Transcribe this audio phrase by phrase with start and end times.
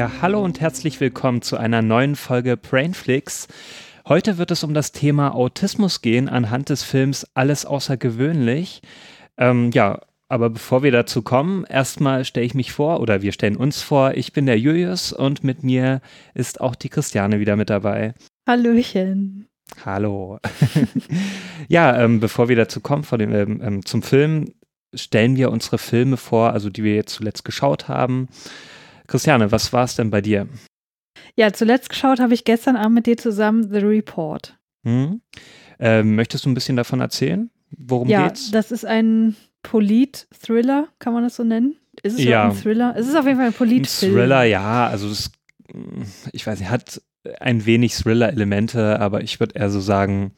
[0.00, 3.48] Ja, hallo und herzlich willkommen zu einer neuen Folge Brainflix.
[4.08, 8.80] Heute wird es um das Thema Autismus gehen anhand des Films Alles außergewöhnlich.
[9.36, 13.56] Ähm, ja, aber bevor wir dazu kommen, erstmal stelle ich mich vor oder wir stellen
[13.56, 14.14] uns vor.
[14.14, 16.00] Ich bin der Julius und mit mir
[16.32, 18.14] ist auch die Christiane wieder mit dabei.
[18.48, 19.48] Hallöchen.
[19.84, 20.38] Hallo.
[21.68, 24.54] ja, ähm, bevor wir dazu kommen, vor dem, ähm, ähm, zum Film,
[24.94, 28.28] stellen wir unsere Filme vor, also die wir jetzt zuletzt geschaut haben.
[29.10, 30.46] Christiane, was war es denn bei dir?
[31.34, 34.56] Ja, zuletzt geschaut habe ich gestern Abend mit dir zusammen The Report.
[34.84, 35.20] Hm?
[35.80, 37.50] Ähm, möchtest du ein bisschen davon erzählen?
[37.76, 38.52] Worum ja, geht's?
[38.52, 41.76] das ist ein Polit-Thriller, kann man das so nennen?
[42.04, 42.30] Ist es Ja.
[42.30, 42.94] ja ein Thriller?
[42.96, 44.14] Es ist auf jeden Fall ein Ein Polit-Film.
[44.14, 45.32] Thriller, ja, also es,
[46.32, 47.02] ich weiß nicht, hat
[47.40, 50.32] ein wenig Thriller-Elemente, aber ich würde eher so sagen,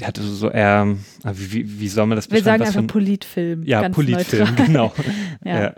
[0.00, 2.64] der hatte so eher, ah, wie, wie, soll man das Wir beschreiben?
[2.64, 3.62] sagen Was einfach Politfilm.
[3.64, 4.92] Ja, Politfilm, genau.
[5.44, 5.62] Ja.
[5.62, 5.74] ja.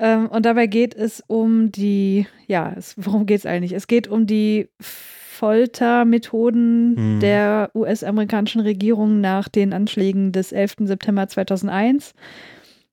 [0.00, 3.72] Ähm, und dabei geht es um die, ja, es, worum geht es eigentlich?
[3.72, 7.20] Es geht um die Foltermethoden Hm.
[7.20, 10.76] der US-amerikanischen Regierung nach den Anschlägen des 11.
[10.80, 12.14] September 2001.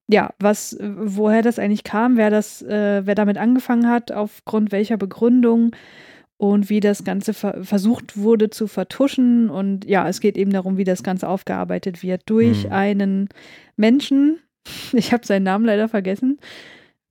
[0.10, 4.96] Ja, was, woher das eigentlich kam, wer das, äh, wer damit angefangen hat, aufgrund welcher
[4.98, 5.72] Begründung
[6.38, 9.50] und wie das Ganze ver versucht wurde zu vertuschen.
[9.50, 12.72] Und ja, es geht eben darum, wie das Ganze aufgearbeitet wird durch Hm.
[12.72, 13.30] einen
[13.76, 14.40] Menschen.
[14.94, 16.40] Ich habe seinen Namen leider vergessen.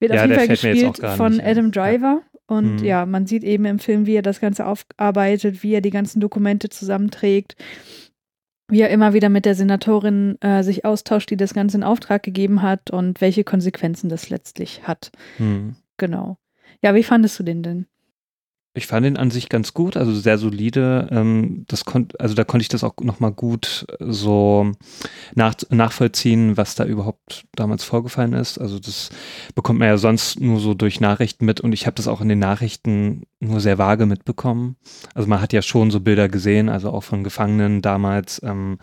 [0.01, 1.45] Wird Ja, auf jeden Fall gespielt von nicht.
[1.47, 2.23] Adam Driver.
[2.47, 2.85] Und Hm.
[2.85, 6.21] ja, man sieht eben im Film, wie er das Ganze aufarbeitet, wie er die ganzen
[6.21, 7.57] Dokumente zusammenträgt,
[8.69, 12.23] wie er immer wieder mit der Senatorin äh, sich austauscht, die das Ganze in Auftrag
[12.23, 15.11] gegeben hat und welche Konsequenzen das letztlich hat.
[15.39, 15.75] Hm.
[15.97, 16.37] Genau.
[16.83, 17.87] Ja, wie fandest du den denn?
[18.77, 21.09] Ich fand ihn an sich ganz gut, also sehr solide.
[21.11, 24.73] Ähm, das kon also da konnte ich das auch nochmal gut äh, so
[25.35, 28.59] nach nachvollziehen, was da überhaupt damals vorgefallen ist.
[28.59, 29.09] Also das
[29.55, 32.29] bekommt man ja sonst nur so durch Nachrichten mit und ich habe das auch in
[32.29, 34.77] den Nachrichten nur sehr vage mitbekommen.
[35.15, 38.79] Also man hat ja schon so Bilder gesehen, also auch von Gefangenen damals, ähm,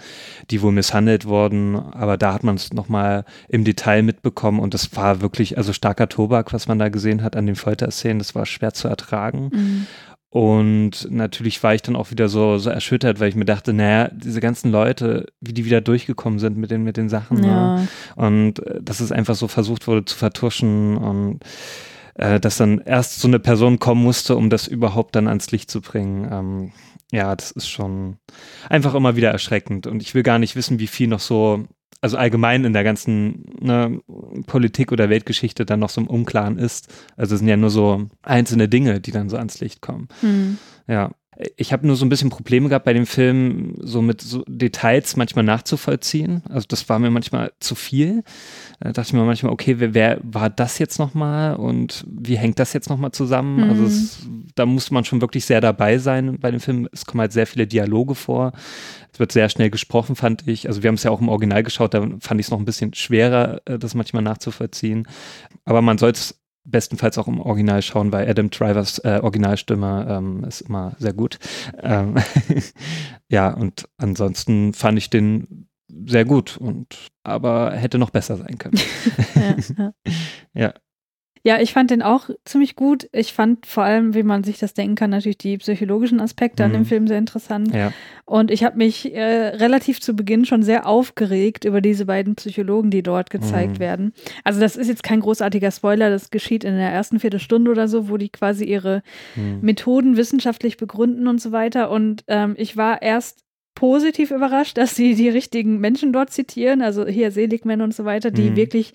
[0.50, 4.96] die wohl misshandelt wurden, aber da hat man es nochmal im Detail mitbekommen und das
[4.96, 8.46] war wirklich, also starker Tobak, was man da gesehen hat an den Folterszenen, das war
[8.46, 9.83] schwer zu ertragen.
[10.30, 14.10] Und natürlich war ich dann auch wieder so, so erschüttert, weil ich mir dachte, naja,
[14.12, 17.42] diese ganzen Leute, wie die wieder durchgekommen sind mit den, mit den Sachen.
[17.42, 17.48] Ne?
[17.48, 21.42] Ja, Und äh, dass es einfach so versucht wurde zu vertuschen und
[22.16, 25.70] äh, dass dann erst so eine Person kommen musste, um das überhaupt dann ans Licht
[25.70, 26.28] zu bringen.
[26.32, 26.72] Ähm,
[27.12, 28.18] ja, das ist schon
[28.70, 29.86] einfach immer wieder erschreckend.
[29.86, 31.66] Und ich will gar nicht wissen, wie viel noch so,
[32.02, 34.00] also allgemein in der ganzen ne,
[34.48, 36.94] Politik oder Weltgeschichte dann noch so im Unklaren ist.
[37.16, 40.08] Also es sind ja nur so einzelne Dinge, die dann so ans Licht kommen.
[40.22, 40.58] hm.
[40.88, 41.12] Ja.
[41.58, 45.16] Ich habe nur so ein bisschen Probleme gehabt bei dem Film, so mit so Details
[45.16, 46.44] manchmal nachzuvollziehen.
[46.50, 48.24] Also das war mir manchmal zu viel.
[48.80, 52.60] Da dachte ich mir manchmal, okay, wer, wer war das jetzt nochmal und wie hängt
[52.60, 53.58] das jetzt nochmal zusammen?
[53.58, 53.70] Mhm.
[53.70, 56.88] Also es, da muss man schon wirklich sehr dabei sein bei dem Film.
[56.92, 58.54] Es kommen halt sehr viele Dialoge vor.
[59.12, 60.68] Es wird sehr schnell gesprochen, fand ich.
[60.68, 62.66] Also wir haben es ja auch im Original geschaut, da fand ich es noch ein
[62.66, 65.08] bisschen schwerer, äh, das manchmal nachzuvollziehen.
[65.66, 70.44] Aber man soll es bestenfalls auch im Original schauen, weil Adam Drivers äh, Originalstimme ähm,
[70.44, 71.40] ist immer sehr gut.
[71.82, 72.16] Ähm,
[73.30, 75.68] ja, und ansonsten fand ich den
[76.06, 78.80] sehr gut und aber hätte noch besser sein können.
[79.36, 79.94] ja, ja.
[80.54, 80.74] Ja.
[81.46, 83.10] Ja, ich fand den auch ziemlich gut.
[83.12, 86.72] Ich fand vor allem, wie man sich das denken kann, natürlich die psychologischen Aspekte an
[86.72, 86.76] Mhm.
[86.76, 87.76] dem Film sehr interessant.
[87.76, 87.92] Ja.
[88.26, 89.22] Und ich habe mich äh,
[89.58, 93.80] relativ zu Beginn schon sehr aufgeregt über diese beiden Psychologen, die dort gezeigt Mhm.
[93.80, 94.14] werden.
[94.46, 98.10] Also das ist jetzt kein großartiger Spoiler, das geschieht in der ersten Viertelstunde oder so,
[98.10, 99.04] wo die quasi ihre
[99.36, 99.60] Hm.
[99.60, 101.92] Methoden wissenschaftlich begründen und so weiter.
[101.92, 103.42] Und ähm, ich war erst
[103.76, 108.30] positiv überrascht, dass sie die richtigen Menschen dort zitieren, also hier Seligman und so weiter,
[108.32, 108.56] die Mhm.
[108.56, 108.94] wirklich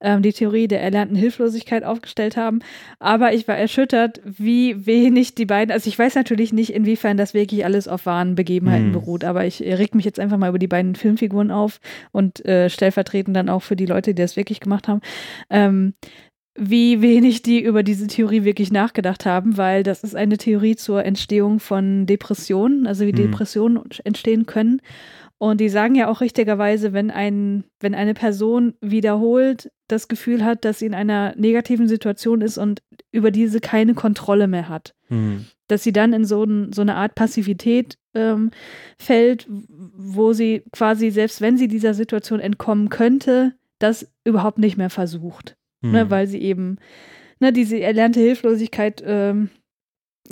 [0.00, 2.60] ähm, die Theorie der erlernten Hilflosigkeit aufgestellt haben.
[2.98, 7.34] Aber ich war erschüttert, wie wenig die beiden, also ich weiß natürlich nicht, inwiefern das
[7.34, 8.92] wirklich alles auf wahren Begebenheiten Mhm.
[8.92, 11.80] beruht, aber ich äh, reg mich jetzt einfach mal über die beiden Filmfiguren auf
[12.12, 15.00] und äh, stellvertretend dann auch für die Leute, die das wirklich gemacht haben.
[15.50, 15.94] Ähm,
[16.58, 21.04] wie wenig die über diese Theorie wirklich nachgedacht haben, weil das ist eine Theorie zur
[21.04, 23.16] Entstehung von Depressionen, also wie Mhm.
[23.16, 24.80] Depressionen entstehen können.
[25.38, 30.64] Und die sagen ja auch richtigerweise, wenn ein, wenn eine Person wiederholt das Gefühl hat,
[30.64, 34.94] dass sie in einer negativen Situation ist und über diese keine Kontrolle mehr hat.
[35.08, 35.46] Mhm.
[35.68, 38.50] Dass sie dann in so, ein, so eine Art Passivität ähm,
[38.98, 44.90] fällt, wo sie quasi, selbst wenn sie dieser Situation entkommen könnte, das überhaupt nicht mehr
[44.90, 45.56] versucht.
[45.82, 45.92] Mhm.
[45.92, 46.78] Ne, weil sie eben,
[47.40, 49.50] ne, diese erlernte Hilflosigkeit, ähm,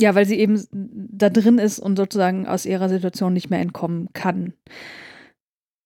[0.00, 4.08] ja, weil sie eben da drin ist und sozusagen aus ihrer Situation nicht mehr entkommen
[4.12, 4.54] kann.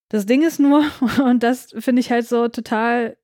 [0.09, 0.85] Das Ding ist nur,
[1.25, 3.17] und das finde ich halt so total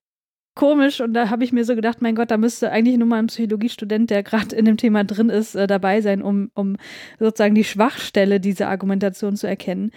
[0.55, 3.19] komisch und da habe ich mir so gedacht, mein Gott, da müsste eigentlich nur mal
[3.19, 6.77] ein Psychologiestudent, der gerade in dem Thema drin ist, äh, dabei sein, um, um
[7.19, 9.91] sozusagen die Schwachstelle dieser Argumentation zu erkennen.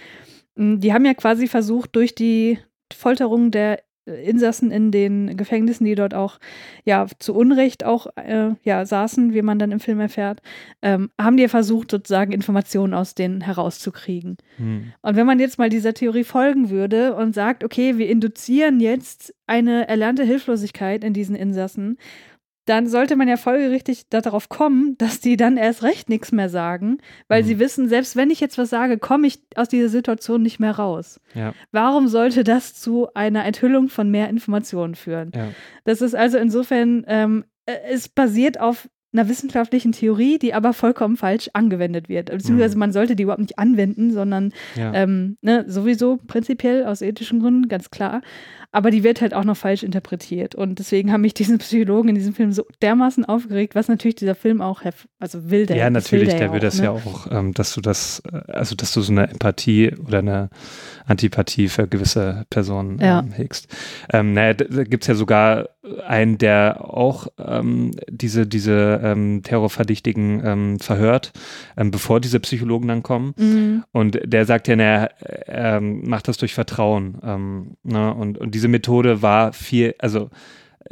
[0.55, 2.59] Mm, die haben ja quasi versucht, durch die
[2.93, 6.39] Folterung der Insassen in den Gefängnissen, die dort auch
[6.85, 10.41] ja zu Unrecht auch äh, ja saßen, wie man dann im Film erfährt,
[10.81, 14.37] ähm, haben die versucht, sozusagen Informationen aus denen herauszukriegen.
[14.57, 14.93] Mhm.
[15.01, 19.33] Und wenn man jetzt mal dieser Theorie folgen würde und sagt, okay, wir induzieren jetzt
[19.45, 21.97] eine erlernte Hilflosigkeit in diesen Insassen
[22.67, 26.99] dann sollte man ja folgerichtig darauf kommen, dass die dann erst recht nichts mehr sagen,
[27.27, 27.47] weil Mhm.
[27.47, 30.73] sie wissen, selbst wenn ich jetzt was sage, komme ich aus dieser Situation nicht mehr
[30.73, 31.19] raus.
[31.33, 31.53] Ja.
[31.71, 35.31] Warum sollte das zu einer Enthüllung von mehr Informationen führen?
[35.35, 35.47] Ja.
[35.85, 41.15] Das ist also insofern, ähm, äh, es basiert auf einer wissenschaftlichen Theorie, die aber vollkommen
[41.15, 42.29] falsch angewendet wird.
[42.29, 42.79] Beziehungsweise Mhm.
[42.79, 44.93] man sollte die überhaupt nicht anwenden, sondern Ja.
[44.93, 48.21] ähm, ne, sowieso prinzipiell aus ethischen Gründen, ganz klar.
[48.77, 50.53] Aber die wird halt auch noch falsch interpretiert.
[50.53, 54.35] Und deswegen haben mich diese Psychologen in diesem Film so dermaßen aufgeregt, was natürlich dieser
[54.35, 54.83] Film auch,
[55.17, 55.77] also will der.
[55.77, 56.83] Ja, natürlich, will der will auch, das ne?
[56.83, 60.51] ja auch, ähm, dass du das, äh, also dass du so eine Empathie oder eine
[61.07, 63.21] Antipathie für gewisse Personen Ja.
[63.21, 63.67] ähm, hegst.
[64.13, 65.69] Ähm, naja, da, gibt es ja sogar
[66.05, 71.31] einen, der auch ähm, diese, diese ähm, Terrorverdächtigen ähm, verhört,
[71.75, 73.33] bevor diese Psychologen dann kommen.
[73.37, 73.83] Mhm.
[73.91, 77.77] Und der sagt ja, naja, er ähm, macht das durch Vertrauen.
[77.83, 78.13] Ne?
[78.13, 80.29] und, und diese Methode war viel, also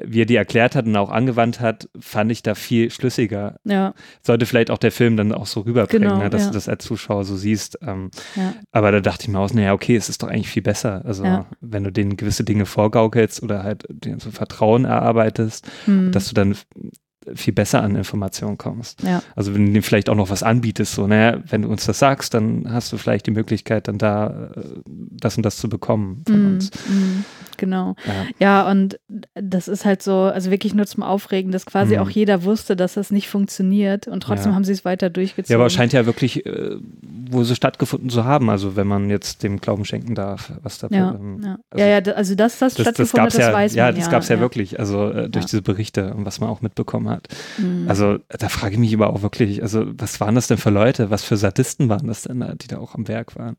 [0.04, 3.56] wie er die erklärt hat und auch angewandt hat, fand ich da viel schlüssiger.
[3.64, 3.94] Ja,
[4.24, 6.48] Sollte vielleicht auch der Film dann auch so rüberbringen, Genau, ne, dass ja.
[6.50, 7.80] du das als Zuschauer so siehst.
[7.82, 8.54] Ähm, ja.
[8.74, 11.02] aber da dachte ich mir aus, naja, okay, es ist doch eigentlich viel besser.
[11.06, 11.24] Also
[11.62, 16.12] wenn du denen gewisse Dinge vorgaukelst oder halt denen so Vertrauen erarbeitest, Mhm.
[16.12, 16.58] dass du dann
[17.34, 19.00] viel besser an Informationen kommst.
[19.36, 21.98] Also wenn du denen vielleicht auch noch was anbietest, so, naja, wenn du uns das
[21.98, 26.22] sagst, dann hast du vielleicht die Möglichkeit, dann da äh, das und das zu bekommen
[26.28, 26.54] von Mhm.
[26.54, 26.70] uns.
[26.88, 27.26] Mhm.
[27.58, 27.96] Genau.
[28.06, 28.14] Ja.
[28.40, 29.00] Ja, und
[29.34, 32.02] das ist halt so, also wirklich nur zum Aufregen, dass quasi Mhm.
[32.02, 34.56] auch jeder wusste, dass das nicht funktioniert und trotzdem Ja.
[34.56, 35.52] haben sie es weiter durchgezogen.
[35.54, 36.78] Ja, aber es scheint ja wirklich äh,
[37.30, 40.88] wohl so stattgefunden zu haben, also wenn man jetzt dem Glauben schenken darf, was da
[40.92, 41.58] ja, ähm, ja.
[41.70, 43.86] also ja, ja, also dass das, das, das stattgefunden gab's hat, das ja, weiß ja,
[43.86, 43.96] man.
[43.96, 45.50] das gab es ja, wirklich, also äh, durch Ja.
[45.50, 47.28] diese Berichte und was man auch mitbekommen hat.
[47.58, 47.86] Mhm.
[47.88, 51.10] Also da frage ich mich aber auch wirklich, also was waren das denn für Leute,
[51.10, 53.56] was für Sadisten waren das denn da, die da auch am Werk waren?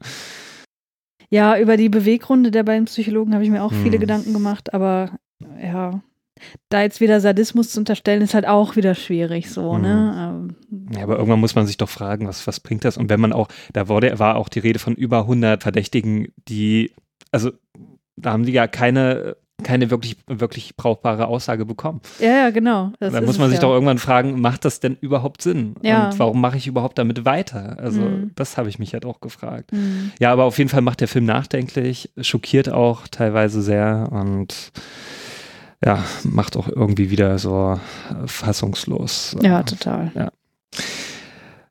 [1.31, 4.00] Ja, über die Beweggründe der beiden Psychologen habe ich mir auch viele Hm.
[4.00, 5.11] Gedanken gemacht, aber
[5.62, 6.02] ja,
[6.69, 9.82] da jetzt wieder Sadismus zu unterstellen, ist halt auch wieder schwierig so, Hm.
[9.82, 10.55] ne?
[10.70, 12.96] Ähm, Ja, aber irgendwann muss man sich doch fragen, was, was bringt das?
[12.96, 16.93] Und wenn man auch, da wurde, war auch die Rede von über 100 Verdächtigen, die,
[17.32, 17.50] also
[18.17, 22.00] da haben die ja keine, keine wirklich, wirklich brauchbare Aussage bekommen.
[22.20, 22.92] Ja, ja, genau.
[23.00, 23.62] Das da ist muss man sich ja.
[23.62, 25.76] doch irgendwann fragen, macht das denn überhaupt Sinn?
[25.82, 26.10] Ja.
[26.10, 27.76] Und warum mache ich überhaupt damit weiter?
[27.78, 28.32] Also Mhm.
[28.34, 29.72] das habe ich mich halt auch gefragt.
[29.72, 30.12] Hm.
[30.20, 34.72] Ja, aber auf jeden Fall macht der Film nachdenklich, schockiert auch teilweise sehr und
[35.84, 37.78] ja, macht auch irgendwie wieder so
[38.10, 39.36] äh, fassungslos.
[39.42, 40.30] Ja, total.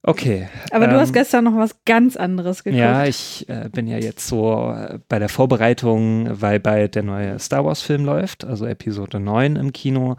[0.08, 0.48] Okay.
[0.70, 2.80] Aber du Ähm, hast gestern noch was ganz anderes geguckt.
[2.80, 7.40] Ja, ich äh, bin ja jetzt so äh, bei der Vorbereitung, weil bald der neue
[7.40, 10.16] Star Wars-Film läuft, also Episode 9 im Kino.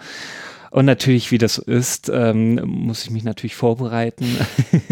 [0.72, 4.26] Und natürlich, wie das so ist, ähm, muss ich mich natürlich vorbereiten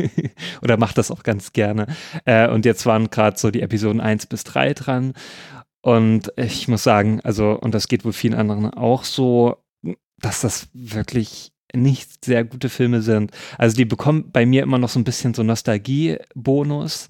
[0.63, 1.89] oder mache das auch ganz gerne.
[2.25, 5.15] Äh, und jetzt waren gerade so die Episoden 1 bis 3 dran.
[5.81, 9.57] Und ich muss sagen, also, und das geht wohl vielen anderen auch so,
[10.19, 13.31] dass das wirklich nicht sehr gute Filme sind.
[13.59, 17.09] Also die bekommen bei mir immer noch so ein bisschen so Nostalgie-Bonus.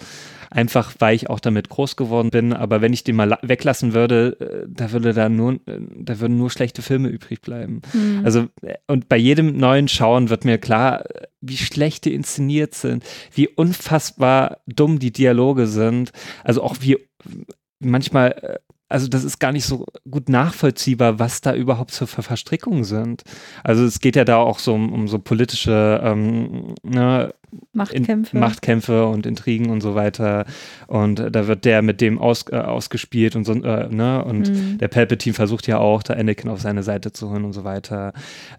[0.50, 2.52] Einfach weil ich auch damit groß geworden bin.
[2.52, 6.21] Aber wenn ich den mal la- weglassen würde, äh, da würde da nur, äh, da
[6.21, 7.83] würden nur schlechte Filme übrig bleiben.
[7.90, 8.21] Hm.
[8.25, 11.04] Also, äh, und bei jedem neuen Schauen wird mir klar,
[11.40, 13.02] wie schlecht die inszeniert sind,
[13.33, 16.12] wie unfassbar dumm die Dialoge sind.
[16.44, 16.99] Also auch wie
[17.80, 22.85] manchmal, also das ist gar nicht so gut nachvollziehbar, was da überhaupt so für Verstrickungen
[22.85, 23.23] sind.
[23.62, 27.35] Also es geht ja da auch so um, um so politische ähm, ne,
[27.73, 28.37] Machtkämpfe.
[28.37, 30.45] in, Machtkämpfe und Intrigen und so weiter.
[30.87, 34.25] Und da wird der mit dem aus, äh, ausgespielt und so, äh, ne?
[34.25, 34.79] Und Hm.
[34.79, 38.12] der Palpatine versucht ja auch, da Anakin auf seine Seite zu holen und so weiter.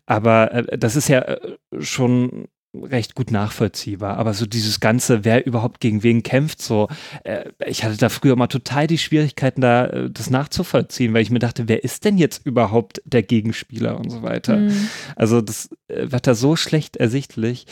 [0.05, 1.39] Aber äh, das ist ja äh,
[1.79, 2.48] schon
[2.84, 4.17] recht gut nachvollziehbar.
[4.17, 6.88] Aber so dieses Ganze, wer überhaupt gegen wen kämpft, so,
[7.24, 11.32] äh, ich hatte da früher mal total die Schwierigkeiten, da äh, das nachzuvollziehen, weil ich
[11.32, 14.58] mir dachte, wer ist denn jetzt überhaupt der Gegenspieler und so weiter.
[14.58, 14.89] Mhm.
[15.15, 17.65] Also das äh, wird da so schlecht ersichtlich.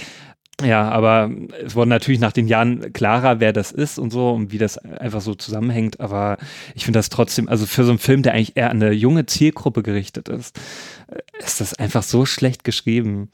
[0.63, 1.31] Ja, aber
[1.65, 4.77] es wurde natürlich nach den Jahren klarer, wer das ist und so und wie das
[4.77, 5.99] einfach so zusammenhängt.
[5.99, 6.37] Aber
[6.75, 9.25] ich finde das trotzdem, also für so einen Film, der eigentlich eher an eine junge
[9.25, 10.59] Zielgruppe gerichtet ist,
[11.07, 13.29] äh, ist das einfach so schlecht geschrieben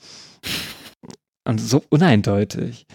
[1.49, 2.85] und so uneindeutig.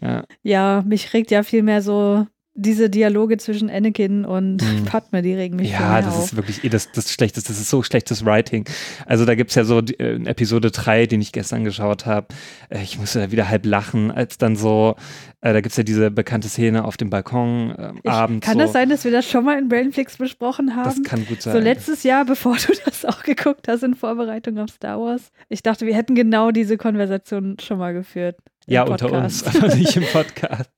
[0.00, 0.24] Ja.
[0.42, 4.84] ja, mich regt ja viel mehr so diese Dialoge zwischen Anakin und hm.
[4.84, 6.24] Padme, die regen mich Ja, das auf.
[6.24, 8.68] ist wirklich eh das, das Schlechteste, das ist so schlechtes Writing.
[9.06, 12.26] Also da gibt es ja so äh, in Episode 3, den ich gestern geschaut habe,
[12.68, 14.96] äh, ich musste da wieder halb lachen, als dann so,
[15.40, 18.44] äh, da gibt es ja diese bekannte Szene auf dem Balkon äh, abends.
[18.44, 18.60] Kann so.
[18.60, 21.02] das sein, dass wir das schon mal in Brainflix besprochen haben?
[21.02, 21.54] Das kann gut sein.
[21.54, 25.32] So letztes Jahr, bevor du das auch geguckt hast in Vorbereitung auf Star Wars.
[25.48, 28.36] Ich dachte, wir hätten genau diese Konversation schon mal geführt.
[28.66, 29.02] Ja, Podcast.
[29.04, 30.70] unter uns, aber nicht im Podcast.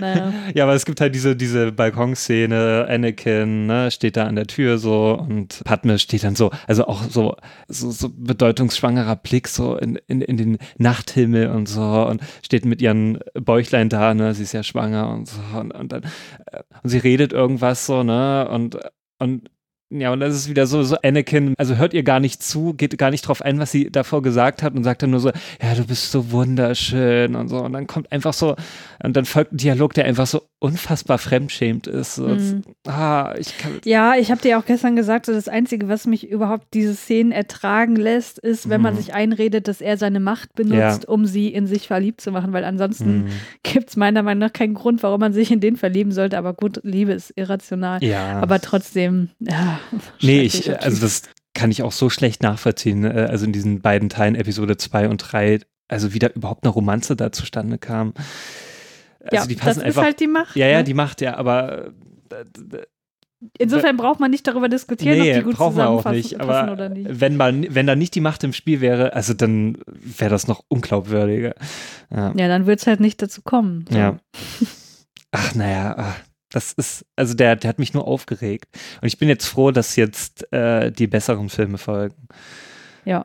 [0.00, 0.32] Naja.
[0.54, 4.78] Ja, aber es gibt halt diese, diese Balkonszene, Anakin ne, steht da an der Tür
[4.78, 7.36] so und Padme steht dann so, also auch so,
[7.68, 12.82] so, so bedeutungsschwangerer Blick so in, in, in den Nachthimmel und so und steht mit
[12.82, 16.02] ihren Bäuchlein da, ne, sie ist ja schwanger und so und, und dann
[16.46, 18.78] äh, und sie redet irgendwas so, ne, und
[19.18, 19.50] und
[19.92, 22.96] ja, und das ist wieder so, so Anakin, also hört ihr gar nicht zu, geht
[22.96, 25.30] gar nicht drauf ein, was sie davor gesagt hat und sagt dann nur so,
[25.60, 27.56] ja, du bist so wunderschön und so.
[27.56, 28.54] Und dann kommt einfach so,
[29.02, 32.14] und dann folgt ein Dialog, der einfach so unfassbar fremdschämt ist.
[32.14, 32.62] So, mhm.
[32.86, 36.28] ah, ich kann ja, ich habe dir auch gestern gesagt, so das Einzige, was mich
[36.28, 38.84] überhaupt diese Szenen ertragen lässt, ist, wenn mhm.
[38.84, 41.08] man sich einredet, dass er seine Macht benutzt, ja.
[41.08, 43.28] um sie in sich verliebt zu machen, weil ansonsten mhm.
[43.64, 46.38] gibt es meiner Meinung nach keinen Grund, warum man sich in den verlieben sollte.
[46.38, 48.04] Aber gut, Liebe ist irrational.
[48.04, 48.38] Ja.
[48.40, 49.79] Aber trotzdem, ja.
[50.20, 51.22] Nee, ich, also das
[51.54, 53.00] kann ich auch so schlecht nachvollziehen.
[53.00, 53.28] Ne?
[53.28, 57.16] Also in diesen beiden Teilen, Episode 2 und 3, also wie da überhaupt eine Romanze
[57.16, 58.14] da zustande kam.
[59.20, 60.56] Also ja, die passen das einfach, ist halt die Macht.
[60.56, 60.84] Ja, ja, ne?
[60.84, 61.92] die Macht, ja, aber
[62.30, 62.84] äh,
[63.58, 66.38] Insofern braucht man nicht darüber diskutieren, nee, ob die gut brauchen wir auch nicht.
[66.40, 67.08] Aber oder nicht.
[67.08, 70.62] Wenn, man, wenn da nicht die Macht im Spiel wäre, also dann wäre das noch
[70.68, 71.54] unglaubwürdiger.
[72.14, 73.86] Ja, ja dann wird es halt nicht dazu kommen.
[73.90, 73.96] So.
[73.96, 74.18] Ja.
[75.32, 76.20] Ach, naja, ach.
[76.50, 78.66] Das ist, also der, der hat mich nur aufgeregt.
[79.00, 82.28] Und ich bin jetzt froh, dass jetzt äh, die besseren Filme folgen.
[83.04, 83.24] Ja.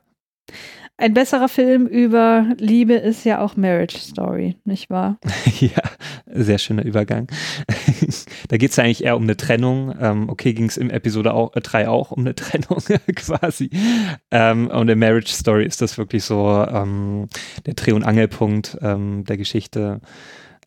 [0.97, 5.17] Ein besserer Film über Liebe ist ja auch Marriage Story, nicht wahr?
[5.59, 5.81] ja,
[6.25, 7.27] sehr schöner Übergang.
[8.47, 9.93] da geht es ja eigentlich eher um eine Trennung.
[9.99, 12.79] Ähm, okay, ging es im Episode 3 äh, auch um eine Trennung
[13.13, 13.69] quasi.
[14.31, 17.27] Ähm, und in Marriage Story ist das wirklich so ähm,
[17.65, 19.99] der Dreh- und Angelpunkt ähm, der Geschichte.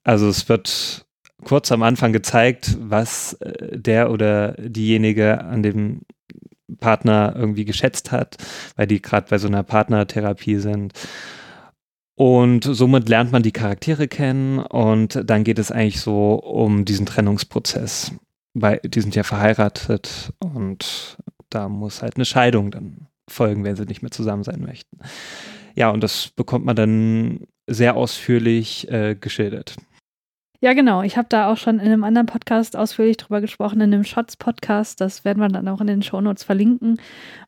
[0.05, 1.07] Also es wird
[1.45, 6.02] kurz am Anfang gezeigt, was äh, der oder diejenige an dem
[6.80, 8.37] Partner irgendwie geschätzt hat,
[8.76, 10.92] weil die gerade bei so einer Partnertherapie sind.
[12.14, 17.07] Und somit lernt man die Charaktere kennen und dann geht es eigentlich so um diesen
[17.07, 18.12] Trennungsprozess,
[18.54, 21.16] weil die sind ja verheiratet und
[21.49, 24.99] da muss halt eine Scheidung dann folgen, wenn sie nicht mehr zusammen sein möchten.
[25.76, 29.76] Ja, und das bekommt man dann sehr ausführlich äh, geschildert.
[30.61, 31.03] Ja, genau.
[31.03, 35.00] Ich habe da auch schon in einem anderen Podcast ausführlich drüber gesprochen, in einem Shots-Podcast.
[35.00, 37.00] Das werden wir dann auch in den Shownotes verlinken.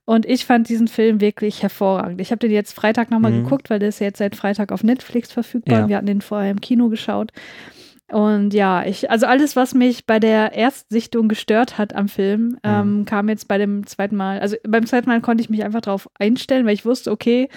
[0.05, 2.21] Und ich fand diesen Film wirklich hervorragend.
[2.21, 3.43] Ich habe den jetzt Freitag nochmal mhm.
[3.43, 5.81] geguckt, weil der ist jetzt seit Freitag auf Netflix verfügbar.
[5.81, 5.89] Ja.
[5.89, 7.33] Wir hatten den vorher im Kino geschaut.
[8.11, 12.59] Und ja, ich, also alles, was mich bei der Erstsichtung gestört hat am Film, mhm.
[12.65, 14.41] ähm, kam jetzt bei dem zweiten Mal.
[14.41, 17.49] Also beim zweiten Mal konnte ich mich einfach darauf einstellen, weil ich wusste, okay,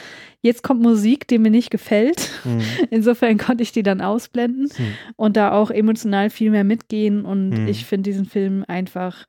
[0.42, 2.30] jetzt kommt Musik, die mir nicht gefällt.
[2.44, 2.62] Mhm.
[2.92, 4.94] Insofern konnte ich die dann ausblenden mhm.
[5.16, 7.26] und da auch emotional viel mehr mitgehen.
[7.26, 7.68] Und mhm.
[7.68, 9.26] ich finde diesen Film einfach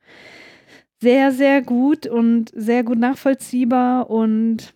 [1.01, 4.75] sehr, sehr gut und sehr gut nachvollziehbar und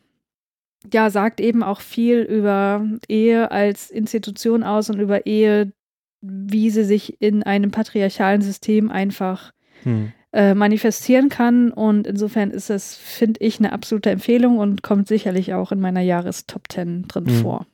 [0.92, 5.72] ja, sagt eben auch viel über Ehe als Institution aus und über Ehe
[6.20, 10.12] wie sie sich in einem patriarchalen System einfach hm.
[10.32, 11.70] äh, manifestieren kann.
[11.70, 16.00] Und insofern ist es, finde ich, eine absolute Empfehlung und kommt sicherlich auch in meiner
[16.00, 17.34] Jahrestop 10 drin hm.
[17.42, 17.66] vor.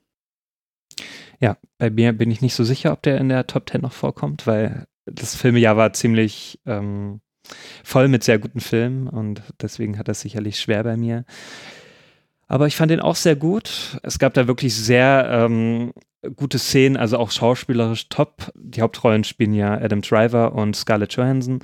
[1.41, 3.93] Ja, bei mir bin ich nicht so sicher, ob der in der Top 10 noch
[3.93, 7.21] vorkommt, weil das Filmejahr war ziemlich ähm,
[7.83, 11.25] voll mit sehr guten Filmen und deswegen hat das sicherlich schwer bei mir.
[12.47, 13.99] Aber ich fand den auch sehr gut.
[14.03, 15.93] Es gab da wirklich sehr ähm,
[16.37, 18.53] gute Szenen, also auch schauspielerisch top.
[18.55, 21.61] Die Hauptrollen spielen ja Adam Driver und Scarlett Johansson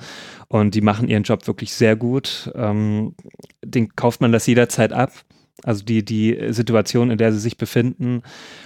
[0.47, 2.51] und die machen ihren Job wirklich sehr gut.
[2.55, 3.15] Ähm,
[3.63, 5.11] den kauft man das jederzeit ab.
[5.63, 8.23] Also die, die Situation, in der sie sich befinden.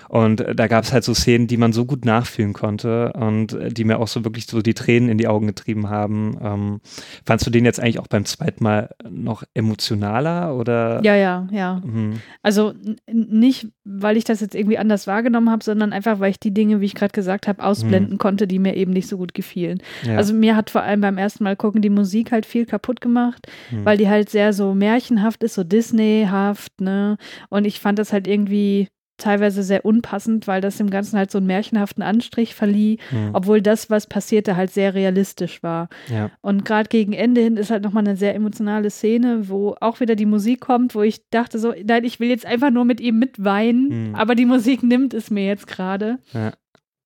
[0.08, 3.54] Und äh, da gab es halt so Szenen, die man so gut nachfühlen konnte und
[3.54, 6.38] äh, die mir auch so wirklich so die Tränen in die Augen getrieben haben.
[6.42, 6.82] Ähm,
[7.26, 11.02] fandst du den jetzt eigentlich auch beim zweiten Mal noch emotionaler oder?
[11.04, 11.82] Ja, ja, ja.
[11.84, 12.22] Mhm.
[12.42, 12.74] Also
[13.12, 16.82] nicht, weil ich das jetzt irgendwie anders wahrgenommen habe, sondern einfach, weil ich die Dinge,
[16.82, 18.18] wie ich gerade gesagt habe, ausblenden mhm.
[18.20, 19.82] konnte, die mir eben nicht so gut gefielen.
[20.04, 20.18] Ja.
[20.18, 23.48] Also mir hat vor allem beim ersten Mal gucken die Musik halt viel kaputt gemacht,
[23.72, 23.86] mhm.
[23.86, 27.18] weil die halt sehr so märchenhaft ist, so Disneyhaft, ne?
[27.50, 28.88] Und ich fand das halt irgendwie
[29.18, 33.30] teilweise sehr unpassend, weil das dem Ganzen halt so einen märchenhaften Anstrich verlieh, mhm.
[33.34, 35.88] obwohl das, was passierte, halt sehr realistisch war.
[36.10, 36.32] Ja.
[36.42, 40.16] Und gerade gegen Ende hin ist halt nochmal eine sehr emotionale Szene, wo auch wieder
[40.16, 43.18] die Musik kommt, wo ich dachte so, nein, ich will jetzt einfach nur mit ihm
[43.20, 44.16] mitweinen, mhm.
[44.16, 46.20] aber die Musik nimmt es mir jetzt gerade.
[46.34, 46.52] Ja.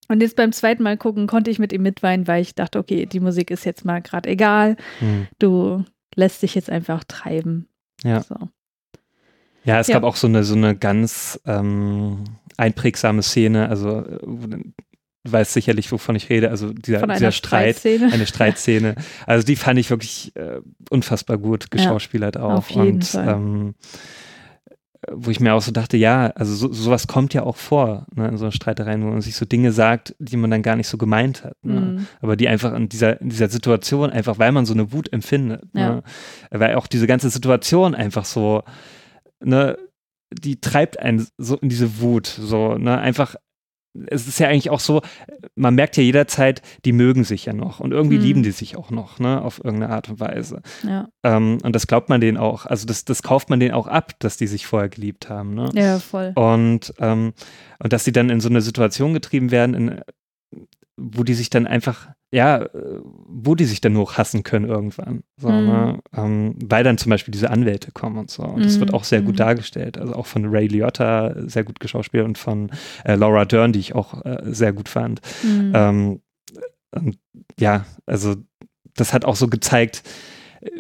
[0.07, 3.05] Und jetzt beim zweiten Mal gucken konnte ich mit ihm mitweinen, weil ich dachte, okay,
[3.05, 4.75] die Musik ist jetzt mal gerade egal.
[4.99, 5.27] Mhm.
[5.37, 7.67] Du lässt dich jetzt einfach treiben.
[8.03, 8.21] Ja.
[8.23, 8.35] So.
[9.63, 9.95] Ja, es ja.
[9.95, 12.23] gab auch so eine, so eine ganz ähm,
[12.57, 18.13] einprägsame Szene, also du weißt sicherlich, wovon ich rede, also dieser, dieser Streit, Streitszene.
[18.13, 18.95] eine Streitszene.
[19.25, 22.53] Also die fand ich wirklich äh, unfassbar gut geschauspielert ja, auch.
[22.53, 23.27] Auf jeden und Fall.
[23.27, 23.75] Ähm,
[25.11, 28.27] wo ich mir auch so dachte, ja, also so, sowas kommt ja auch vor, ne,
[28.27, 30.87] in so einer Streiterei, wo man sich so Dinge sagt, die man dann gar nicht
[30.87, 31.55] so gemeint hat.
[31.63, 31.79] Ne?
[31.79, 32.07] Mhm.
[32.21, 35.63] Aber die einfach in dieser, in dieser Situation, einfach weil man so eine Wut empfindet,
[35.73, 35.95] ja.
[35.95, 36.03] ne?
[36.51, 38.63] weil auch diese ganze Situation einfach so,
[39.43, 39.77] ne,
[40.31, 43.35] die treibt einen so in diese Wut, so, ne, einfach
[44.07, 45.01] es ist ja eigentlich auch so,
[45.55, 48.23] man merkt ja jederzeit, die mögen sich ja noch und irgendwie mhm.
[48.23, 50.61] lieben die sich auch noch, ne, auf irgendeine Art und Weise.
[50.83, 51.09] Ja.
[51.23, 54.13] Ähm, und das glaubt man denen auch, also das, das kauft man denen auch ab,
[54.19, 55.69] dass die sich vorher geliebt haben, ne?
[55.73, 56.33] Ja, voll.
[56.35, 57.33] Und, ähm,
[57.79, 60.01] und dass sie dann in so eine Situation getrieben werden, in,
[60.95, 65.23] wo die sich dann einfach ja, äh, wo die sich dann nur hassen können irgendwann.
[65.37, 65.65] So, mhm.
[65.65, 65.99] ne?
[66.15, 68.43] ähm, weil dann zum Beispiel diese Anwälte kommen und so.
[68.43, 68.81] Und das mhm.
[68.81, 69.37] wird auch sehr gut mhm.
[69.37, 69.97] dargestellt.
[69.97, 72.71] Also auch von Ray Liotta sehr gut geschauspielt und von
[73.03, 75.21] äh, Laura Dern, die ich auch äh, sehr gut fand.
[75.43, 75.71] Mhm.
[75.73, 76.21] Ähm,
[77.59, 78.35] ja, also
[78.95, 80.03] das hat auch so gezeigt,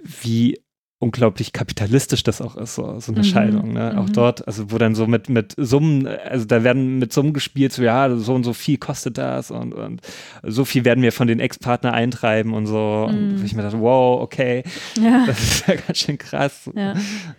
[0.03, 0.59] wie
[1.01, 3.23] unglaublich kapitalistisch das auch ist, so, so eine mhm.
[3.23, 3.73] Scheidung.
[3.73, 3.97] Ne?
[3.97, 4.13] Auch mhm.
[4.13, 7.81] dort, also wo dann so mit, mit Summen, also da werden mit Summen gespielt, so
[7.81, 10.01] ja, so und so viel kostet das und, und
[10.43, 13.07] so viel werden wir von den Ex-Partner eintreiben und so.
[13.09, 13.37] Mhm.
[13.37, 14.63] Und ich mir dachte, wow, okay,
[15.01, 15.23] ja.
[15.27, 16.69] das ist ja ganz schön krass.
[16.75, 16.93] Ja.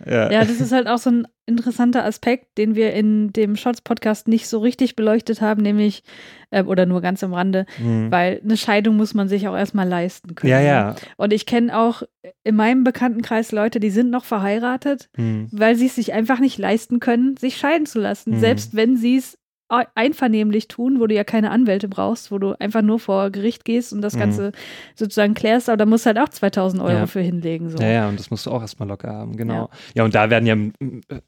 [0.07, 0.31] ja.
[0.31, 4.47] ja, das ist halt auch so ein interessanter Aspekt, den wir in dem Shots-Podcast nicht
[4.47, 6.03] so richtig beleuchtet haben, nämlich,
[6.49, 8.11] äh, oder nur ganz am Rande, mhm.
[8.11, 10.51] weil eine Scheidung muss man sich auch erstmal leisten können.
[10.51, 10.95] Ja, ja.
[11.17, 12.03] Und ich kenne auch
[12.43, 15.47] in meinem Bekanntenkreis Leute, die sind noch verheiratet, mhm.
[15.51, 18.39] weil sie es sich einfach nicht leisten können, sich scheiden zu lassen, mhm.
[18.39, 19.37] selbst wenn sie es
[19.71, 23.93] einvernehmlich tun, wo du ja keine Anwälte brauchst, wo du einfach nur vor Gericht gehst
[23.93, 24.19] und das mhm.
[24.19, 24.51] Ganze
[24.95, 27.07] sozusagen klärst, aber da musst du halt auch 2000 Euro ja.
[27.07, 27.69] für hinlegen.
[27.69, 27.77] So.
[27.77, 29.53] Ja, ja, und das musst du auch erstmal locker haben, genau.
[29.53, 30.55] Ja, ja und da werden ja,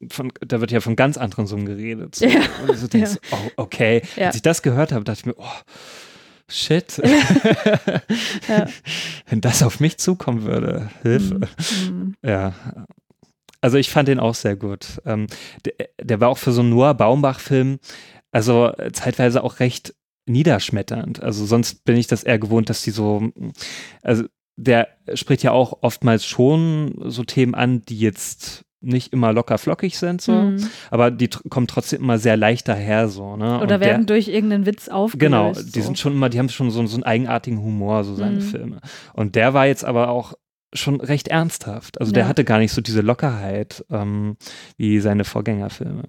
[0.10, 2.15] von, da wird ja von ganz anderen Summen geredet.
[2.15, 2.25] So.
[2.25, 2.41] Ja.
[2.67, 3.38] Und du denkst, ja.
[3.38, 4.01] oh, okay.
[4.17, 5.45] Als ich das gehört habe, dachte ich mir, oh,
[6.49, 6.97] shit.
[9.27, 11.41] Wenn das auf mich zukommen würde, Hilfe.
[11.89, 12.15] Mhm.
[12.23, 12.53] Ja.
[13.62, 15.01] Also ich fand den auch sehr gut.
[15.06, 15.27] Ähm,
[15.63, 17.79] der, der, war auch für so einen Noah Baumbach-Film
[18.33, 21.21] also äh, zeitweise auch recht niederschmetternd.
[21.21, 23.31] Also sonst bin ich das eher gewohnt, dass die so,
[24.01, 29.57] also der spricht ja auch oftmals schon so Themen an, die jetzt nicht immer locker
[29.57, 30.67] flockig sind, so, mhm.
[30.91, 33.61] aber die kommen trotzdem immer sehr leicht daher, so, ne?
[33.61, 35.19] Oder Und werden der, durch irgendeinen Witz aufgelöst.
[35.19, 35.85] Genau, die so.
[35.85, 38.41] sind schon immer, die haben schon so, so einen eigenartigen Humor, so seine mhm.
[38.41, 38.81] Filme.
[39.13, 40.33] Und der war jetzt aber auch
[40.73, 42.01] schon recht ernsthaft.
[42.01, 42.15] Also ja.
[42.15, 44.35] der hatte gar nicht so diese Lockerheit ähm,
[44.75, 46.03] wie seine Vorgängerfilme.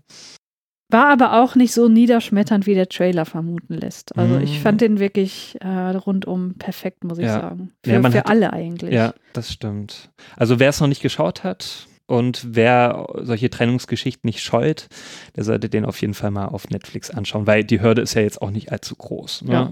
[0.95, 4.17] War aber auch nicht so niederschmetternd, wie der Trailer vermuten lässt.
[4.17, 4.85] Also ich fand mhm.
[4.85, 7.41] den wirklich äh, rundum perfekt, muss ich ja.
[7.41, 7.73] sagen.
[7.83, 8.95] Für, ja, für hat, alle eigentlich.
[8.95, 10.11] Ja, das stimmt.
[10.37, 14.87] Also wer es noch nicht geschaut hat und wer solche Trennungsgeschichten nicht scheut,
[15.35, 18.23] der sollte den auf jeden Fall mal auf Netflix anschauen, weil die Hürde ist ja
[18.23, 19.43] jetzt auch nicht allzu groß.
[19.43, 19.53] Ne?
[19.53, 19.71] Ja.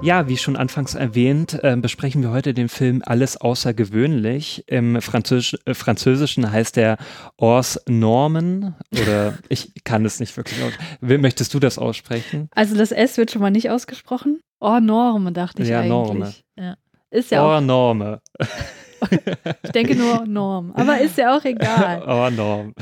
[0.00, 4.64] Ja, wie schon anfangs erwähnt, äh, besprechen wir heute den Film Alles außergewöhnlich.
[4.68, 6.98] Im Französisch, äh, Französischen heißt er
[7.36, 10.58] Ors Norman oder ich kann es nicht wirklich.
[11.00, 12.48] Möchtest du das aussprechen?
[12.54, 14.40] Also das S wird schon mal nicht ausgesprochen.
[14.60, 15.90] Or Norme, dachte ich ja, eigentlich.
[15.90, 16.34] Norme.
[16.56, 16.76] Ja,
[17.10, 17.60] Ist ja Or auch.
[17.60, 18.20] Norme.
[19.62, 22.02] ich denke nur Norm, aber ist ja auch egal.
[22.06, 22.74] Oh, Norm.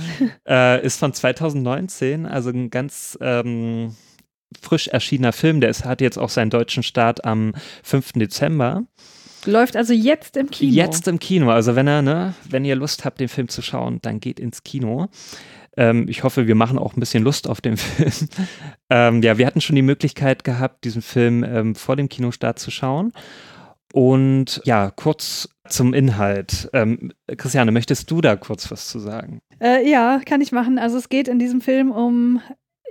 [0.47, 3.95] Äh, ist von 2019, also ein ganz ähm,
[4.61, 5.61] frisch erschienener Film.
[5.61, 8.13] Der ist, hat jetzt auch seinen deutschen Start am 5.
[8.13, 8.85] Dezember.
[9.45, 10.73] Läuft also jetzt im Kino.
[10.73, 11.51] Jetzt im Kino.
[11.51, 14.65] Also wenn er, ne, wenn ihr Lust habt, den Film zu schauen, dann geht ins
[14.65, 15.09] Kino.
[15.77, 18.11] Ähm, ich hoffe, wir machen auch ein bisschen Lust auf den Film.
[18.91, 22.71] ähm, ja, wir hatten schon die Möglichkeit gehabt, diesen Film ähm, vor dem Kinostart zu
[22.71, 23.13] schauen.
[23.93, 26.69] Und ja, kurz zum Inhalt.
[26.73, 29.41] Ähm, Christiane, möchtest du da kurz was zu sagen?
[29.61, 30.79] Äh, ja, kann ich machen.
[30.79, 32.41] Also es geht in diesem Film um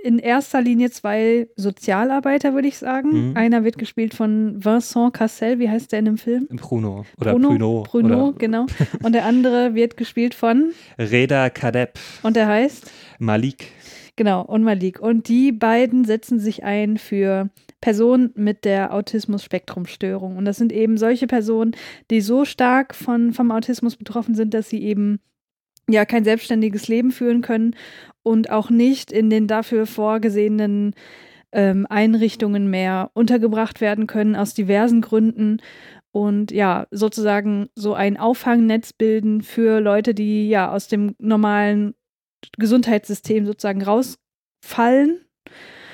[0.06, 3.30] in erster Linie zwei Sozialarbeiter, würde ich sagen.
[3.30, 3.36] Mhm.
[3.36, 6.46] Einer wird gespielt von Vincent Cassel, wie heißt der in dem Film?
[6.48, 7.48] Bruno oder Bruno.
[7.48, 8.66] Bruno, Bruno oder genau.
[9.02, 11.98] Und der andere wird gespielt von Reda Kadeb.
[12.22, 12.88] Und der heißt?
[13.18, 13.72] Malik.
[14.14, 15.00] Genau, und Malik.
[15.00, 17.50] Und die beiden setzen sich ein für
[17.82, 20.36] Personen mit der Autismus-Spektrum-Störung.
[20.36, 21.72] Und das sind eben solche Personen,
[22.10, 25.20] die so stark von, vom Autismus betroffen sind, dass sie eben
[25.90, 27.74] ja kein selbstständiges Leben führen können
[28.26, 30.94] und auch nicht in den dafür vorgesehenen
[31.52, 35.58] ähm, Einrichtungen mehr untergebracht werden können, aus diversen Gründen.
[36.10, 41.94] Und ja, sozusagen so ein Auffangnetz bilden für Leute, die ja aus dem normalen
[42.58, 45.20] Gesundheitssystem sozusagen rausfallen.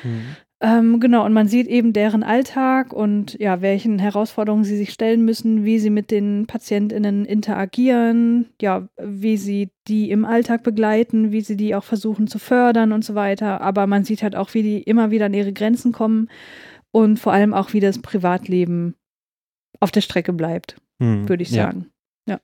[0.03, 0.37] Mhm.
[0.65, 5.25] Ähm, genau, und man sieht eben deren Alltag und ja, welchen Herausforderungen sie sich stellen
[5.25, 11.41] müssen, wie sie mit den PatientInnen interagieren, ja, wie sie die im Alltag begleiten, wie
[11.41, 13.61] sie die auch versuchen zu fördern und so weiter.
[13.61, 16.31] Aber man sieht halt auch, wie die immer wieder an ihre Grenzen kommen
[16.93, 18.95] und vor allem auch, wie das Privatleben
[19.81, 21.91] auf der Strecke bleibt, hm, würde ich sagen.
[22.29, 22.39] Ja.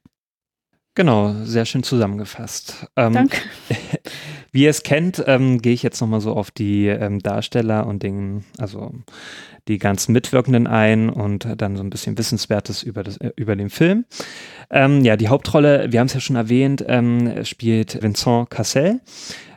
[0.97, 2.89] Genau, sehr schön zusammengefasst.
[2.97, 3.39] Ähm, Danke.
[4.51, 8.03] Wie ihr es kennt, ähm, gehe ich jetzt nochmal so auf die ähm, Darsteller und
[8.03, 8.93] den, also
[9.69, 13.71] die ganzen Mitwirkenden ein und dann so ein bisschen Wissenswertes über, das, äh, über den
[13.71, 14.07] Film.
[14.71, 19.01] Ähm, ja, die Hauptrolle, wir haben es ja schon erwähnt, ähm, spielt Vincent Cassel.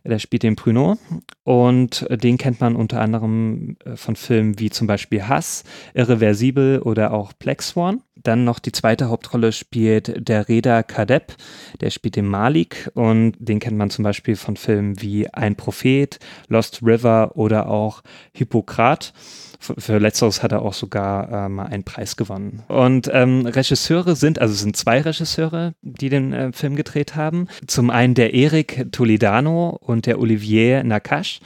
[0.03, 0.97] Der spielt den Pruneau
[1.43, 7.13] und den kennt man unter anderem äh, von Filmen wie zum Beispiel Hass, Irreversibel oder
[7.13, 8.01] auch Black Swan.
[8.23, 11.35] Dann noch die zweite Hauptrolle spielt der Reda Kadeb,
[11.79, 16.19] der spielt den Malik und den kennt man zum Beispiel von Filmen wie Ein Prophet,
[16.47, 18.01] Lost River oder auch
[18.33, 19.13] Hippokrat.
[19.59, 22.63] Für letzteres hat er auch sogar äh, mal einen Preis gewonnen.
[22.67, 27.47] Und ähm, Regisseure sind, also es sind zwei Regisseure, die den äh, Film gedreht haben.
[27.67, 31.41] Zum einen der Erik Toledano und der Olivier Nakache.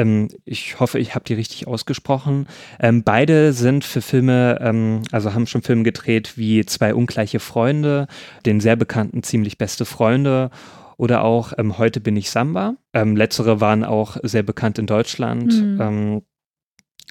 [0.00, 2.46] Ähm, ich hoffe, ich habe die richtig ausgesprochen.
[2.78, 8.06] Ähm, beide sind für Filme, ähm, also haben schon Filme gedreht wie Zwei ungleiche Freunde,
[8.46, 10.50] den sehr bekannten Ziemlich beste Freunde
[10.96, 12.74] oder auch ähm, Heute bin ich Samba.
[12.92, 15.52] Ähm, letztere waren auch sehr bekannt in Deutschland.
[15.52, 15.80] Mhm.
[15.80, 16.22] Ähm,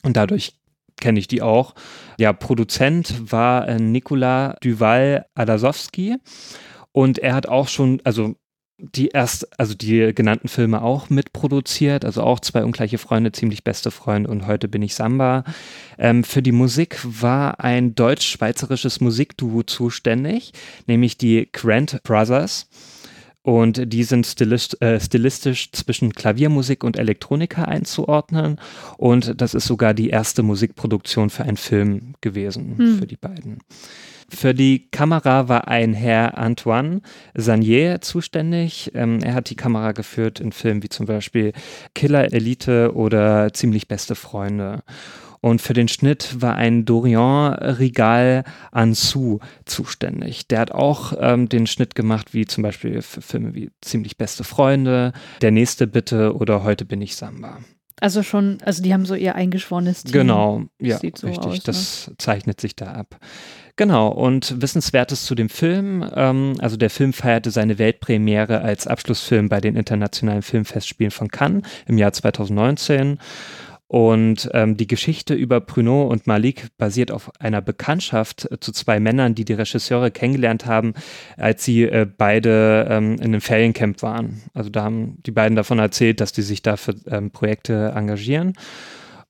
[0.03, 0.59] und dadurch
[0.99, 1.75] kenne ich die auch.
[2.19, 6.17] Ja, Produzent war äh, Nikola Duval Adasowski
[6.91, 8.35] und er hat auch schon, also
[8.79, 13.91] die erst, also die genannten Filme auch mitproduziert, also auch zwei ungleiche Freunde, ziemlich beste
[13.91, 15.43] Freunde und heute bin ich Samba.
[15.97, 20.53] Ähm, für die Musik war ein deutsch-schweizerisches Musikduo zuständig,
[20.87, 22.69] nämlich die Grant Brothers.
[23.41, 28.59] Und die sind stilist, äh, stilistisch zwischen Klaviermusik und Elektronika einzuordnen.
[28.97, 32.99] Und das ist sogar die erste Musikproduktion für einen Film gewesen, hm.
[32.99, 33.59] für die beiden.
[34.31, 37.01] Für die Kamera war ein Herr Antoine
[37.33, 38.91] Sanier zuständig.
[38.93, 41.53] Ähm, er hat die Kamera geführt in Filmen wie zum Beispiel
[41.95, 44.83] Killer Elite oder Ziemlich beste Freunde.
[45.41, 50.47] Und für den Schnitt war ein Dorian Rigal Ansou zuständig.
[50.47, 54.43] Der hat auch ähm, den Schnitt gemacht, wie zum Beispiel für Filme wie Ziemlich beste
[54.43, 57.59] Freunde, Der nächste Bitte oder Heute bin ich Samba.
[58.01, 60.13] Also schon, also die haben so ihr eingeschworenes Team.
[60.13, 61.37] Genau, ja, so richtig.
[61.37, 62.15] Aus, das ne?
[62.17, 63.19] zeichnet sich da ab.
[63.79, 66.05] Genau, und Wissenswertes zu dem Film.
[66.13, 71.63] Ähm, also der Film feierte seine Weltpremiere als Abschlussfilm bei den Internationalen Filmfestspielen von Cannes
[71.87, 73.19] im Jahr 2019.
[73.87, 78.99] Und ähm, die Geschichte über Bruno und Malik basiert auf einer Bekanntschaft äh, zu zwei
[78.99, 80.93] Männern, die die Regisseure kennengelernt haben,
[81.37, 84.41] als sie äh, beide ähm, in einem Feriencamp waren.
[84.53, 88.55] Also da haben die beiden davon erzählt, dass die sich da für ähm, Projekte engagieren.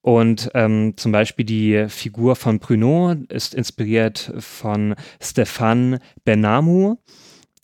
[0.02, 6.98] Und ähm, zum Beispiel die Figur von Bruno ist inspiriert von Stefan Benamou.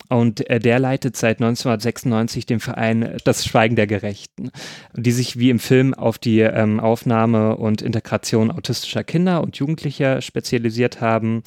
[0.08, 4.50] Und äh, der leitet seit 1996 den Verein Das Schweigen der Gerechten,
[4.94, 10.20] die sich wie im Film auf die ähm, Aufnahme und Integration autistischer Kinder und Jugendlicher
[10.20, 11.42] spezialisiert haben.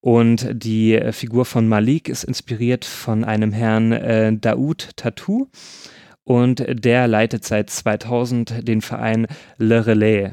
[0.00, 5.48] Und die Figur von Malik ist inspiriert von einem Herrn äh, Daoud Tatou.
[6.24, 9.26] Und der leitet seit 2000 den Verein
[9.58, 10.30] Le Relais,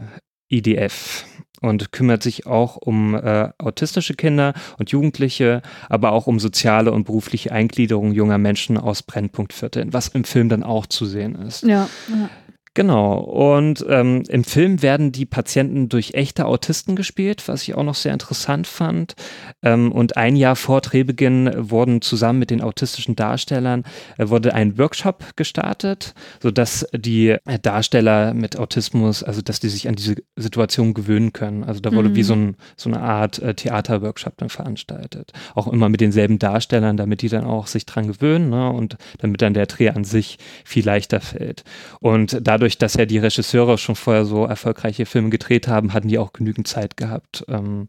[0.49, 1.25] IDF
[1.61, 7.05] und kümmert sich auch um äh, autistische Kinder und Jugendliche, aber auch um soziale und
[7.05, 11.63] berufliche Eingliederung junger Menschen aus Brennpunktvierteln, was im Film dann auch zu sehen ist.
[11.63, 11.89] Ja.
[12.09, 12.29] ja.
[12.77, 13.17] Genau.
[13.17, 17.95] Und ähm, im Film werden die Patienten durch echte Autisten gespielt, was ich auch noch
[17.95, 19.15] sehr interessant fand.
[19.63, 23.83] Ähm, und ein Jahr vor Drehbeginn wurden zusammen mit den autistischen Darstellern
[24.19, 29.95] äh, wurde ein Workshop gestartet, sodass die Darsteller mit Autismus, also dass die sich an
[29.95, 31.63] diese Situation gewöhnen können.
[31.63, 32.15] Also da wurde mhm.
[32.15, 35.31] wie so, ein, so eine Art äh, Theaterworkshop dann veranstaltet.
[35.55, 38.69] Auch immer mit denselben Darstellern, damit die dann auch sich dran gewöhnen ne?
[38.69, 41.63] und damit dann der Dreh an sich viel leichter fällt.
[42.01, 46.09] Und dadurch dadurch, dass ja die Regisseure schon vorher so erfolgreiche Filme gedreht haben, hatten
[46.09, 47.87] die auch genügend Zeit gehabt ähm,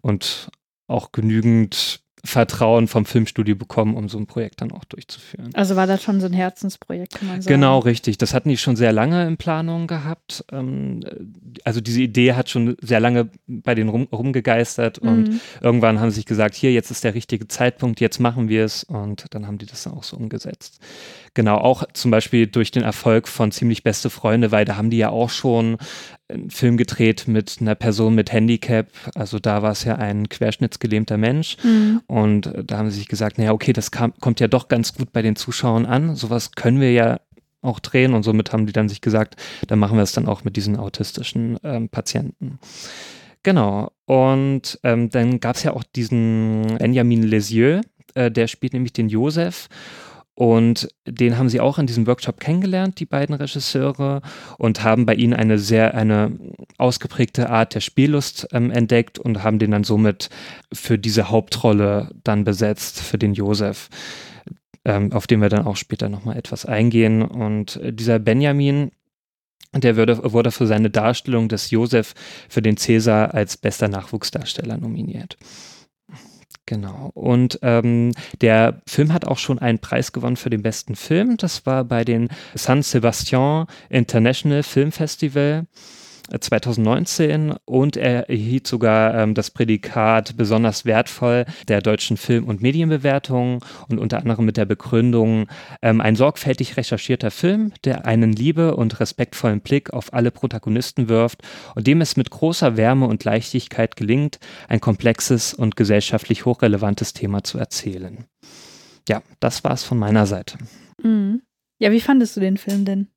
[0.00, 0.48] und
[0.86, 5.50] auch genügend Vertrauen vom Filmstudio bekommen, um so ein Projekt dann auch durchzuführen.
[5.52, 7.54] Also war das schon so ein Herzensprojekt, kann man sagen.
[7.54, 8.16] Genau, richtig.
[8.16, 10.44] Das hatten die schon sehr lange in Planung gehabt.
[10.50, 11.00] Ähm,
[11.64, 15.40] also diese Idee hat schon sehr lange bei denen rum, rumgegeistert und mhm.
[15.60, 18.84] irgendwann haben sie sich gesagt, hier, jetzt ist der richtige Zeitpunkt, jetzt machen wir es
[18.84, 20.80] und dann haben die das dann auch so umgesetzt.
[21.34, 24.98] Genau, auch zum Beispiel durch den Erfolg von Ziemlich Beste Freunde, weil da haben die
[24.98, 25.76] ja auch schon
[26.34, 28.88] einen Film gedreht mit einer Person mit Handicap.
[29.14, 31.56] Also da war es ja ein querschnittsgelähmter Mensch.
[31.62, 32.02] Mhm.
[32.06, 35.12] Und da haben sie sich gesagt, naja, okay, das kam, kommt ja doch ganz gut
[35.12, 36.16] bei den Zuschauern an.
[36.16, 37.20] Sowas können wir ja
[37.62, 39.36] auch drehen und somit haben die dann sich gesagt,
[39.68, 42.58] dann machen wir es dann auch mit diesen autistischen ähm, Patienten.
[43.42, 43.90] Genau.
[44.06, 47.82] Und ähm, dann gab es ja auch diesen Benjamin Lesieux,
[48.14, 49.68] äh, der spielt nämlich den Josef.
[50.34, 54.20] Und den haben sie auch in diesem Workshop kennengelernt, die beiden Regisseure,
[54.58, 56.32] und haben bei ihnen eine sehr, eine
[56.76, 60.30] ausgeprägte Art der Spiellust ähm, entdeckt und haben den dann somit
[60.72, 63.88] für diese Hauptrolle dann besetzt, für den Josef,
[64.84, 67.22] ähm, auf den wir dann auch später nochmal etwas eingehen.
[67.22, 68.90] Und äh, dieser Benjamin,
[69.72, 72.14] der wurde, wurde für seine Darstellung des Josef
[72.48, 75.36] für den Cäsar als bester Nachwuchsdarsteller nominiert.
[76.66, 77.10] Genau.
[77.14, 81.36] Und ähm, der Film hat auch schon einen Preis gewonnen für den besten Film.
[81.36, 85.66] Das war bei den San Sebastian International Film Festival.
[86.28, 93.64] 2019 und er erhielt sogar ähm, das Prädikat besonders wertvoll der deutschen Film- und Medienbewertung
[93.88, 95.46] und unter anderem mit der Begründung
[95.82, 101.42] ähm, ein sorgfältig recherchierter Film, der einen liebe und respektvollen Blick auf alle Protagonisten wirft
[101.74, 107.44] und dem es mit großer Wärme und Leichtigkeit gelingt, ein komplexes und gesellschaftlich hochrelevantes Thema
[107.44, 108.24] zu erzählen.
[109.08, 110.58] Ja, das war's von meiner Seite.
[111.02, 111.42] Mhm.
[111.78, 113.08] Ja, wie fandest du den Film denn?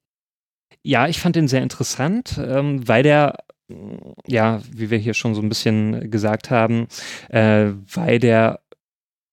[0.88, 3.43] Ja, ich fand den sehr interessant, ähm, weil der
[4.26, 6.88] ja, wie wir hier schon so ein bisschen gesagt haben,
[7.28, 8.62] äh, weil der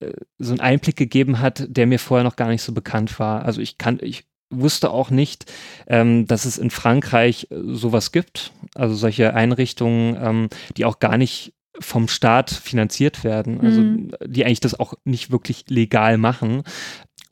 [0.01, 3.45] äh, so einen Einblick gegeben hat, der mir vorher noch gar nicht so bekannt war.
[3.45, 5.53] Also ich kann, ich wusste auch nicht,
[5.87, 11.17] ähm, dass es in Frankreich äh, sowas gibt, also solche Einrichtungen, ähm, die auch gar
[11.17, 14.13] nicht vom Staat finanziert werden, also mhm.
[14.27, 16.65] die eigentlich das auch nicht wirklich legal machen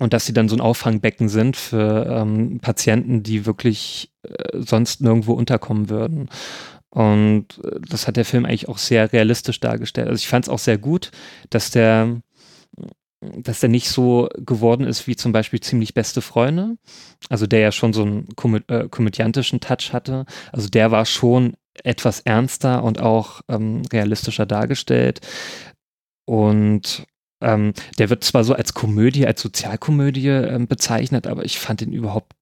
[0.03, 5.01] und dass sie dann so ein Auffangbecken sind für ähm, Patienten, die wirklich äh, sonst
[5.01, 6.29] nirgendwo unterkommen würden.
[6.91, 10.09] Und äh, das hat der Film eigentlich auch sehr realistisch dargestellt.
[10.09, 11.13] Also ich fand es auch sehr gut,
[11.51, 12.21] dass der,
[13.21, 16.77] dass der nicht so geworden ist wie zum Beispiel ziemlich beste Freunde.
[17.29, 20.27] Also der ja schon so einen komö äh, komödiantischen Touch hatte.
[20.51, 25.21] Also der war schon etwas ernster und auch ähm, realistischer dargestellt.
[26.25, 27.07] Und
[27.43, 31.93] ähm, der wird zwar so als Komödie, als Sozialkomödie ähm, bezeichnet, aber ich fand ihn
[31.93, 32.33] überhaupt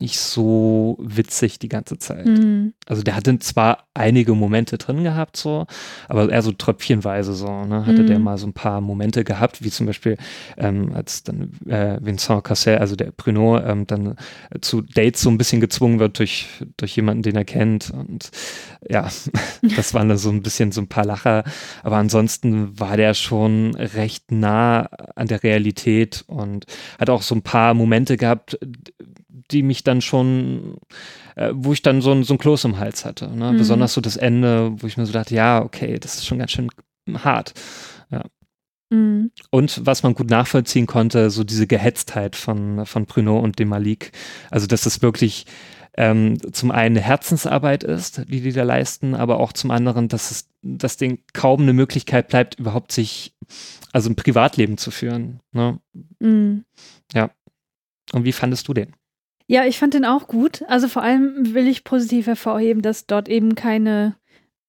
[0.00, 2.26] nicht so witzig die ganze Zeit.
[2.26, 2.74] Mhm.
[2.86, 5.66] Also der hatte zwar einige Momente drin gehabt, so,
[6.08, 7.86] aber eher so tröpfchenweise so, ne?
[7.86, 8.06] Hatte mhm.
[8.06, 10.16] der mal so ein paar Momente gehabt, wie zum Beispiel,
[10.56, 14.16] ähm, als dann äh, Vincent Cassel, also der Bruno, ähm, dann
[14.60, 17.90] zu Dates so ein bisschen gezwungen wird durch, durch jemanden, den er kennt.
[17.90, 18.30] Und
[18.88, 19.08] ja,
[19.76, 21.44] das waren dann so ein bisschen so ein paar Lacher.
[21.82, 26.66] Aber ansonsten war der schon recht nah an der Realität und
[26.98, 28.58] hat auch so ein paar Momente gehabt,
[29.50, 30.76] die mich dann schon,
[31.36, 33.28] äh, wo ich dann so ein, so ein Kloß im Hals hatte.
[33.30, 33.52] Ne?
[33.52, 33.58] Mhm.
[33.58, 36.52] Besonders so das Ende, wo ich mir so dachte, ja, okay, das ist schon ganz
[36.52, 36.68] schön
[37.12, 37.54] hart.
[38.10, 38.24] Ja.
[38.90, 39.30] Mhm.
[39.50, 44.12] Und was man gut nachvollziehen konnte, so diese Gehetztheit von, von Bruno und dem Malik.
[44.50, 45.46] Also, dass es wirklich
[45.96, 50.30] ähm, zum einen eine Herzensarbeit ist, die die da leisten, aber auch zum anderen, dass
[50.30, 53.34] es, dass denen kaum eine Möglichkeit bleibt, überhaupt sich,
[53.92, 55.40] also ein Privatleben zu führen.
[55.52, 55.78] Ne?
[56.18, 56.64] Mhm.
[57.12, 57.30] Ja.
[58.12, 58.92] Und wie fandest du den?
[59.46, 60.62] Ja, ich fand den auch gut.
[60.68, 64.16] Also vor allem will ich positiv hervorheben, dass dort eben keine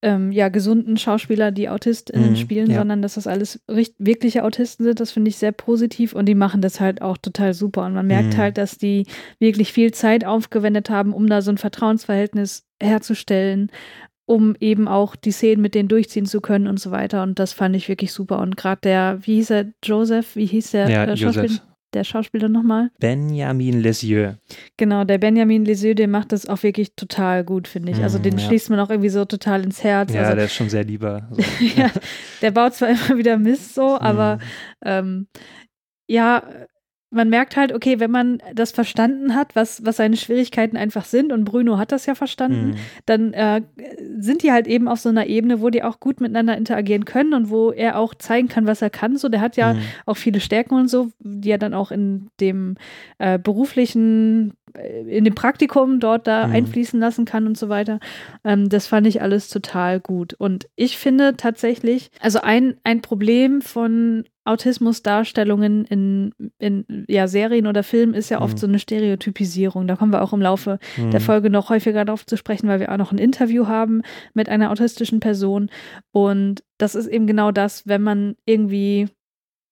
[0.01, 2.77] ähm, ja, gesunden Schauspieler die AutistInnen mhm, spielen, ja.
[2.77, 4.99] sondern dass das alles wirkliche Autisten sind.
[4.99, 7.85] Das finde ich sehr positiv und die machen das halt auch total super.
[7.85, 8.37] Und man merkt mhm.
[8.37, 9.07] halt, dass die
[9.39, 13.71] wirklich viel Zeit aufgewendet haben, um da so ein Vertrauensverhältnis herzustellen,
[14.25, 17.23] um eben auch die Szenen mit denen durchziehen zu können und so weiter.
[17.23, 18.39] Und das fand ich wirklich super.
[18.39, 21.61] Und gerade der, wie hieß er, Joseph, wie hieß der ja, äh, Schauspieler?
[21.95, 22.91] Der Schauspieler nochmal?
[22.99, 24.35] Benjamin Lesieux.
[24.77, 28.03] Genau, der Benjamin Lesieux, der macht das auch wirklich total gut, finde ich.
[28.03, 28.45] Also Mhm, den ja.
[28.45, 30.13] schließt man auch irgendwie so total ins Herz.
[30.13, 31.27] Ja, also, der ist schon sehr lieber.
[31.31, 31.41] So.
[31.77, 31.89] ja,
[32.41, 34.39] der baut zwar immer wieder Mist so, aber Mhm.
[34.85, 35.27] ähm,
[36.07, 36.43] ja,
[37.11, 41.31] man merkt halt, okay, wenn man das verstanden hat, was, was seine Schwierigkeiten einfach sind,
[41.31, 42.75] und Bruno hat das ja verstanden, Mhm.
[43.05, 43.61] dann äh,
[44.19, 47.33] sind die halt eben auf so einer Ebene, wo die auch gut miteinander interagieren können
[47.33, 49.17] und wo er auch zeigen kann, was er kann.
[49.17, 49.79] So, der hat ja Mhm.
[50.05, 52.75] auch viele Stärken und so, die er dann auch in dem
[53.19, 54.53] äh, beruflichen,
[55.07, 56.53] in dem Praktikum dort da Mhm.
[56.53, 57.99] einfließen lassen kann und so weiter.
[58.43, 60.33] Ähm, das fand ich alles total gut.
[60.33, 67.83] Und ich finde tatsächlich, also ein, ein Problem von Autismusdarstellungen in, in ja, Serien oder
[67.83, 68.59] Filmen ist ja oft Mhm.
[68.59, 69.87] so eine Stereotypisierung.
[69.87, 71.11] Da kommen wir auch im Laufe Mhm.
[71.11, 74.01] der Folge noch häufiger darauf zu sprechen, weil wir auch noch ein Interview haben
[74.33, 75.69] mit einer autistischen Person.
[76.11, 79.07] Und das ist eben genau das, wenn man irgendwie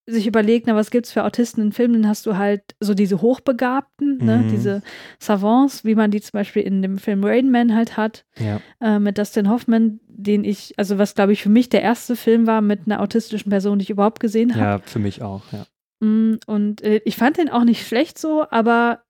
[0.05, 3.21] sich überlegt, na, was gibt's für Autisten in Filmen, dann hast du halt so diese
[3.21, 4.47] Hochbegabten, ne, Mhm.
[4.49, 4.81] diese
[5.19, 8.59] Savants, wie man die zum Beispiel in dem Film Rain Man halt hat, Ja.
[8.81, 12.47] äh, mit Dustin Hoffman, den ich, also was glaube ich für mich der erste Film
[12.47, 14.63] war mit einer autistischen Person, die ich überhaupt gesehen habe.
[14.65, 15.65] ja, für mich auch, ja.
[16.01, 19.03] Mm, Und äh, ich fand den auch nicht schlecht so, aber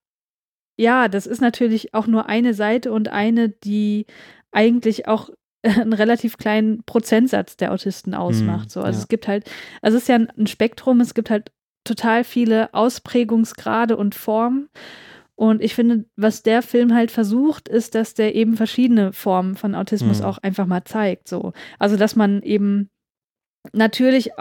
[0.78, 4.06] ja, das ist natürlich auch nur eine Seite und eine, die
[4.52, 5.30] eigentlich auch
[5.64, 8.68] einen relativ kleinen Prozentsatz der Autisten ausmacht.
[8.68, 8.82] Mm, So.
[8.82, 9.04] Also ja.
[9.04, 9.50] es gibt halt,
[9.82, 11.52] also es ist ja ein, Spektrum, es gibt halt
[11.86, 14.70] total viele Ausprägungsgrade und Formen.
[15.36, 19.74] Und ich finde, was der Film halt versucht, ist, dass der eben verschiedene Formen von
[19.76, 20.26] Autismus Mhm.
[20.26, 21.28] auch einfach mal zeigt.
[21.28, 21.54] So.
[21.80, 22.90] Also, dass man eben
[23.72, 24.32] natürlich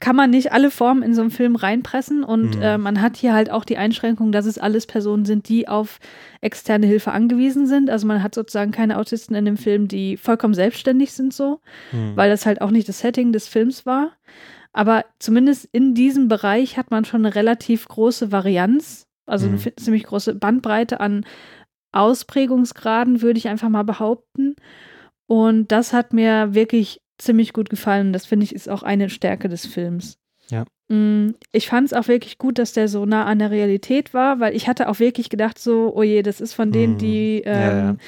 [0.00, 2.62] kann man nicht alle Formen in so einen Film reinpressen und Mhm.
[2.62, 5.98] äh, man hat hier halt auch die Einschränkung, dass es alles Personen sind, die auf
[6.40, 7.88] externe Hilfe angewiesen sind.
[7.90, 11.60] Also man hat sozusagen keine Autisten in dem Film, die vollkommen selbstständig sind so,
[11.92, 12.16] Mhm.
[12.16, 14.12] weil das halt auch nicht das Setting des Films war.
[14.72, 19.60] Aber zumindest in diesem Bereich hat man schon eine relativ große Varianz, also eine Mhm.
[19.60, 21.24] fi- ziemlich große Bandbreite an
[21.92, 24.54] Ausprägungsgraden, würde ich einfach mal behaupten.
[25.26, 28.12] Und das hat mir wirklich ziemlich gut gefallen.
[28.12, 30.18] Das finde ich ist auch eine Stärke des Films.
[30.50, 30.64] Ja.
[30.88, 34.38] Mm, Ich fand es auch wirklich gut, dass der so nah an der Realität war,
[34.40, 36.98] weil ich hatte auch wirklich gedacht, so, oh je, das ist von denen, Mhm.
[36.98, 37.88] die Ja, ja.
[37.90, 37.98] ähm,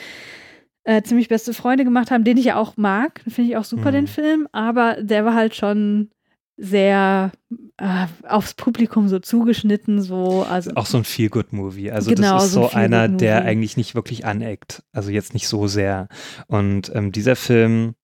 [0.85, 3.21] Äh, ziemlich beste Freunde gemacht haben, den ich ja auch mag.
[3.29, 3.95] Finde ich auch super, Mhm.
[3.95, 4.49] den Film.
[4.53, 6.09] Aber der war halt schon
[6.57, 7.31] sehr
[7.77, 10.45] äh, aufs Publikum so zugeschnitten, so.
[10.49, 11.91] Also, Auch so ein Feel-Good-Movie.
[11.93, 14.83] Also Genau, das ist so so, ein einer, der eigentlich nicht wirklich aneckt.
[14.93, 16.09] Also jetzt nicht so sehr.
[16.49, 17.95] Und ähm, dieser Film,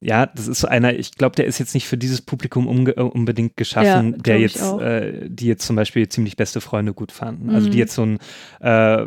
[0.00, 2.92] ja, das ist so einer, ich glaube, der ist jetzt nicht für dieses Publikum äh,
[3.00, 7.50] unbedingt geschaffen, Ja, der jetzt, äh, die jetzt zum Beispiel ziemlich beste Freunde gut fanden.
[7.50, 7.80] Also die Mhm.
[7.80, 8.18] jetzt so einen,
[8.60, 9.06] äh,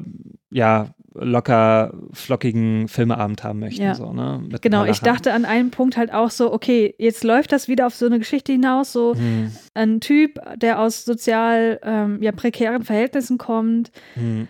[0.52, 3.82] ja, locker flockigen Filmeabend haben möchten.
[3.82, 3.96] Ja.
[3.96, 4.42] So, ne?
[4.50, 7.88] Mit genau, ich dachte an einem Punkt halt auch so, okay, jetzt läuft das wieder
[7.88, 12.84] auf so eine Geschichte hinaus, so Hm, ein Typ, der aus sozial ähm, ja, prekären
[12.84, 14.48] Verhältnissen kommt, hm,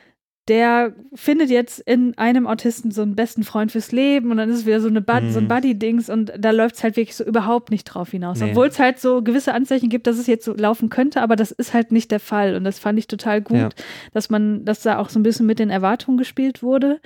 [0.50, 4.58] der findet jetzt in einem Autisten so einen besten Freund fürs Leben und dann ist
[4.58, 5.32] es wieder so, eine Bud, Mhm.
[5.32, 8.40] so ein Buddy-Dings und da läuft es halt wirklich so überhaupt nicht drauf hinaus.
[8.40, 8.50] Nee.
[8.50, 11.52] Obwohl es halt so gewisse Anzeichen gibt, dass es jetzt so laufen könnte, aber das
[11.52, 13.70] ist halt nicht der Fall und das fand ich total gut, Ja.
[14.12, 17.00] dass man, dass da auch so ein bisschen mit den Erwartungen gespielt wurde.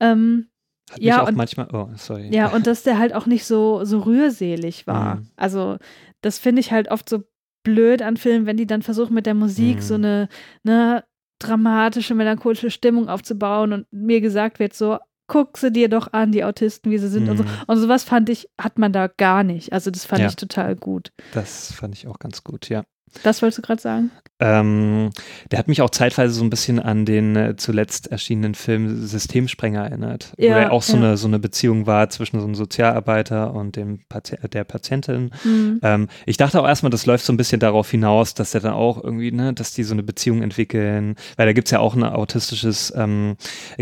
[0.00, 0.46] Ähm,
[0.90, 2.30] Hat Ja, und- manchmal, oh, sorry.
[2.34, 5.16] ja, und dass der halt auch nicht so, so rührselig war.
[5.16, 5.28] Mhm.
[5.36, 5.76] Also,
[6.20, 7.22] das finde ich halt oft so
[7.62, 9.80] blöd an Filmen, wenn die dann versuchen, mit der Musik Mhm.
[9.82, 10.28] so eine,
[10.64, 11.04] eine
[11.40, 16.44] dramatische, melancholische Stimmung aufzubauen und mir gesagt wird so, guck sie dir doch an, die
[16.44, 17.44] Autisten, wie sie sind und so.
[17.44, 17.48] Mhm.
[17.66, 19.72] Und sowas fand ich, hat man da gar nicht.
[19.72, 20.28] Also, das fand Ja.
[20.28, 21.12] ich total gut.
[21.34, 22.82] Das fand ich auch ganz gut, ja.
[23.22, 24.10] Das wolltest du gerade sagen?
[24.42, 25.10] Ähm,
[25.50, 29.82] der hat mich auch zeitweise so ein bisschen an den äh, zuletzt erschienenen Film Systemsprenger
[29.84, 31.02] erinnert, wo Ja, ja auch so, ja.
[31.02, 35.30] eine, so eine Beziehung war zwischen so einem Sozialarbeiter und dem Pati der Patientin.
[35.44, 35.80] Mhm.
[35.82, 38.72] Ähm, ich dachte auch erstmal, das läuft so ein bisschen darauf hinaus, dass der dann
[38.72, 42.02] auch irgendwie, ne, dass die so eine Beziehung entwickeln, weil da gibt's ja auch ein
[42.02, 43.36] autistisches ähm,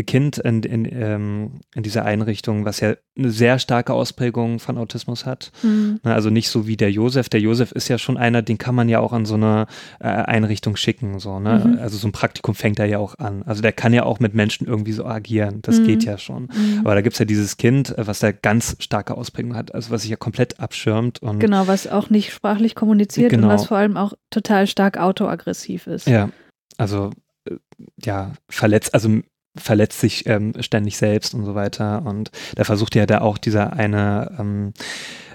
[0.07, 5.25] Kind in, in, ähm, in dieser Einrichtung, was ja eine sehr starke Ausprägung von Autismus
[5.25, 5.53] hat.
[5.63, 6.01] Mhm.
[6.03, 7.29] Ne, Also nicht so wie der Josef.
[7.29, 9.67] Der Josef ist ja schon einer, den kann man ja auch an so eine
[9.99, 11.19] äh, Einrichtung schicken.
[11.19, 11.61] So, ne?
[11.65, 11.79] Mhm.
[11.79, 13.43] Also so ein Praktikum fängt er ja auch an.
[13.45, 15.59] Also der kann ja auch mit Menschen irgendwie so agieren.
[15.61, 15.85] Das Mhm.
[15.85, 16.43] geht ja schon.
[16.43, 16.79] Mhm.
[16.81, 20.01] Aber da gibt's ja dieses Kind, äh, was da ganz starke Ausprägung hat, also was
[20.01, 23.47] sich ja komplett abschirmt und Genau, was auch nicht sprachlich kommuniziert Genau.
[23.47, 26.07] und was vor allem auch total stark autoaggressiv ist.
[26.07, 26.29] ja,
[26.77, 27.11] also
[27.49, 27.55] äh,
[28.03, 29.19] ja, verletzt, also
[29.57, 32.03] verletzt sich ähm, ständig selbst und so weiter.
[32.05, 34.73] Und da versucht ja da auch dieser eine, ähm,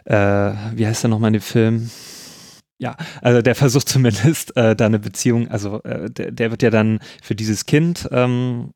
[0.05, 1.91] äh, wie heißt der nochmal in dem Film?
[2.79, 6.71] Ja, also der versucht zumindest äh, da eine Beziehung, also äh, der, der wird ja
[6.71, 8.73] dann für dieses Kind ähm,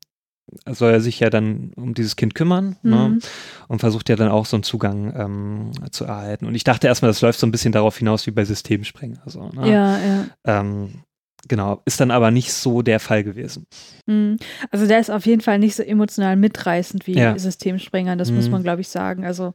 [0.67, 2.95] soll er sich ja dann um dieses Kind kümmern ne?
[2.95, 3.13] Mhm.
[3.15, 3.19] ne?
[3.67, 6.45] und versucht ja dann auch so einen Zugang ähm, zu erhalten.
[6.45, 9.21] Und ich dachte erstmal, das läuft so ein bisschen darauf hinaus wie bei Systemsprenger.
[9.25, 9.69] So, ne?
[9.69, 10.25] Ja, ja.
[10.45, 11.03] Ähm,
[11.47, 13.65] genau, ist dann aber nicht so der Fall gewesen.
[14.05, 14.37] Mhm.
[14.71, 17.37] Also der ist auf jeden Fall nicht so emotional mitreißend wie Ja.
[17.37, 18.51] Systemsprenger, das muss Mhm.
[18.51, 19.25] man, glaube ich, sagen.
[19.25, 19.53] Also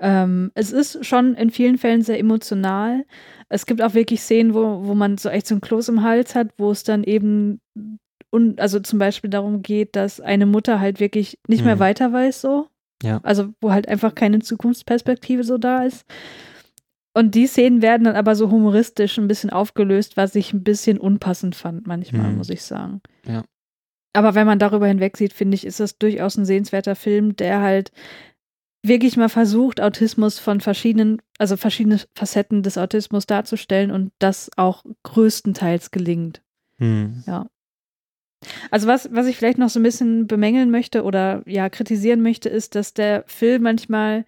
[0.00, 3.04] ähm, es ist schon in vielen Fällen sehr emotional.
[3.48, 6.34] Es gibt auch wirklich Szenen, wo, wo man so echt so ein Kloß im Hals
[6.34, 7.60] hat, wo es dann eben
[8.30, 11.80] und also zum Beispiel darum geht, dass eine Mutter halt wirklich nicht mehr Mhm.
[11.80, 12.66] weiter weiß so.
[13.02, 13.20] Ja.
[13.22, 16.04] Also wo halt einfach keine Zukunftsperspektive so da ist.
[17.16, 20.98] Und die Szenen werden dann aber so humoristisch ein bisschen aufgelöst, was ich ein bisschen
[20.98, 22.36] unpassend fand manchmal, Mhm.
[22.36, 23.00] muss ich sagen.
[23.26, 23.42] Ja.
[24.12, 27.90] Aber wenn man darüber hinwegsieht, finde ich, ist das durchaus ein sehenswerter Film, der halt
[28.84, 34.84] wirklich mal versucht, Autismus von verschiedenen, also verschiedene Facetten des Autismus darzustellen und das auch
[35.02, 36.42] größtenteils gelingt.
[36.78, 37.24] Hm.
[38.70, 42.50] Also was, was ich vielleicht noch so ein bisschen bemängeln möchte oder ja kritisieren möchte,
[42.50, 44.26] ist, dass der Film manchmal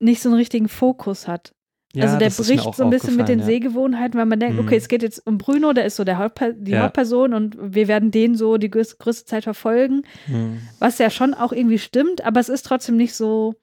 [0.00, 1.54] nicht so einen richtigen Fokus hat.
[1.94, 4.64] Ja, also der bricht so ein bisschen mit den aufgefallen, Sehgewohnheiten, weil man denkt, Mhm.
[4.66, 6.84] okay, es geht jetzt um Bruno, der ist so der Hauptper die Ja.
[6.84, 10.34] Hauptperson und wir werden den so die größ größte Zeit verfolgen, ja.
[10.34, 10.58] Hm.
[10.78, 13.54] was ja schon auch irgendwie stimmt, aber es ist trotzdem nicht so,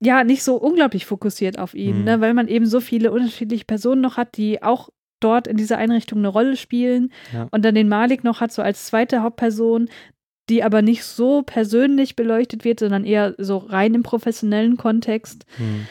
[0.00, 2.04] ja, nicht so unglaublich fokussiert auf ihn, Mhm.
[2.04, 2.20] ne?
[2.20, 4.90] weil man eben so viele unterschiedliche Personen noch hat, die auch
[5.20, 7.48] dort in dieser Einrichtung eine Rolle spielen Ja.
[7.50, 9.88] und dann den Malik noch hat, so als zweite Hauptperson,
[10.48, 15.44] die aber nicht so persönlich beleuchtet wird, sondern eher so rein im professionellen Kontext.
[15.56, 15.86] Hm.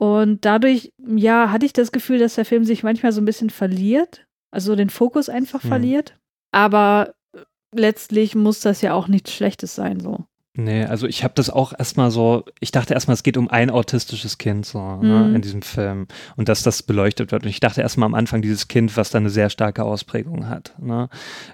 [0.00, 3.50] Und dadurch, ja, hatte ich das Gefühl, dass der Film sich manchmal so ein bisschen
[3.50, 5.68] verliert, also den Fokus einfach Mhm.
[5.68, 6.16] verliert.
[6.52, 7.12] Aber
[7.74, 10.24] letztlich muss das ja auch nichts Schlechtes sein, so.
[10.56, 13.70] Nee, also ich habe das auch erstmal so, ich dachte erstmal, es geht um ein
[13.70, 15.36] autistisches Kind so ne, Mhm.
[15.36, 17.44] in diesem Film und dass das beleuchtet wird.
[17.44, 20.74] Und ich dachte erstmal am Anfang dieses Kind, was da eine sehr starke Ausprägung hat,
[20.80, 21.08] ne?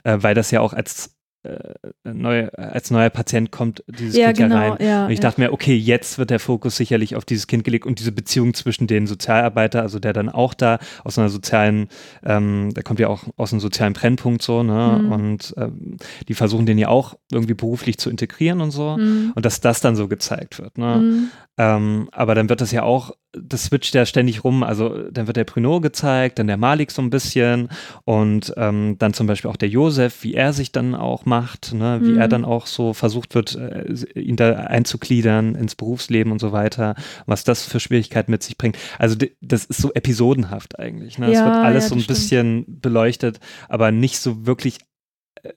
[0.05, 1.11] äh, weil das ja auch als, äh,
[2.05, 4.87] neu, als neuer Patient kommt, dieses ja, Kind ja genau, rein.
[4.87, 5.05] ja.
[5.07, 5.23] Und ich ja.
[5.23, 8.55] dachte mir, okay, jetzt wird der Fokus sicherlich auf dieses Kind gelegt und diese Beziehung
[8.55, 11.89] zwischen den Sozialarbeiter, also der dann auch da aus einer sozialen,
[12.25, 15.01] ähm, der kommt ja auch aus einem sozialen Brennpunkt so, ne?
[15.03, 15.13] Mhm.
[15.13, 15.97] Und ähm,
[16.29, 18.97] die versuchen den ja auch irgendwie beruflich zu integrieren und so.
[18.97, 19.33] Mhm.
[19.35, 20.79] Und dass das dann so gezeigt wird.
[20.79, 20.97] Ne?
[20.97, 21.29] Mhm.
[21.59, 24.63] Ähm, aber dann wird das ja auch, das switcht ja ständig rum.
[24.63, 27.69] Also dann wird der Prunot gezeigt, dann der Malik so ein bisschen
[28.05, 32.01] und ähm, dann zum Beispiel auch der Josef, wie er sich dann auch macht, ne?
[32.03, 32.19] wie Mhm.
[32.19, 36.95] er dann auch so versucht wird, äh, ihn da einzugliedern ins Berufsleben und so weiter,
[37.27, 38.77] was das für Schwierigkeiten mit sich bringt.
[38.99, 41.19] Also das ist so episodenhaft eigentlich.
[41.19, 41.27] Ne?
[41.27, 42.09] es Ja, wird alles ja, so ein stimmt.
[42.19, 44.79] bisschen beleuchtet, aber nicht so wirklich
[45.43, 45.53] äh,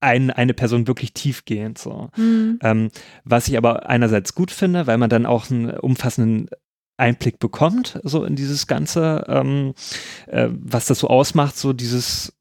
[0.00, 2.10] ein, eine Person wirklich tiefgehend so.
[2.16, 2.58] Mhm.
[2.62, 2.90] Ähm,
[3.24, 6.48] was ich aber einerseits gut finde, weil man dann auch einen umfassenden
[7.00, 9.74] Einblick bekommt, so in dieses Ganze, ähm,
[10.26, 12.32] äh, was das so ausmacht, so dieses,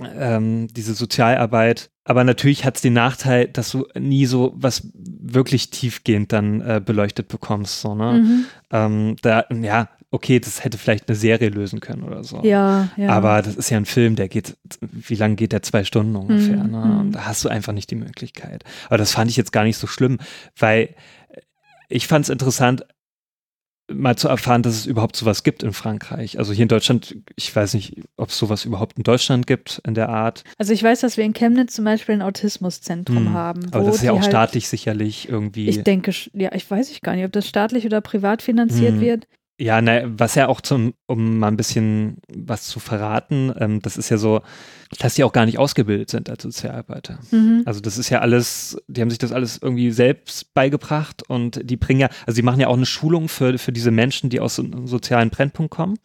[0.00, 1.90] ähm, diese Sozialarbeit.
[2.04, 6.80] Aber natürlich hat es den Nachteil, dass du nie so was wirklich tiefgehend dann äh,
[6.84, 7.80] beleuchtet bekommst.
[7.80, 8.12] So, ne?
[8.12, 8.44] Mhm.
[8.70, 12.40] ähm, da, ja, okay, das hätte vielleicht eine Serie lösen können oder so.
[12.42, 13.10] Ja, ja.
[13.10, 15.62] Aber das ist ja ein Film, der geht, wie lang geht der?
[15.62, 16.64] Zwei Stunden ungefähr.
[16.64, 16.78] Mhm, Ne?
[16.86, 17.00] mhm.
[17.00, 18.64] Und da hast du einfach nicht die Möglichkeit.
[18.86, 20.18] Aber das fand ich jetzt gar nicht so schlimm,
[20.58, 20.94] weil
[21.88, 22.86] ich fand es interessant,
[23.90, 26.38] mal zu erfahren, dass es überhaupt sowas gibt in Frankreich.
[26.38, 29.94] Also hier in Deutschland, ich weiß nicht, ob es sowas überhaupt in Deutschland gibt in
[29.94, 30.44] der Art.
[30.58, 33.32] Also ich weiß, dass wir in Chemnitz zum Beispiel ein Autismuszentrum Hm.
[33.32, 33.66] haben.
[33.72, 35.68] Aber das ist ja auch halt, staatlich sicherlich irgendwie.
[35.68, 39.00] Ich denke, ja, ich weiß ich gar nicht, ob das staatlich oder privat finanziert Hm.
[39.00, 39.26] wird.
[39.60, 43.96] Ja, na, was ja auch zum, um mal ein bisschen was zu verraten, ähm, das
[43.96, 44.40] ist ja so,
[45.00, 47.18] dass die auch gar nicht ausgebildet sind als Sozialarbeiter.
[47.32, 47.62] Mhm.
[47.66, 51.76] Also das ist ja alles, die haben sich das alles irgendwie selbst beigebracht und die
[51.76, 54.54] bringen ja, also die machen ja auch eine Schulung für, für diese Menschen, die aus
[54.54, 55.98] so einem sozialen Brennpunkt kommen.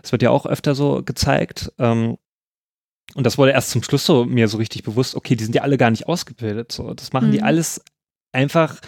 [0.00, 1.72] Das wird ja auch öfter so gezeigt.
[1.80, 2.18] Ähm,
[3.16, 5.62] und das wurde erst zum Schluss so mir so richtig bewusst, okay, die sind ja
[5.62, 6.70] alle gar nicht ausgebildet.
[6.70, 6.94] So.
[6.94, 7.44] Das machen die Mhm.
[7.44, 7.82] alles
[8.30, 8.78] einfach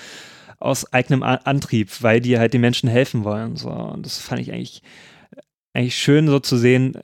[0.59, 3.57] aus eigenem Antrieb, weil die halt den Menschen helfen wollen.
[3.57, 3.71] So.
[3.71, 4.83] Und das fand ich eigentlich,
[5.73, 6.99] eigentlich schön so zu sehen,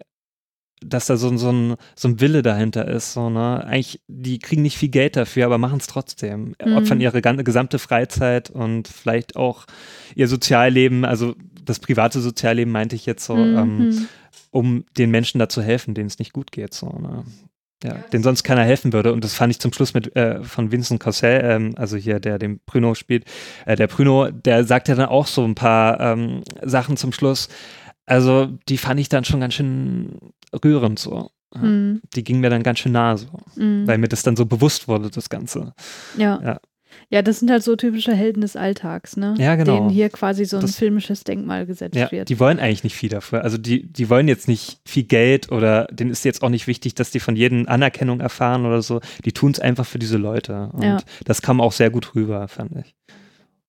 [0.82, 3.12] dass da so, ein- so, ein, so ein Wille dahinter ist.
[3.12, 3.62] So, ne?
[3.66, 6.54] Eigentlich, die kriegen nicht viel Geld dafür, aber machen es trotzdem.
[6.64, 6.76] Mhm.
[6.76, 9.66] Opfern ihre gesamte Freizeit und vielleicht auch
[10.14, 14.08] ihr Sozialleben, also das private Sozialleben meinte ich jetzt so, ähm, Mhm.
[14.50, 16.72] um den Menschen da zu helfen, denen es nicht gut geht.
[16.72, 17.24] So, ne?
[17.82, 19.12] Ja, denen sonst keiner helfen würde.
[19.12, 22.38] Und das fand ich zum Schluss mit äh, von Vincent Cassel, ähm, also hier, der
[22.38, 23.24] den Bruno spielt.
[23.64, 27.48] Äh, der Bruno, der sagt ja dann auch so ein paar ähm, Sachen zum Schluss.
[28.06, 30.18] Also, die fand ich dann schon ganz schön
[30.64, 31.30] rührend so.
[31.54, 32.00] Ja, Mhm.
[32.14, 33.26] Die ging mir dann ganz schön nahe so,
[33.56, 33.84] Mhm.
[33.88, 35.72] weil mir das dann so bewusst wurde, das Ganze.
[36.16, 36.40] Ja.
[36.44, 36.60] Ja.
[37.12, 39.34] Ja, das sind halt so typische Helden des Alltags, ne?
[39.36, 39.74] Ja, genau.
[39.78, 42.28] Denen hier quasi so ein Das- filmisches Denkmal gesetzt Ja, wird.
[42.28, 43.42] die wollen eigentlich nicht viel dafür.
[43.42, 46.94] Also die, die wollen jetzt nicht viel Geld oder denen ist jetzt auch nicht wichtig,
[46.94, 49.00] dass die von jedem Anerkennung erfahren oder so.
[49.24, 50.70] Die tun es einfach für diese Leute.
[50.72, 50.98] Und Ja.
[51.24, 52.94] das kam auch sehr gut rüber, fand ich.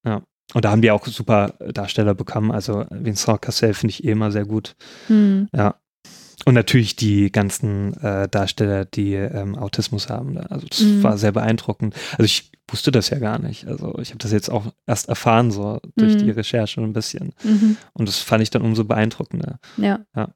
[0.06, 0.22] Ja.
[0.54, 2.52] Und da haben die auch super Darsteller bekommen.
[2.52, 4.76] Also Vincent Cassel finde ich eh immer sehr gut.
[5.08, 5.48] Hm.
[5.56, 5.76] Ja.
[6.46, 10.36] Und natürlich die ganzen äh, Darsteller, die ähm, Autismus haben.
[10.36, 10.42] Da.
[10.44, 11.04] Also das Mhm.
[11.04, 11.96] war sehr beeindruckend.
[12.14, 13.68] Also ich wusste das ja gar nicht.
[13.68, 16.18] Also ich habe das jetzt auch erst erfahren, so durch Mhm.
[16.20, 17.34] die Recherche ein bisschen.
[17.44, 17.76] Mhm.
[17.94, 19.60] Und das fand ich dann umso beeindruckender.
[19.76, 20.00] Ja.
[20.16, 20.30] Ja.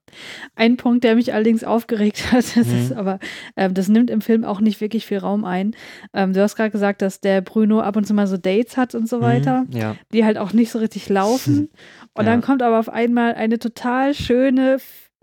[0.55, 2.77] Ein Punkt, der mich allerdings aufgeregt hat, das Mhm.
[2.77, 3.19] ist aber,
[3.55, 5.75] ähm, das nimmt im Film auch nicht wirklich viel Raum ein.
[6.13, 8.95] Ähm, du hast gerade gesagt, dass der Bruno ab und zu mal so Dates hat
[8.95, 9.95] und so weiter, Mhm, ja.
[10.13, 11.69] die halt auch nicht so richtig laufen.
[12.17, 12.31] Und Ja.
[12.31, 14.77] dann kommt aber auf einmal eine total schöne,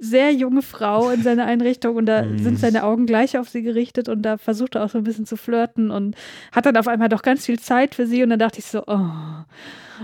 [0.04, 2.38] sehr junge Frau in seine Einrichtung und da Mhm.
[2.38, 5.26] sind seine Augen gleich auf sie gerichtet und da versucht er auch so ein bisschen
[5.26, 6.16] zu flirten und
[6.50, 8.82] hat dann auf einmal doch ganz viel Zeit für sie und dann dachte ich so,
[8.86, 8.98] oh,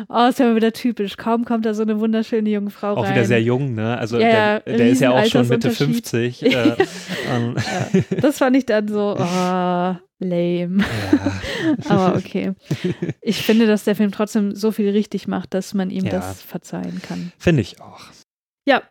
[0.09, 1.17] oh ist ja wieder typisch.
[1.17, 3.15] Kaum kommt da so eine wunderschöne junge Frau Auch rein.
[3.15, 3.99] wieder sehr jung, ne?
[3.99, 6.43] Also Ja, ja, der, der ist ja auch schon Mitte Riesenaltersunterschied.
[6.43, 6.43] 50.
[6.45, 6.77] Äh,
[7.35, 10.79] ähm, Ja, das fand ich dann so, oh, lame.
[10.79, 11.89] ja.
[11.89, 12.53] Aber okay.
[13.21, 16.11] Ich finde, dass der Film trotzdem so viel richtig macht, dass man ihm Ja.
[16.13, 17.33] das verzeihen kann.
[17.39, 18.01] Finde ich auch.
[18.67, 18.83] Ja,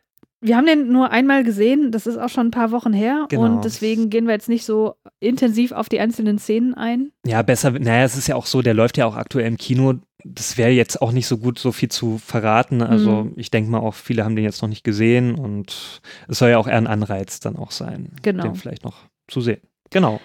[0.41, 1.91] wir haben den nur einmal gesehen.
[1.91, 3.25] Das ist auch schon ein paar Wochen her.
[3.29, 3.43] Genau.
[3.45, 7.11] Und deswegen gehen wir jetzt nicht so intensiv auf die einzelnen Szenen ein.
[7.25, 9.95] Ja, besser, naja, es ist ja auch so, der läuft ja auch aktuell im Kino.
[10.23, 12.81] Das wäre jetzt auch nicht so gut, so viel zu verraten.
[12.81, 13.33] Also Mhm.
[13.35, 16.57] ich denke mal auch, viele haben den jetzt noch nicht gesehen und es soll ja
[16.59, 18.43] auch eher ein Anreiz dann auch sein, Genau.
[18.43, 19.61] den vielleicht noch zu sehen.
[19.89, 20.19] Genau.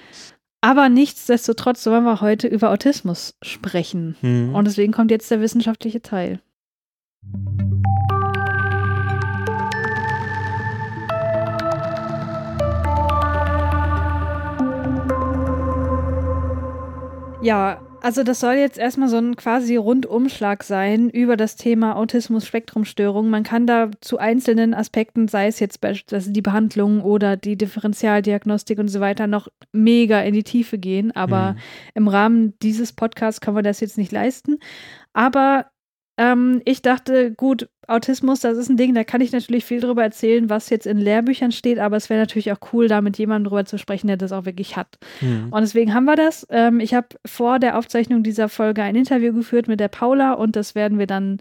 [0.61, 4.17] Aber nichtsdestotrotz wollen wir heute über Autismus sprechen.
[4.21, 4.55] Hm.
[4.55, 6.41] Und deswegen kommt jetzt der wissenschaftliche Teil.
[17.43, 23.31] Ja, also das soll jetzt erstmal so ein quasi Rundumschlag sein über das Thema Autismus-Spektrum-Störung.
[23.31, 28.79] Man kann da zu einzelnen Aspekten, sei es jetzt beispielsweise die Behandlung oder die Differentialdiagnostik
[28.79, 31.11] und so weiter, noch mega in die Tiefe gehen.
[31.15, 31.57] Aber Hm.
[31.95, 34.59] im Rahmen dieses Podcasts kann man das jetzt nicht leisten.
[35.13, 35.67] Aber
[36.19, 40.03] ähm, ich dachte, gut, Autismus, das ist ein Ding, da kann ich natürlich viel drüber
[40.03, 43.49] erzählen, was jetzt in Lehrbüchern steht, aber es wäre natürlich auch cool, da mit jemandem
[43.49, 44.99] drüber zu sprechen, der das auch wirklich hat.
[45.21, 45.49] Hm.
[45.51, 46.47] Und deswegen haben wir das.
[46.51, 50.55] Ähm, ich habe vor der Aufzeichnung dieser Folge ein Interview geführt mit der Paula und
[50.55, 51.39] das werden wir dann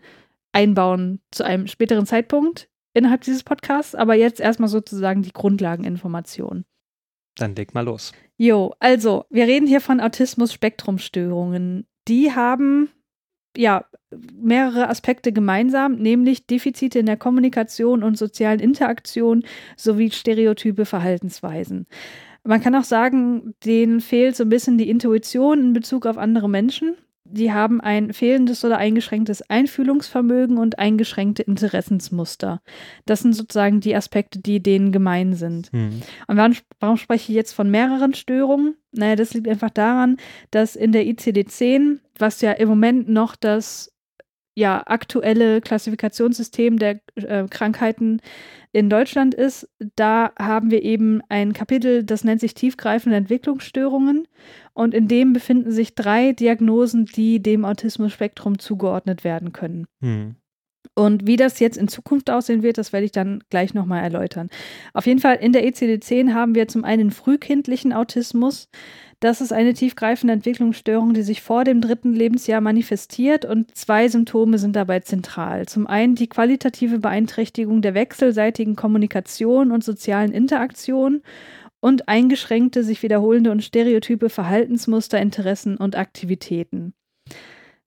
[0.54, 3.94] einbauen zu einem späteren Zeitpunkt innerhalb dieses Podcasts.
[3.94, 6.66] Aber jetzt erstmal sozusagen die Grundlageninformation.
[7.38, 8.14] Dann leg mal los.
[8.38, 11.88] Jo, also, wir reden hier von Autismus-Spektrum-Störungen.
[12.08, 12.90] Die haben
[13.58, 13.86] ja
[14.36, 19.44] mehrere Aspekte gemeinsam, nämlich Defizite in der Kommunikation und sozialen Interaktion
[19.78, 21.88] sowie stereotype Verhaltensweisen.
[22.44, 26.50] Man kann auch sagen, denen fehlt so ein bisschen die Intuition in Bezug auf andere
[26.50, 26.96] Menschen.
[27.32, 32.62] Die haben ein fehlendes oder eingeschränktes Einfühlungsvermögen und eingeschränkte Interessensmuster.
[33.06, 35.72] Das sind sozusagen die Aspekte, die denen gemein sind.
[35.72, 36.02] Hm.
[36.28, 38.76] Und warum, warum spreche ich jetzt von mehreren Störungen?
[38.92, 40.18] Naja, das liegt einfach daran,
[40.52, 43.92] dass in der ICD-10, was ja im Moment noch das
[44.56, 48.22] ja, aktuelle Klassifikationssystem der äh, Krankheiten
[48.74, 54.28] in Deutschland ist, da haben wir eben ein Kapitel, das nennt sich tiefgreifende Entwicklungsstörungen.
[54.74, 59.88] Und in dem befinden sich drei Diagnosen, die dem Autismus-Spektrum zugeordnet werden können.
[60.02, 60.36] Hm.
[60.96, 64.50] Und wie das jetzt in Zukunft aussehen wird, das werde ich dann gleich nochmal erläutern.
[64.94, 68.70] Auf jeden Fall in der ECD-10 haben wir zum einen frühkindlichen Autismus.
[69.22, 74.58] Das ist eine tiefgreifende Entwicklungsstörung, die sich vor dem dritten Lebensjahr manifestiert und zwei Symptome
[74.58, 75.68] sind dabei zentral.
[75.68, 81.22] Zum einen die qualitative Beeinträchtigung der wechselseitigen Kommunikation und sozialen Interaktion
[81.80, 86.96] und eingeschränkte, sich wiederholende und stereotype Verhaltensmuster, Interessen und Aktivitäten.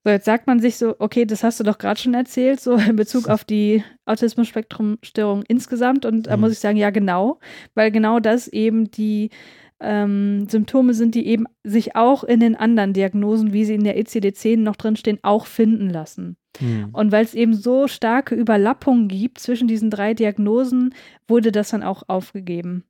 [0.04, 2.74] So, jetzt sagt man sich so, okay, das hast du doch gerade schon erzählt, so
[2.76, 6.04] in Bezug auf die Autismus-Spektrum-Störung insgesamt.
[6.06, 6.42] Und da Mhm.
[6.42, 7.40] muss ich sagen, ja, genau,
[7.74, 9.30] weil genau das eben die
[9.80, 13.98] ähm, Symptome sind, die eben sich auch in den anderen Diagnosen, wie sie in der
[13.98, 16.36] ECD-10 noch drinstehen, auch finden lassen.
[16.58, 16.90] Hm.
[16.92, 20.94] Und weil es eben so starke Überlappungen gibt zwischen diesen drei Diagnosen,
[21.26, 22.84] wurde das dann auch aufgegeben.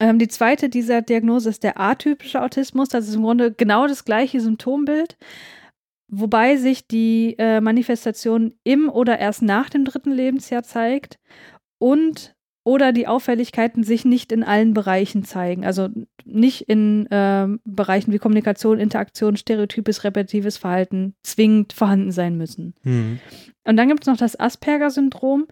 [0.00, 2.88] Ähm, die zweite dieser Diagnose ist der atypische Autismus.
[2.88, 5.16] Das ist im Grunde genau das gleiche Symptombild,
[6.08, 11.18] wobei sich die äh, Manifestation im oder erst nach dem dritten Lebensjahr zeigt
[11.78, 12.35] und
[12.66, 15.64] oder die Auffälligkeiten sich nicht in allen Bereichen zeigen.
[15.64, 15.88] Also
[16.24, 22.74] nicht in ähm, Bereichen wie Kommunikation, Interaktion, stereotypes, repetitives Verhalten zwingend vorhanden sein müssen.
[22.82, 23.20] Hm.
[23.62, 25.46] Und dann gibt es noch das Asperger-Syndrom.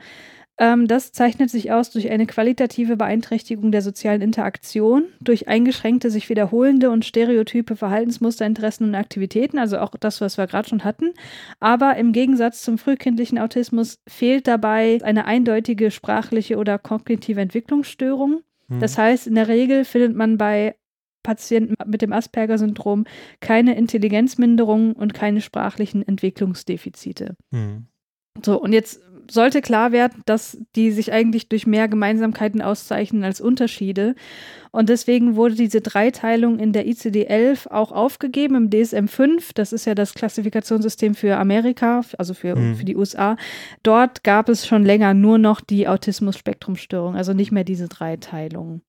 [0.56, 6.28] Ähm, das zeichnet sich aus durch eine qualitative Beeinträchtigung der sozialen Interaktion, durch eingeschränkte, sich
[6.28, 11.12] wiederholende und stereotype Verhaltensmuster, Interessen und Aktivitäten, also auch das, was wir gerade schon hatten.
[11.58, 18.42] Aber im Gegensatz zum frühkindlichen Autismus fehlt dabei eine eindeutige sprachliche oder kognitive Entwicklungsstörung.
[18.68, 18.80] Hm.
[18.80, 20.76] Das heißt, in der Regel findet man bei
[21.24, 23.06] Patienten mit dem Asperger-Syndrom
[23.40, 27.34] keine Intelligenzminderung und keine sprachlichen Entwicklungsdefizite.
[27.50, 27.86] Hm.
[28.44, 29.00] So, und jetzt
[29.30, 34.14] sollte klar werden, dass die sich eigentlich durch mehr Gemeinsamkeiten auszeichnen als Unterschiede.
[34.70, 39.52] Und deswegen wurde diese Dreiteilung in der ICD-11 auch aufgegeben im DSM-5.
[39.54, 42.76] Das ist ja das Klassifikationssystem für Amerika, also für, mhm.
[42.76, 43.36] für die USA.
[43.82, 48.82] Dort gab es schon länger nur noch die Autismus-Spektrum-Störung, also nicht mehr diese Dreiteilung.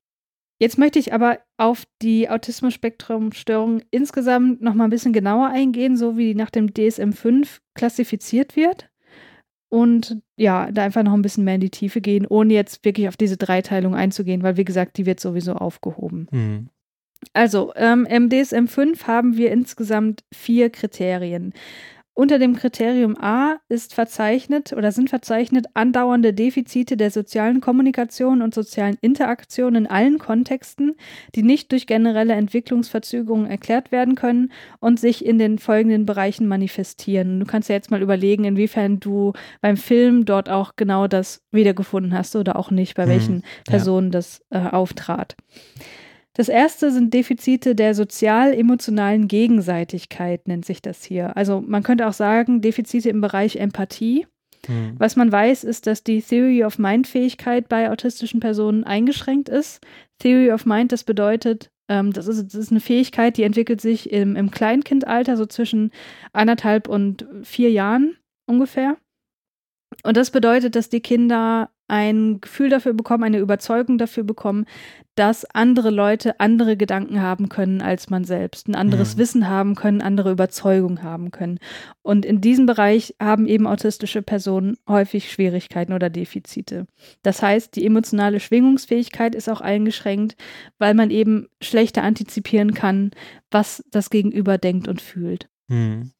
[0.59, 6.17] Jetzt möchte ich aber auf die Autismus-Spektrum-Störung insgesamt noch mal ein bisschen genauer eingehen, so
[6.17, 8.89] wie die nach dem DSM-5 klassifiziert wird
[9.69, 13.07] und ja, da einfach noch ein bisschen mehr in die Tiefe gehen, ohne jetzt wirklich
[13.07, 16.27] auf diese Dreiteilung einzugehen, weil wie gesagt, die wird sowieso aufgehoben.
[16.31, 16.69] Mhm.
[17.33, 21.53] Also, ähm, im DSM 5 haben wir insgesamt vier Kriterien.
[22.17, 28.55] Unter dem Kriterium A ist verzeichnet oder sind verzeichnet andauernde Defizite der sozialen Kommunikation und
[28.55, 30.95] sozialen Interaktion in allen Kontexten,
[31.35, 37.41] die nicht durch generelle Entwicklungsverzögerungen erklärt werden können und sich in den folgenden Bereichen manifestieren.
[37.41, 42.17] Du kannst ja jetzt mal überlegen, inwiefern du beim Film dort auch genau das wiedergefunden
[42.17, 44.11] hast oder auch nicht, bei mhm, welchen Personen ja.
[44.11, 45.35] das äh, auftrat.
[46.35, 51.35] Das erste sind Defizite der sozial-emotionalen Gegenseitigkeit, nennt sich das hier.
[51.35, 54.27] Also man könnte auch sagen, Defizite im Bereich Empathie.
[54.67, 54.95] Hm.
[54.97, 59.79] Was man weiß, ist, dass die Theory of Mind-Fähigkeit bei autistischen Personen eingeschränkt ist.
[60.19, 64.11] Theory of Mind, das bedeutet, ähm, das, ist, das ist eine Fähigkeit, die entwickelt sich
[64.11, 65.91] im, im Kleinkindalter, so zwischen
[66.33, 68.97] anderthalb und vier Jahren ungefähr.
[70.03, 74.65] Und das bedeutet, dass die Kinder ein Gefühl dafür bekommen, eine Überzeugung dafür bekommen,
[75.15, 79.19] dass andere Leute andere Gedanken haben können als man selbst, ein anderes mhm.
[79.19, 81.59] Wissen haben können, andere Überzeugung haben können.
[82.01, 86.85] Und in diesem Bereich haben eben autistische Personen häufig Schwierigkeiten oder Defizite.
[87.23, 90.35] Das heißt, die emotionale Schwingungsfähigkeit ist auch eingeschränkt,
[90.79, 93.11] weil man eben schlechter antizipieren kann,
[93.51, 95.47] was das Gegenüber denkt und fühlt.
[95.67, 96.11] Mhm.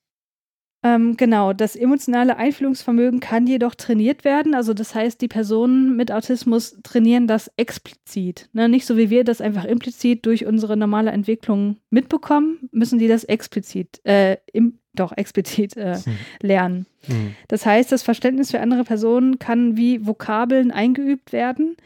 [0.86, 4.54] Ähm, genau, das emotionale Einfühlungsvermögen kann jedoch trainiert werden.
[4.54, 8.50] Also das heißt, die Personen mit Autismus trainieren das explizit.
[8.54, 8.70] Ne?
[8.70, 13.24] Nicht so wie wir das einfach implizit durch unsere normale Entwicklung mitbekommen, müssen die das
[13.24, 16.18] explizit, äh, im, doch explizit äh, hm.
[16.44, 16.86] lernen.
[17.08, 17.36] Hm.
[17.48, 21.78] Das heißt, das Verständnis für andere Personen kann wie Vokabeln eingeübt werden.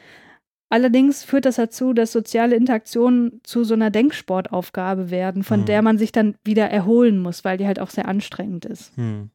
[0.70, 5.66] Allerdings führt das dazu, dass soziale Interaktionen zu so einer Denksportaufgabe werden, von hm.
[5.66, 8.96] der man sich dann wieder erholen muss, weil die halt auch sehr anstrengend ist.
[8.96, 9.32] Hm.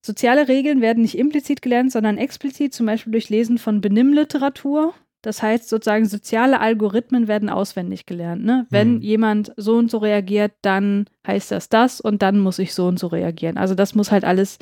[0.00, 4.94] Soziale Regeln werden nicht implizit gelernt, sondern explizit, zum Beispiel durch Lesen von Benimmliteratur.
[5.20, 8.44] Das heißt, sozusagen soziale Algorithmen werden auswendig gelernt.
[8.44, 8.66] Ne?
[8.70, 9.00] Wenn hm.
[9.02, 12.98] jemand so und so reagiert, dann heißt das das und dann muss ich so und
[12.98, 13.58] so reagieren.
[13.58, 14.58] Also das muss halt alles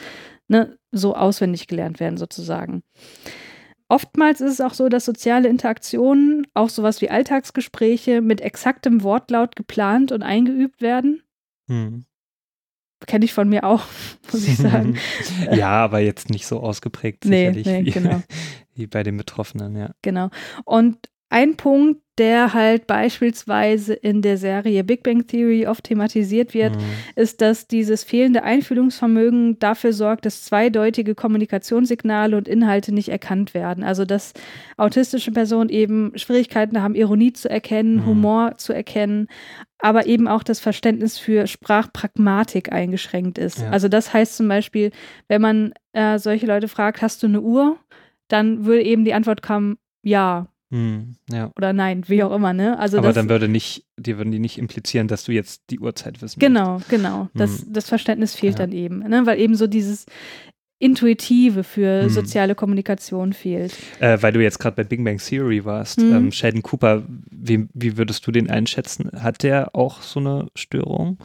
[0.48, 2.82] ne, so auswendig gelernt werden, sozusagen.
[3.88, 9.54] Oftmals ist es auch so, dass soziale Interaktionen, auch sowas wie Alltagsgespräche, mit exaktem Wortlaut
[9.54, 11.22] geplant und eingeübt werden.
[11.68, 12.04] Hm.
[13.06, 13.84] Kenne ich von mir auch,
[14.32, 14.98] muss ich sagen.
[15.52, 18.22] ja, aber jetzt nicht so ausgeprägt sicherlich nee, nee, wie, genau.
[18.74, 19.94] wie bei den Betroffenen, ja.
[20.02, 20.30] Genau.
[20.64, 20.98] Und
[21.36, 26.82] ein Punkt, der halt beispielsweise in der Serie Big Bang Theory oft thematisiert wird, mhm.
[27.14, 33.84] ist, dass dieses fehlende Einfühlungsvermögen dafür sorgt, dass zweideutige Kommunikationssignale und Inhalte nicht erkannt werden.
[33.84, 34.32] Also dass
[34.78, 38.06] autistische Personen eben Schwierigkeiten haben, Ironie zu erkennen, mhm.
[38.06, 39.28] Humor zu erkennen,
[39.78, 43.58] aber eben auch das Verständnis für Sprachpragmatik eingeschränkt ist.
[43.58, 43.68] Ja.
[43.68, 44.90] Also das heißt zum Beispiel,
[45.28, 47.76] wenn man äh, solche Leute fragt, hast du eine Uhr?
[48.28, 50.48] Dann würde eben die Antwort kommen, ja.
[50.72, 51.52] Hm, ja.
[51.56, 52.78] Oder nein, wie auch immer, ne?
[52.78, 55.78] Also Aber das, dann würde nicht, die würden die nicht implizieren, dass du jetzt die
[55.78, 56.90] Uhrzeit wissen Genau, möchtest.
[56.90, 57.28] genau.
[57.34, 57.72] Das, hm.
[57.72, 58.66] das Verständnis fehlt ja.
[58.66, 59.26] dann eben, ne?
[59.26, 60.06] Weil eben so dieses
[60.78, 62.08] Intuitive für hm.
[62.10, 63.74] soziale Kommunikation fehlt.
[64.00, 66.12] Äh, weil du jetzt gerade bei Big Bang Theory warst, hm.
[66.12, 69.10] ähm, Sheldon Cooper, wie, wie würdest du den einschätzen?
[69.14, 71.18] Hat der auch so eine Störung?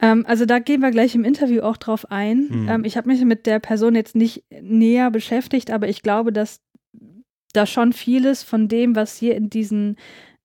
[0.00, 2.48] Ähm, also da gehen wir gleich im Interview auch drauf ein.
[2.48, 2.68] Hm.
[2.68, 6.60] Ähm, ich habe mich mit der Person jetzt nicht näher beschäftigt, aber ich glaube, dass
[7.52, 9.96] da schon vieles von dem, was hier in diesen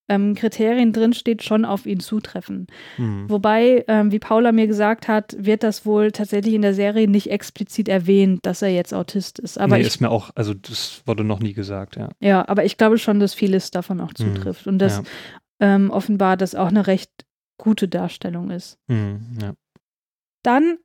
[0.07, 2.67] ähm, Kriterien drinsteht, schon auf ihn zutreffen.
[2.97, 3.29] Mhm.
[3.29, 7.31] Wobei, ähm, wie Paula mir gesagt hat, wird das wohl tatsächlich in der Serie nicht
[7.31, 9.57] explizit erwähnt, dass er jetzt Autist ist.
[9.57, 12.09] Aber nee, ich, ist mir auch, also das wurde noch nie gesagt, ja.
[12.19, 14.35] Ja, aber ich glaube schon, dass vieles davon auch hm.
[14.35, 14.73] zutrifft mhm.
[14.73, 15.03] und dass ja.
[15.75, 17.09] ähm, offenbar das auch eine recht
[17.57, 18.77] gute Darstellung ist.
[18.87, 19.53] Mhm, ja.
[20.43, 20.77] Dann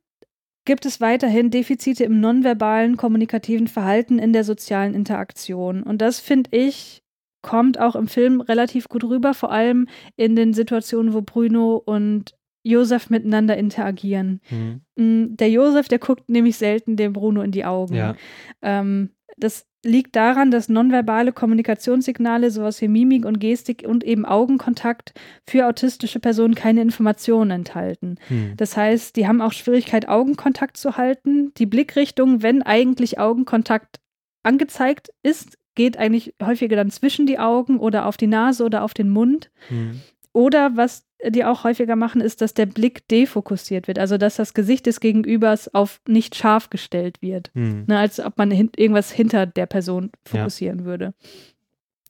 [0.65, 5.83] gibt es weiterhin Defizite im nonverbalen kommunikativen Verhalten in der sozialen Interaktion.
[5.83, 7.01] Und das finde ich
[7.41, 12.35] kommt auch im Film relativ gut rüber, vor allem in den Situationen, wo Bruno und
[12.63, 14.41] Josef miteinander interagieren.
[14.49, 14.81] Mhm.
[14.95, 17.95] Mm, der Josef, der guckt nämlich selten dem Bruno in die Augen.
[17.95, 18.15] Ja.
[18.61, 25.13] Ähm, das liegt daran, dass nonverbale Kommunikationssignale, sowas wie Mimik und Gestik und eben Augenkontakt
[25.47, 28.17] für autistische Personen keine Informationen enthalten.
[28.27, 28.53] Hm.
[28.57, 31.53] Das heißt, die haben auch Schwierigkeit, Augenkontakt zu halten.
[31.57, 33.99] Die Blickrichtung, wenn eigentlich Augenkontakt
[34.43, 38.93] angezeigt ist, geht eigentlich häufiger dann zwischen die Augen oder auf die Nase oder auf
[38.93, 39.49] den Mund.
[39.69, 40.01] Hm.
[40.33, 43.99] Oder was die auch häufiger machen, ist, dass der Blick defokussiert wird.
[43.99, 47.51] Also, dass das Gesicht des Gegenübers auf nicht scharf gestellt wird.
[47.53, 47.85] Hm.
[47.87, 50.85] Ne, als ob man hin irgendwas hinter der Person fokussieren ja.
[50.85, 51.13] würde.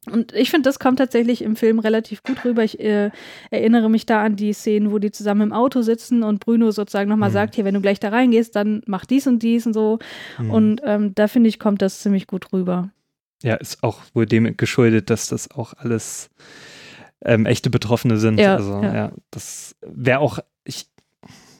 [0.09, 2.63] Und ich finde, das kommt tatsächlich im Film relativ gut rüber.
[2.63, 3.11] Ich äh,
[3.51, 7.07] erinnere mich da an die Szenen, wo die zusammen im Auto sitzen und Bruno sozusagen
[7.07, 7.33] nochmal mhm.
[7.33, 9.99] sagt, hier, wenn du gleich da reingehst, dann mach dies und dies und so.
[10.39, 10.51] Mhm.
[10.51, 12.89] Und ähm, da finde ich, kommt das ziemlich gut rüber.
[13.43, 16.31] Ja, ist auch wohl dem geschuldet, dass das auch alles
[17.23, 18.39] ähm, echte Betroffene sind.
[18.39, 20.87] Ja, also ja, ja das wäre auch, ich,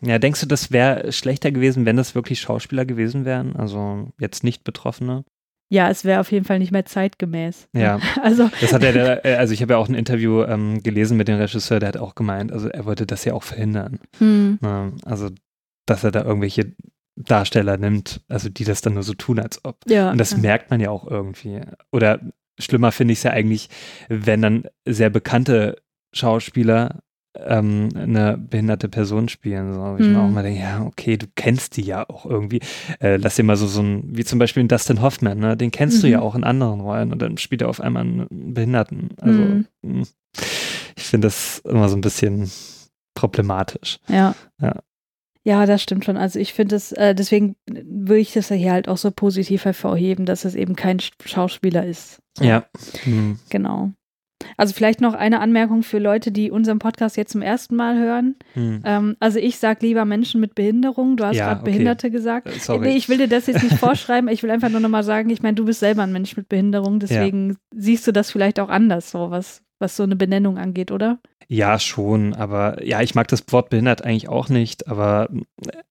[0.02, 3.56] ja, denkst du, das wäre schlechter gewesen, wenn das wirklich Schauspieler gewesen wären?
[3.56, 5.24] Also jetzt nicht Betroffene?
[5.70, 7.70] Ja, es wäre auf jeden Fall nicht mehr zeitgemäß.
[7.74, 10.84] Ja, also das hat er, der, äh, also ich habe ja auch ein Interview ähm,
[10.84, 14.00] gelesen mit dem Regisseur, der hat auch gemeint, also er wollte das ja auch verhindern.
[14.18, 14.60] Hm.
[15.06, 15.30] Also,
[15.86, 16.74] dass er da irgendwelche
[17.16, 19.78] Darsteller nimmt, also die das dann nur so tun, als ob.
[19.88, 20.38] Ja, Und das ja.
[20.38, 21.62] merkt man ja auch irgendwie.
[21.92, 22.20] Oder
[22.62, 23.70] schlimmer finde ich es ja eigentlich,
[24.10, 25.78] wenn dann sehr bekannte
[26.14, 27.02] Schauspieler
[27.36, 29.74] ähm, eine behinderte Person spielen.
[29.74, 29.96] So.
[30.00, 30.14] Ich mhm.
[30.14, 32.60] mir auch mal denke, ja, okay, du kennst die ja auch irgendwie.
[33.00, 35.56] Äh, lass dir mal so, so ein, wie zum Beispiel Dustin Hoffman, ne?
[35.56, 36.02] den kennst mhm.
[36.02, 36.24] du ja mhm.
[36.24, 39.10] auch in anderen Rollen und dann spielt er auf einmal einen Behinderten.
[39.20, 39.66] Also mhm.
[39.84, 40.04] Hm.
[40.96, 42.52] ich finde das immer so ein bisschen
[43.14, 44.00] problematisch.
[44.08, 44.36] Ja.
[44.62, 44.76] ja.
[45.44, 46.18] Ja, das stimmt schon.
[46.18, 49.66] Also ich finde es, äh, deswegen würde ich das ja hier halt auch so positiv
[49.66, 52.20] hervorheben, dass es eben kein Schauspieler ist.
[52.38, 52.46] So.
[52.46, 52.66] Ja.
[53.06, 53.40] Mhm.
[53.50, 53.92] Genau.
[54.58, 58.36] Also vielleicht noch eine Anmerkung für Leute, die unseren Podcast jetzt zum ersten Mal hören.
[58.54, 58.82] Hm.
[58.86, 61.18] Ähm, also ich sage lieber Menschen mit Behinderung.
[61.18, 61.72] Du hast ja, gerade okay.
[61.72, 62.48] Behinderte gesagt.
[62.48, 62.88] Äh, sorry.
[62.88, 64.30] Nee, ich will dir das jetzt nicht vorschreiben.
[64.30, 67.00] Ich will einfach nur nochmal sagen, ich meine, du bist selber ein Mensch mit Behinderung.
[67.00, 67.56] Deswegen ja.
[67.76, 71.20] siehst du das vielleicht auch anders, so was, was so eine Benennung angeht, oder?
[71.54, 75.28] Ja, schon, aber ja, ich mag das Wort behindert eigentlich auch nicht, aber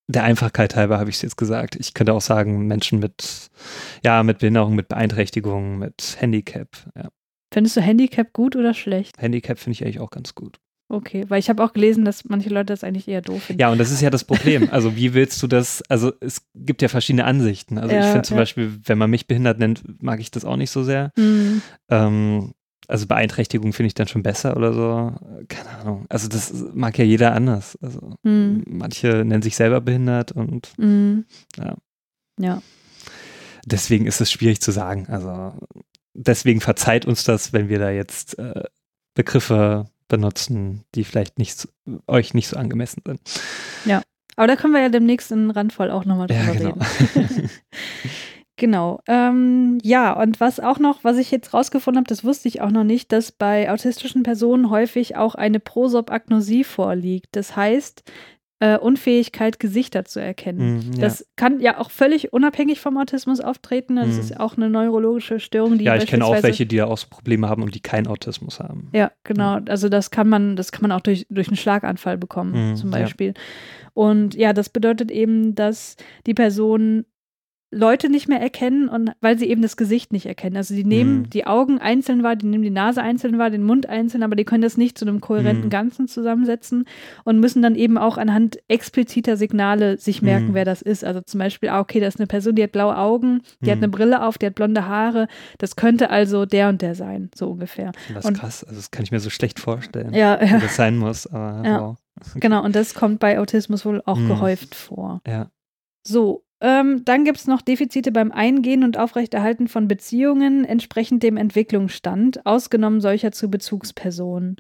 [0.07, 1.77] der Einfachkeit halber habe ich es jetzt gesagt.
[1.77, 3.51] Ich könnte auch sagen, Menschen mit,
[4.03, 7.11] ja, mit Behinderung, mit Beeinträchtigung, mit Handicap, ja.
[7.53, 9.21] Findest du Handicap gut oder schlecht?
[9.21, 10.57] Handicap finde ich eigentlich auch ganz gut.
[10.89, 13.61] Okay, weil ich habe auch gelesen, dass manche Leute das eigentlich eher doof finden.
[13.61, 14.69] Ja, und das ist ja das Problem.
[14.71, 17.77] Also wie willst du das, also es gibt ja verschiedene Ansichten.
[17.77, 18.43] Also ja, ich finde zum ja.
[18.43, 21.13] Beispiel, wenn man mich behindert nennt, mag ich das auch nicht so sehr.
[21.19, 21.61] Mhm.
[21.91, 22.55] Ähm,
[22.91, 25.13] also Beeinträchtigung finde ich dann schon besser oder so.
[25.49, 26.07] Keine Ahnung.
[26.09, 27.79] Also das mag ja jeder anders.
[27.81, 28.65] Also mhm.
[28.67, 31.25] manche nennen sich selber behindert und mhm.
[31.57, 31.77] ja.
[32.39, 32.63] Ja.
[33.65, 35.07] Deswegen ist es schwierig zu sagen.
[35.09, 35.55] Also
[36.15, 38.65] deswegen verzeiht uns das, wenn wir da jetzt äh,
[39.15, 41.69] Begriffe benutzen, die vielleicht nicht
[42.07, 43.21] euch nicht so angemessen sind.
[43.85, 44.03] Ja.
[44.37, 46.79] Aber da können wir ja demnächst in Randvoll auch nochmal drüber ja, genau.
[47.15, 47.51] reden.
[48.61, 49.01] Genau.
[49.09, 52.71] Ähm, ja, und was auch noch, was ich jetzt rausgefunden habe, das wusste ich auch
[52.71, 57.29] noch nicht, dass bei autistischen Personen häufig auch eine Prosopagnosie vorliegt.
[57.33, 58.05] Das heißt,
[58.59, 60.91] äh, Unfähigkeit, Gesichter zu erkennen.
[60.91, 61.01] Mm, ja.
[61.01, 63.97] Das kann ja auch völlig unabhängig vom Autismus auftreten.
[63.97, 64.21] Das mm.
[64.21, 67.07] ist auch eine neurologische Störung, die Ja, ich kenne auch welche, die da auch so
[67.09, 68.91] Probleme haben und die keinen Autismus haben.
[68.93, 69.55] Ja, genau.
[69.55, 69.63] Ja.
[69.69, 72.91] Also das kann man, das kann man auch durch, durch einen Schlaganfall bekommen, mm, zum
[72.91, 73.29] Beispiel.
[73.29, 73.43] Ja.
[73.95, 75.97] Und ja, das bedeutet eben, dass
[76.27, 77.07] die Person
[77.73, 80.57] Leute nicht mehr erkennen und weil sie eben das Gesicht nicht erkennen.
[80.57, 81.31] Also die nehmen mhm.
[81.31, 84.45] die Augen einzeln wahr, die nehmen die Nase einzeln wahr, den Mund einzeln, aber die
[84.45, 85.71] können das nicht zu einem kohärenten mhm.
[85.71, 86.87] Ganzen zusammensetzen
[87.23, 90.55] und müssen dann eben auch anhand expliziter Signale sich merken, mhm.
[90.55, 91.05] wer das ist.
[91.05, 93.79] Also zum Beispiel, ah, okay, das ist eine Person, die hat blaue Augen, die hat
[93.79, 93.85] mhm.
[93.85, 95.29] eine Brille auf, die hat blonde Haare.
[95.59, 97.93] Das könnte also der und der sein, so ungefähr.
[98.13, 100.57] Das ist krass, also das kann ich mir so schlecht vorstellen, ja, ja.
[100.57, 101.29] wie das sein muss.
[101.29, 101.81] Aber ja.
[101.81, 101.97] wow.
[102.35, 104.29] Genau, und das kommt bei Autismus wohl auch mhm.
[104.29, 105.21] gehäuft vor.
[105.27, 105.51] Ja.
[106.07, 111.37] So, ähm, dann gibt es noch Defizite beim Eingehen und Aufrechterhalten von Beziehungen entsprechend dem
[111.37, 114.57] Entwicklungsstand, ausgenommen solcher zu Bezugspersonen.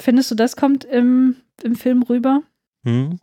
[0.00, 2.42] Findest du, das kommt im, im Film rüber?
[2.84, 3.18] Hm.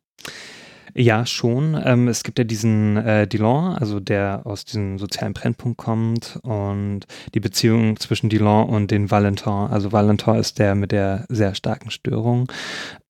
[0.93, 1.79] Ja, schon.
[1.83, 7.01] Ähm, es gibt ja diesen äh, Dillon, also der aus diesem sozialen Brennpunkt kommt und
[7.33, 9.53] die Beziehung zwischen Dillon und den Valentin.
[9.53, 12.51] Also Valentin ist der mit der sehr starken Störung.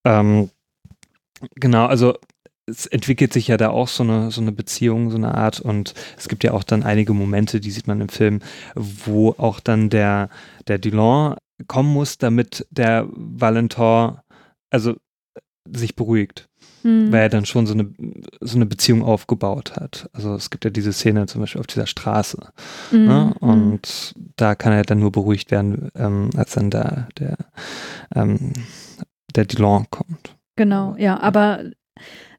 [0.04, 0.50] Ähm,
[1.56, 2.14] genau, also
[2.66, 5.60] es entwickelt sich ja da auch so eine, so eine Beziehung, so eine Art.
[5.60, 8.40] Und es gibt ja auch dann einige Momente, die sieht man im Film,
[8.74, 10.28] wo auch dann der,
[10.68, 11.36] der Dillon
[11.66, 14.18] kommen muss, damit der Valentin,
[14.70, 14.94] also
[15.66, 16.48] sich beruhigt.
[16.82, 17.12] mhm.
[17.12, 17.92] weil er dann schon so eine,
[18.40, 20.08] so eine Beziehung aufgebaut hat.
[20.12, 22.52] Also es gibt ja diese Szene zum Beispiel auf dieser Straße.
[22.90, 23.04] Mhm.
[23.04, 23.34] Ne?
[23.40, 27.36] Und da kann er dann nur beruhigt werden, ähm, als dann da der,
[28.14, 28.52] ähm,
[29.34, 30.36] der Delon kommt.
[30.56, 31.64] Genau, ja, aber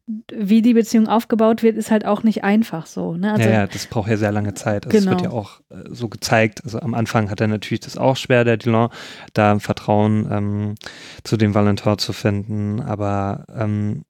[0.05, 3.15] wie die Beziehung aufgebaut wird, ist halt auch nicht einfach so.
[3.15, 3.31] Ne?
[3.31, 4.85] Also, ja, ja, das braucht ja sehr lange Zeit.
[4.85, 5.11] Also genau.
[5.15, 6.61] Es wird ja auch äh, so gezeigt.
[6.65, 8.89] Also am Anfang hat er natürlich das auch schwer, der Dillon,
[9.33, 10.75] da Vertrauen ähm,
[11.23, 12.81] zu dem Valentin zu finden.
[12.81, 14.03] Aber ähm,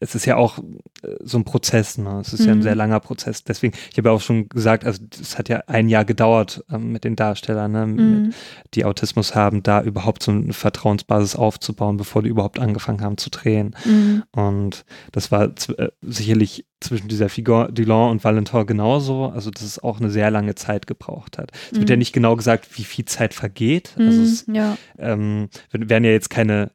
[0.00, 2.20] es ist ja auch äh, so ein Prozess, ne?
[2.20, 2.46] Es ist mhm.
[2.46, 2.78] ja ein sehr mhm.
[2.78, 3.44] langer Prozess.
[3.44, 6.92] Deswegen, ich habe ja auch schon gesagt, also es hat ja ein Jahr gedauert ähm,
[6.92, 7.86] mit den Darstellern, ne?
[7.86, 8.22] Mhm.
[8.22, 8.34] Mit,
[8.74, 13.30] die Autismus haben, da überhaupt so eine Vertrauensbasis aufzubauen, bevor die überhaupt angefangen haben zu
[13.30, 13.74] drehen.
[13.84, 14.24] Mhm.
[14.32, 15.44] Und das war
[15.78, 20.30] äh, sicherlich zwischen dieser Figur Dillon und Valentin genauso, also dass es auch eine sehr
[20.30, 21.50] lange Zeit gebraucht hat.
[21.72, 22.00] Es wird ja mhm.
[22.00, 23.94] nicht genau gesagt, wie viel Zeit vergeht.
[23.98, 24.76] Also es ja.
[24.98, 26.70] ähm, werden ja jetzt keine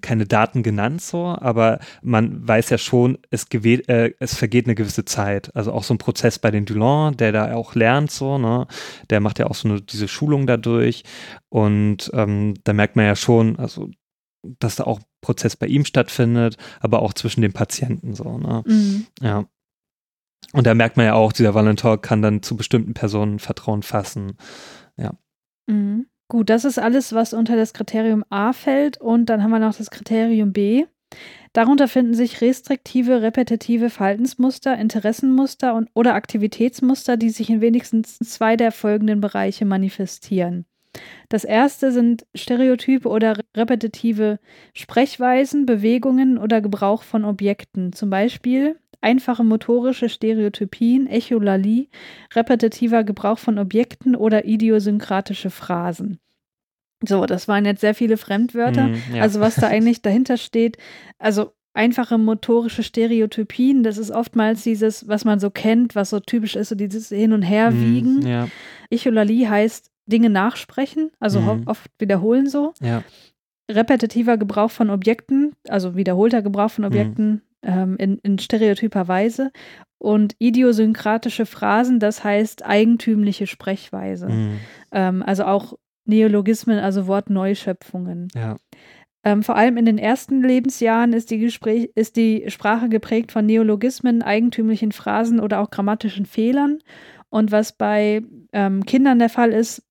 [0.00, 5.04] keine Daten genannt so, aber man weiß ja schon, es, äh, es vergeht eine gewisse
[5.04, 5.54] Zeit.
[5.54, 8.66] Also auch so ein Prozess bei den Dulon, der da auch lernt so, ne,
[9.10, 11.04] der macht ja auch so eine, diese Schulung dadurch
[11.48, 13.90] und ähm, da merkt man ja schon, also
[14.58, 19.06] dass da auch Prozess bei ihm stattfindet, aber auch zwischen den Patienten so, ne, mhm.
[19.20, 19.44] ja.
[20.52, 24.38] Und da merkt man ja auch, dieser Valentin kann dann zu bestimmten Personen Vertrauen fassen,
[24.96, 25.12] ja.
[25.66, 26.06] Mhm.
[26.28, 29.00] Gut, das ist alles, was unter das Kriterium A fällt.
[29.00, 30.84] Und dann haben wir noch das Kriterium B.
[31.54, 38.56] Darunter finden sich restriktive, repetitive Verhaltensmuster, Interessenmuster und, oder Aktivitätsmuster, die sich in wenigstens zwei
[38.56, 40.66] der folgenden Bereiche manifestieren.
[41.30, 44.38] Das erste sind Stereotype oder repetitive
[44.74, 47.92] Sprechweisen, Bewegungen oder Gebrauch von Objekten.
[47.92, 51.88] Zum Beispiel einfache motorische Stereotypien, Echolalie,
[52.34, 56.18] repetitiver Gebrauch von Objekten oder idiosynkratische Phrasen.
[57.06, 58.88] So, das waren jetzt sehr viele Fremdwörter.
[58.88, 59.22] Mm, ja.
[59.22, 60.78] Also was da eigentlich dahinter steht,
[61.18, 66.56] also einfache motorische Stereotypien, das ist oftmals dieses, was man so kennt, was so typisch
[66.56, 68.20] ist, so dieses Hin- und Herwiegen.
[68.20, 68.48] Mm, ja.
[68.90, 71.62] Echolalie heißt Dinge nachsprechen, also mm.
[71.66, 72.72] oft wiederholen so.
[72.80, 73.04] Ja.
[73.70, 76.88] Repetitiver Gebrauch von Objekten, also wiederholter Gebrauch von mhm.
[76.88, 79.50] Objekten, ähm, in, in stereotyper Weise
[79.98, 84.28] und idiosynkratische Phrasen, das heißt eigentümliche Sprechweise.
[84.28, 84.60] Mhm.
[84.92, 88.28] Ähm, also auch Neologismen, also Wortneuschöpfungen.
[88.34, 88.56] Ja.
[89.24, 93.44] Ähm, vor allem in den ersten Lebensjahren ist die, Gespräch, ist die Sprache geprägt von
[93.44, 96.78] Neologismen, eigentümlichen Phrasen oder auch grammatischen Fehlern.
[97.28, 99.82] Und was bei ähm, Kindern der Fall ist,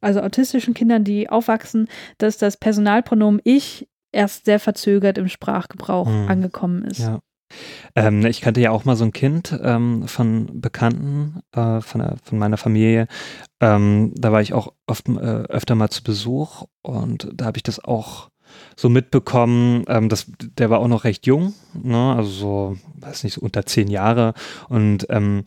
[0.00, 6.28] also autistischen Kindern, die aufwachsen, dass das Personalpronomen ich erst sehr verzögert im Sprachgebrauch mhm.
[6.28, 7.00] angekommen ist.
[7.00, 7.20] Ja.
[7.94, 12.16] Ähm, ich kannte ja auch mal so ein Kind ähm, von Bekannten, äh, von, der,
[12.22, 13.08] von, meiner Familie.
[13.60, 17.62] Ähm, da war ich auch oft, äh, öfter mal zu Besuch und da habe ich
[17.62, 18.30] das auch
[18.76, 19.84] so mitbekommen.
[19.88, 22.14] Ähm, das, der war auch noch recht jung, ne?
[22.16, 24.34] also so, weiß nicht, so unter zehn Jahre.
[24.68, 25.44] Und ähm,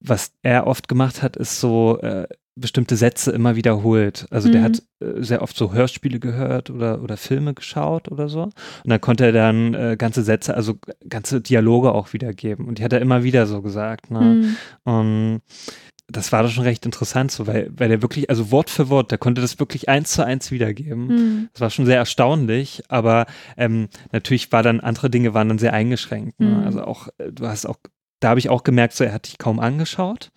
[0.00, 4.26] was er oft gemacht hat, ist so, äh, bestimmte Sätze immer wiederholt.
[4.30, 4.52] Also mhm.
[4.52, 8.44] der hat äh, sehr oft so Hörspiele gehört oder, oder Filme geschaut oder so.
[8.44, 10.78] Und dann konnte er dann äh, ganze Sätze, also
[11.08, 12.66] ganze Dialoge auch wiedergeben.
[12.66, 14.10] Und die hat er immer wieder so gesagt.
[14.10, 14.20] Ne?
[14.20, 14.56] Mhm.
[14.84, 15.42] Und
[16.08, 19.10] das war doch schon recht interessant, so, weil, weil er wirklich, also Wort für Wort,
[19.10, 21.06] der konnte das wirklich eins zu eins wiedergeben.
[21.06, 21.48] Mhm.
[21.52, 23.26] Das war schon sehr erstaunlich, aber
[23.56, 26.38] ähm, natürlich war dann, andere Dinge waren dann sehr eingeschränkt.
[26.38, 26.48] Ne?
[26.48, 26.64] Mhm.
[26.64, 27.78] Also auch, äh, du hast auch,
[28.20, 30.30] da habe ich auch gemerkt, so, er hat dich kaum angeschaut.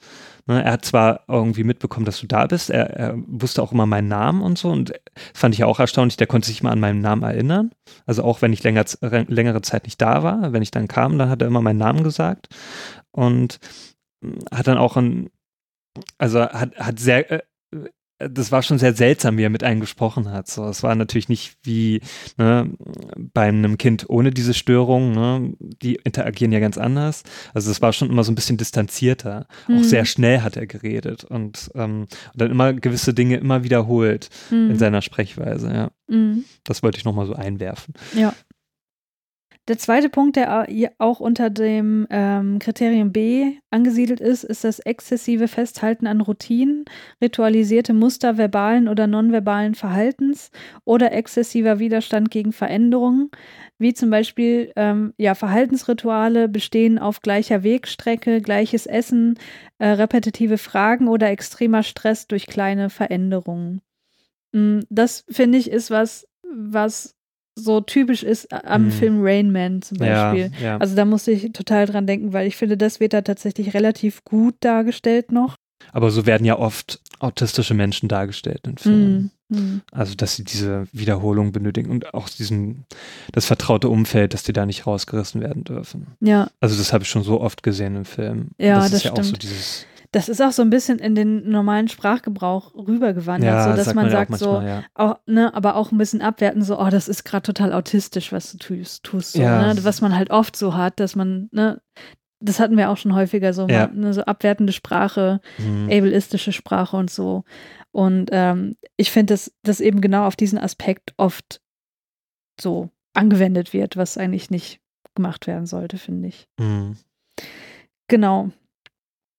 [0.48, 3.88] Ne, er hat zwar irgendwie mitbekommen, dass du da bist, er, er, wusste auch immer
[3.88, 4.93] meinen Namen und so und
[5.34, 7.72] fand ich auch erstaunlich, der konnte sich mal an meinen Namen erinnern.
[8.06, 11.30] Also auch wenn ich länger, längere Zeit nicht da war, wenn ich dann kam, dann
[11.30, 12.50] hat er immer meinen Namen gesagt
[13.12, 13.60] und
[14.52, 15.32] hat dann auch ein,
[16.20, 17.41] also hat, hat sehr, äh,
[18.18, 20.47] das war schon sehr seltsam, wie er mit einem gesprochen hat.
[20.47, 21.99] So, es war natürlich nicht wie
[22.38, 22.72] ne,
[23.34, 25.11] bei einem Kind ohne diese Störung.
[25.11, 27.24] Ne, die interagieren ja ganz anders.
[27.53, 29.47] Also es war schon immer so ein bisschen distanzierter.
[29.68, 29.78] Mhm.
[29.78, 34.30] Auch sehr schnell hat er geredet und, ähm, und dann immer gewisse Dinge immer wiederholt
[34.49, 34.72] mhm.
[34.72, 35.74] in seiner Sprechweise.
[35.74, 36.45] Ja, mhm.
[36.63, 37.95] das wollte ich noch mal so einwerfen.
[38.16, 38.34] Ja.
[39.68, 40.68] Der zweite Punkt, der
[40.99, 46.86] auch unter dem ähm, Kriterium B angesiedelt ist, ist das exzessive Festhalten an Routinen,
[47.20, 50.51] ritualisierte Muster verbalen oder nonverbalen Verhaltens
[50.84, 53.32] oder exzessiver Widerstand gegen Veränderungen,
[53.80, 59.39] wie zum Beispiel ähm, ja, Verhaltensrituale bestehen auf gleicher Wegstrecke, gleiches Essen,
[59.80, 63.82] äh, repetitive Fragen oder extremer Stress durch kleine Veränderungen.
[64.51, 67.14] Mm, das finde ich ist was, was
[67.56, 68.91] so typisch ist am mhm.
[68.91, 70.51] Film Rain Man zum Beispiel.
[70.60, 70.78] Ja, ja.
[70.78, 74.24] Also da musste ich total dran denken, weil ich finde, das wird da tatsächlich relativ
[74.26, 75.56] gut dargestellt noch.
[75.91, 79.32] Aber so werden ja oft autistische Menschen dargestellt in Filmen.
[79.49, 79.82] Mhm.
[79.91, 82.86] Also, dass sie diese Wiederholung benötigen und auch diesen,
[83.32, 86.08] das vertraute Umfeld, dass die da nicht rausgerissen werden dürfen.
[86.20, 88.49] Ja, Also, das habe ich schon so oft gesehen im Film.
[88.58, 89.43] Ja, das, das ist ja auch so stimmt.
[89.43, 89.86] dieses,
[90.16, 93.95] das ist auch so ein bisschen in den normalen Sprachgebrauch rübergewandert, ja, so dass sagt
[93.95, 94.84] man, ja auch sagt so, manchmal, ja.
[94.93, 98.53] auch, ne, aber auch ein bisschen abwerten, so, oh, das ist gerade total autistisch, was
[98.53, 99.74] du tust, tust so, Ja.
[99.74, 101.82] ne, was man halt oft so hat, dass man, ne,
[102.39, 105.89] das hatten wir auch schon häufiger so, mal, ne, so abwertende Sprache, Mhm.
[105.91, 107.43] ableistische Sprache und so.
[107.91, 111.61] Und ähm, ich finde, dass das eben genau auf diesen Aspekt oft
[112.59, 114.80] so angewendet wird, was eigentlich nicht
[115.13, 116.47] gemacht werden sollte, finde ich.
[116.57, 116.95] Mhm.
[118.07, 118.51] Genau.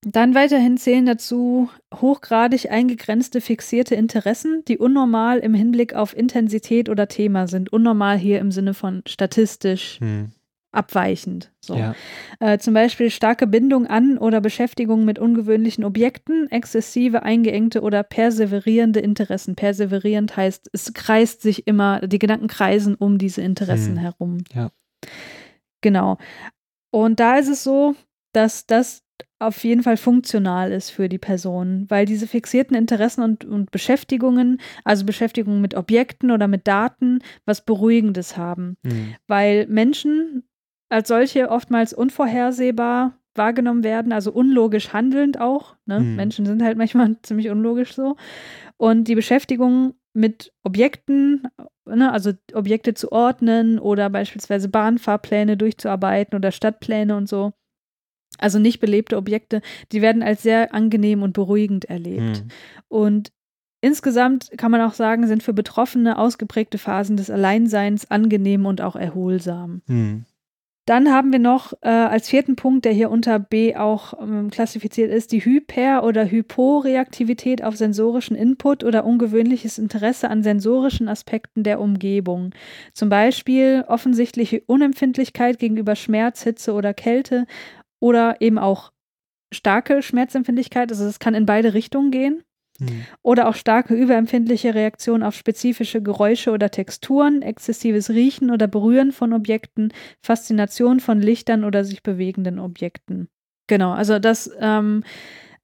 [0.08, 7.08] Dann weiterhin zählen dazu hochgradig eingegrenzte fixierte Interessen, die unnormal im Hinblick auf Intensität oder
[7.08, 7.72] Thema sind.
[7.72, 10.30] Unnormal hier im Sinne von statistisch Mhm.
[10.70, 11.50] abweichend.
[11.60, 11.74] So.
[11.74, 11.96] Ja.
[12.38, 19.00] Äh, zum Beispiel starke Bindung an oder Beschäftigung mit ungewöhnlichen Objekten, exzessive, eingeengte oder perseverierende
[19.00, 19.56] Interessen.
[19.56, 24.02] Perseverierend heißt, es kreist sich immer, die Gedanken kreisen um diese Interessen Hm.
[24.02, 24.38] herum.
[24.54, 24.70] Ja.
[25.80, 26.18] Genau.
[26.92, 27.96] Und da ist es so,
[28.32, 29.02] dass das
[29.38, 34.60] auf jeden Fall funktional ist für die Person, weil diese fixierten Interessen und, und Beschäftigungen,
[34.84, 39.14] also Beschäftigung mit Objekten oder mit Daten, was Beruhigendes haben Mhm.
[39.26, 40.44] weil Menschen
[40.88, 45.76] als solche oftmals unvorhersehbar wahrgenommen werden, also unlogisch handelnd auch.
[45.84, 46.00] Ne?
[46.00, 46.16] Mhm.
[46.16, 48.16] Menschen sind halt manchmal ziemlich unlogisch so.
[48.78, 51.46] Und die Beschäftigung mit Objekten,
[51.86, 57.52] ne, also Objekte zu ordnen oder beispielsweise Bahnfahrpläne durchzuarbeiten oder Stadtpläne und so.
[58.38, 59.62] Also nicht belebte Objekte,
[59.92, 62.44] die werden als sehr angenehm und beruhigend erlebt.
[62.44, 62.48] Mhm.
[62.88, 63.32] Und
[63.80, 68.96] insgesamt kann man auch sagen, sind für Betroffene ausgeprägte Phasen des Alleinseins angenehm und auch
[68.96, 69.82] erholsam.
[69.86, 70.24] Mhm.
[70.86, 75.10] Dann haben wir noch äh, als vierten Punkt, der hier unter B auch ähm, klassifiziert
[75.10, 81.80] ist, die Hyper- oder Hyporeaktivität auf sensorischen Input oder ungewöhnliches Interesse an sensorischen Aspekten der
[81.80, 82.54] Umgebung.
[82.92, 87.46] Zum Beispiel offensichtliche Unempfindlichkeit gegenüber Schmerz, Hitze oder Kälte
[88.06, 88.92] oder eben auch
[89.52, 90.90] starke Schmerzempfindlichkeit.
[90.90, 92.42] Also es kann in beide Richtungen gehen
[92.78, 93.06] Mhm.
[93.22, 99.32] oder auch starke überempfindliche Reaktion auf spezifische Geräusche oder Texturen, exzessives Riechen oder Berühren von
[99.32, 103.28] Objekten, Faszination von Lichtern oder sich bewegenden Objekten.
[103.66, 105.04] Genau, also das ähm,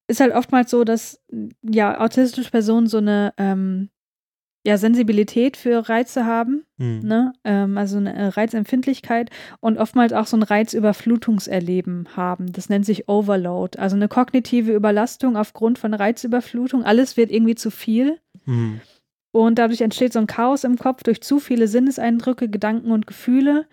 [0.08, 1.20] ist halt oftmals so, dass
[1.62, 3.90] ja autistische Personen so eine ähm,
[4.64, 7.00] ja, Sensibilität für Reize haben, Mhm.
[7.02, 7.32] ne?
[7.44, 12.52] ähm, also eine äh, Reizempfindlichkeit und oftmals auch so ein Reizüberflutungserleben haben.
[12.52, 16.84] Das nennt sich Overload, also eine kognitive Überlastung aufgrund von Reizüberflutung.
[16.84, 18.80] Alles wird irgendwie zu viel Mhm.
[19.32, 23.66] und dadurch entsteht so ein Chaos im Kopf durch zu viele Sinneseindrücke, Gedanken und Gefühle.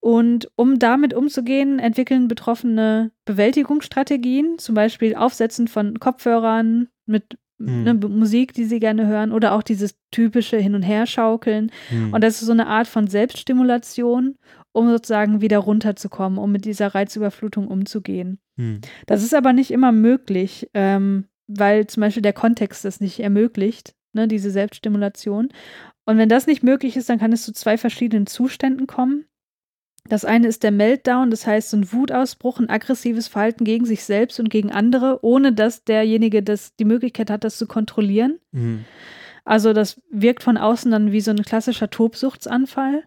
[0.00, 7.82] Und um damit umzugehen, entwickeln Betroffene Bewältigungsstrategien, zum Beispiel Aufsetzen von Kopfhörern mit Mhm.
[7.84, 11.70] ne, Musik, die sie gerne hören, oder auch dieses typische Hin- und Herschaukeln.
[11.90, 12.12] Mhm.
[12.12, 14.36] Und das ist so eine Art von Selbststimulation,
[14.72, 18.38] um sozusagen wieder runterzukommen, um mit dieser Reizüberflutung umzugehen.
[18.56, 18.80] Mhm.
[19.06, 23.94] Das ist aber nicht immer möglich, ähm, weil zum Beispiel der Kontext das nicht ermöglicht,
[24.12, 25.48] ne, diese Selbststimulation.
[26.04, 29.24] Und wenn das nicht möglich ist, dann kann es zu zwei verschiedenen Zuständen kommen.
[30.08, 34.04] Das eine ist der Meltdown, das heißt so ein Wutausbruch, ein aggressives Verhalten gegen sich
[34.04, 38.38] selbst und gegen andere, ohne dass derjenige das, die Möglichkeit hat, das zu kontrollieren.
[38.50, 38.84] Mhm.
[39.44, 43.04] Also das wirkt von außen dann wie so ein klassischer Tobsuchtsanfall.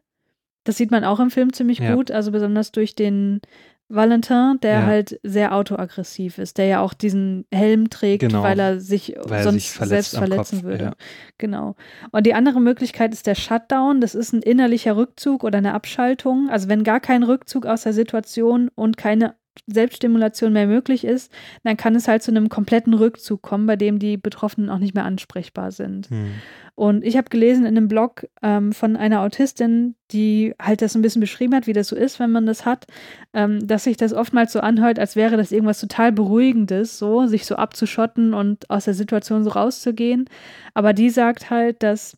[0.63, 1.95] Das sieht man auch im Film ziemlich Ja.
[1.95, 3.41] gut, also besonders durch den
[3.87, 4.85] Valentin, der Ja.
[4.85, 8.41] halt sehr autoaggressiv ist, der ja auch diesen Helm trägt, Genau.
[8.43, 10.83] weil er sich Weil er sonst sich verletzt selbst verletzen Kopf, würde.
[10.85, 10.93] ja.
[11.37, 11.75] Genau.
[12.11, 14.01] Und die andere Möglichkeit ist der Shutdown.
[14.01, 16.49] Das ist ein innerlicher Rückzug oder eine Abschaltung.
[16.49, 19.35] Also wenn gar kein Rückzug aus der Situation und keine
[19.67, 21.31] Selbststimulation mehr möglich ist,
[21.63, 24.95] dann kann es halt zu einem kompletten Rückzug kommen, bei dem die Betroffenen auch nicht
[24.95, 26.11] mehr ansprechbar sind.
[26.11, 26.33] Mhm.
[26.75, 31.01] Und ich habe gelesen in einem Blog ähm, von einer Autistin, die halt das ein
[31.01, 32.85] bisschen beschrieben hat, wie das so ist, wenn man das hat,
[33.33, 37.45] ähm, dass sich das oftmals so anhört, als wäre das irgendwas total Beruhigendes, so sich
[37.45, 40.29] so abzuschotten und aus der Situation so rauszugehen.
[40.73, 42.17] Aber die sagt halt, dass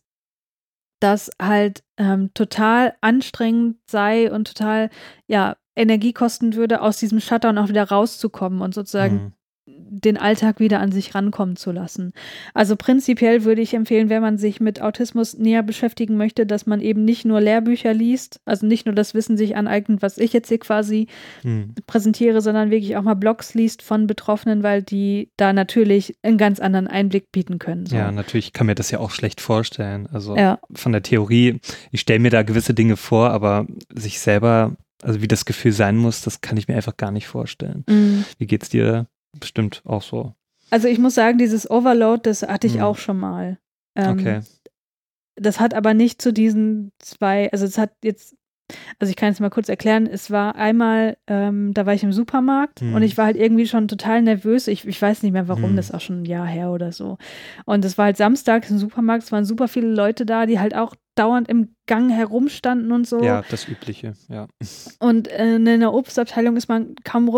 [1.00, 4.90] das halt ähm, total anstrengend sei und total,
[5.28, 9.32] ja, Energie kosten würde, aus diesem Shutdown auch wieder rauszukommen und sozusagen Mhm.
[9.90, 12.12] den Alltag wieder an sich rankommen zu lassen.
[12.54, 16.80] Also prinzipiell würde ich empfehlen, wenn man sich mit Autismus näher beschäftigen möchte, dass man
[16.80, 20.48] eben nicht nur Lehrbücher liest, also nicht nur das Wissen sich aneignet, was ich jetzt
[20.48, 21.06] hier quasi
[21.44, 21.74] Mhm.
[21.86, 26.60] präsentiere, sondern wirklich auch mal Blogs liest von Betroffenen, weil die da natürlich einen ganz
[26.60, 27.84] anderen Einblick bieten können.
[27.84, 27.96] So.
[27.96, 30.06] Ja, natürlich ich kann mir das ja auch schlecht vorstellen.
[30.10, 30.58] Also Ja.
[30.74, 31.60] von der Theorie,
[31.90, 35.96] ich stelle mir da gewisse Dinge vor, aber sich selber, also wie das Gefühl sein
[35.96, 37.84] muss, das kann ich mir einfach gar nicht vorstellen.
[37.88, 38.24] Mhm.
[38.38, 39.06] Wie geht's dir?
[39.38, 40.34] Bestimmt auch so.
[40.70, 42.82] Also ich muss sagen, dieses Overload, das hatte ich Hm.
[42.82, 43.58] auch schon mal.
[43.96, 44.40] Ähm, Okay.
[45.36, 48.34] Das hat aber nicht zu diesen zwei, also es hat jetzt,
[48.98, 52.12] also ich kann es mal kurz erklären, es war einmal, ähm, da war ich im
[52.12, 52.94] Supermarkt Hm.
[52.94, 54.66] und ich war halt irgendwie schon total nervös.
[54.66, 55.76] Ich, ich weiß nicht mehr warum, Hm.
[55.76, 57.18] das ist auch schon ein Jahr her oder so.
[57.66, 60.74] Und es war halt samstags im Supermarkt, es waren super viele Leute da, die halt
[60.74, 63.20] auch dauernd im Gang herumstanden und so.
[63.22, 64.46] Ja, das Übliche, ja.
[65.00, 67.28] Und äh, in der Obstabteilung ist man kaum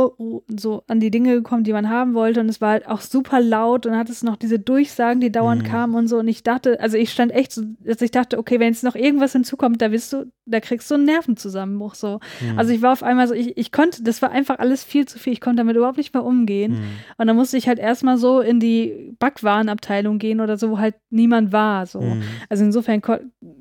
[0.59, 2.41] so an die Dinge gekommen, die man haben wollte.
[2.41, 5.63] Und es war halt auch super laut und hat es noch diese Durchsagen, die dauernd
[5.63, 5.67] Mhm.
[5.67, 6.19] kamen und so.
[6.19, 8.97] Und ich dachte, also ich stand echt so, dass ich dachte, okay, wenn jetzt noch
[8.97, 12.19] irgendwas hinzukommt, da wirst du, da kriegst du einen Nervenzusammenbruch so.
[12.41, 12.59] Hm.
[12.59, 15.19] Also ich war auf einmal so, ich, ich konnte, das war einfach alles viel zu
[15.19, 15.33] viel.
[15.33, 16.73] Ich konnte damit überhaupt nicht mehr umgehen.
[16.73, 16.83] Hm.
[17.19, 20.97] Und dann musste ich halt erstmal so in die Backwarenabteilung gehen oder so, wo halt
[21.11, 21.87] niemand war.
[21.87, 22.01] So.
[22.01, 22.23] Hm.
[22.49, 23.01] Also insofern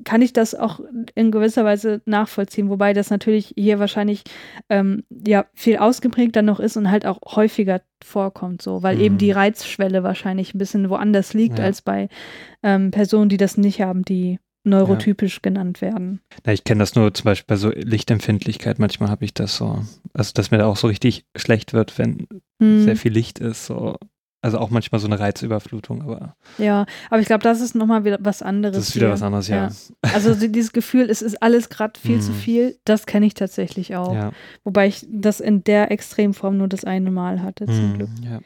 [0.04, 0.79] kann ich das auch
[1.14, 4.22] in gewisser Weise nachvollziehen, wobei das natürlich hier wahrscheinlich
[4.68, 9.18] ähm, ja viel ausgeprägter noch ist und halt auch häufiger vorkommt, so, weil eben Mhm.
[9.18, 11.64] die Reizschwelle wahrscheinlich ein bisschen woanders liegt Ja.
[11.66, 12.08] als bei
[12.62, 16.20] ähm, Personen, die das nicht haben, die neurotypisch genannt werden.
[16.46, 18.78] Ja, ich kenne das nur zum Beispiel bei so Lichtempfindlichkeit.
[18.78, 19.78] Manchmal habe ich das so,
[20.12, 22.26] also dass mir da auch so richtig schlecht wird, wenn
[22.60, 23.64] Hm, sehr viel Licht ist.
[23.64, 23.96] So.
[24.42, 28.16] Also auch manchmal so eine Reizüberflutung, aber Ja, aber ich glaube, das ist nochmal wieder
[28.20, 28.74] was anderes.
[28.76, 29.12] das ist wieder hier.
[29.12, 29.68] was anderes, ja.
[30.14, 32.36] Also die- dieses Gefühl, es ist alles gerade viel zu Mhm.
[32.36, 34.14] viel, das kenne ich tatsächlich auch.
[34.14, 34.30] Ja.
[34.64, 38.08] Wobei ich das in der Extremform nur das eine Mal hatte, zum Hm, Glück.
[38.24, 38.40] ja.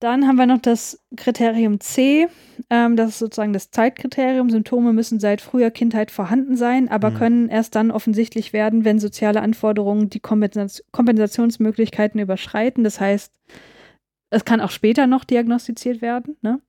[0.00, 2.28] Dann haben wir noch das Kriterium C.
[2.70, 4.48] Ähm, das ist sozusagen das Zeitkriterium.
[4.48, 7.14] Symptome müssen seit früher Kindheit vorhanden sein, aber Mhm.
[7.14, 12.84] können erst dann offensichtlich werden, wenn soziale Anforderungen die Kompensation Kompensationsmöglichkeiten überschreiten.
[12.84, 13.32] Das heißt,
[14.30, 16.36] es kann auch später noch diagnostiziert werden.
[16.42, 16.60] Ne?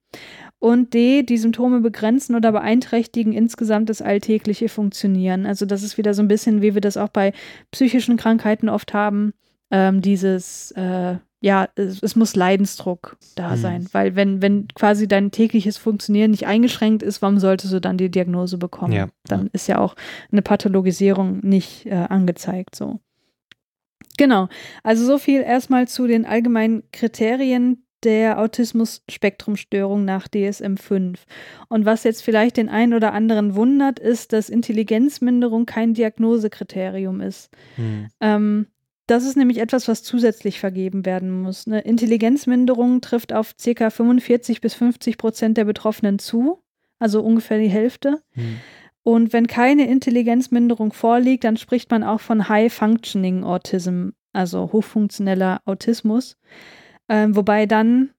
[0.59, 5.45] Und D, die Symptome begrenzen oder beeinträchtigen insgesamt das alltägliche Funktionieren.
[5.45, 7.33] Also das ist wieder so ein bisschen, wie wir das auch bei
[7.71, 9.33] psychischen Krankheiten oft haben.
[9.71, 13.61] Ähm, dieses, äh, ja, es, es muss Leidensdruck da Mhm.
[13.61, 13.87] sein.
[13.93, 18.09] Weil wenn, wenn quasi dein tägliches Funktionieren nicht eingeschränkt ist, warum solltest du dann die
[18.09, 18.93] Diagnose bekommen?
[18.93, 19.07] Ja.
[19.25, 19.95] Dann ist ja auch
[20.31, 22.99] eine Pathologisierung nicht äh, angezeigt so.
[24.19, 24.49] Genau,
[24.83, 31.19] also so viel erstmal zu den allgemeinen Kriterien der Autismus-Spektrum-Störung nach DSM-5.
[31.69, 37.49] Und was jetzt vielleicht den einen oder anderen wundert, ist, dass Intelligenzminderung kein Diagnosekriterium ist.
[37.77, 38.07] Hm.
[38.19, 38.67] Ähm,
[39.07, 41.65] das ist nämlich etwas, was zusätzlich vergeben werden muss.
[41.65, 43.89] Eine Intelligenzminderung trifft auf ca.
[43.89, 46.61] 45 bis 50 Prozent der Betroffenen zu,
[46.99, 48.21] also ungefähr die Hälfte.
[48.33, 48.57] Hm.
[49.03, 55.61] Und wenn keine Intelligenzminderung vorliegt, dann spricht man auch von High Functioning Autism, also hochfunktioneller
[55.65, 56.37] Autismus.
[57.07, 58.09] Ähm, wobei dann,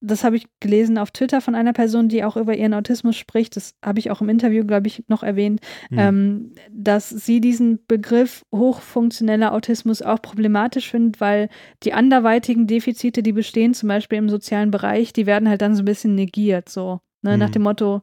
[0.00, 3.56] das habe ich gelesen auf Twitter von einer Person, die auch über ihren Autismus spricht,
[3.56, 5.60] das habe ich auch im Interview, glaube ich, noch erwähnt,
[5.90, 5.98] Hm.
[5.98, 11.48] ähm, dass sie diesen Begriff hochfunktioneller Autismus auch problematisch findet, weil
[11.82, 15.82] die anderweitigen Defizite, die bestehen, zum Beispiel im sozialen Bereich, die werden halt dann so
[15.82, 17.52] ein bisschen negiert, so ne, nach Mhm.
[17.52, 18.02] dem Motto,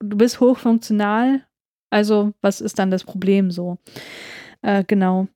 [0.00, 1.44] du bist hochfunktional,
[1.90, 3.78] also was ist dann das Problem so?
[4.62, 5.28] Äh, genau.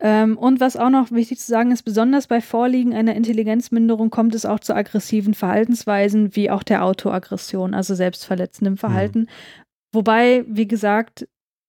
[0.00, 4.34] Ähm, und was auch noch wichtig zu sagen ist, besonders bei Vorliegen einer Intelligenzminderung kommt
[4.34, 9.26] es auch zu aggressiven Verhaltensweisen, wie auch der Autoaggression, also selbstverletzendem Verhalten.
[9.92, 11.26] Wobei, wie gesagt,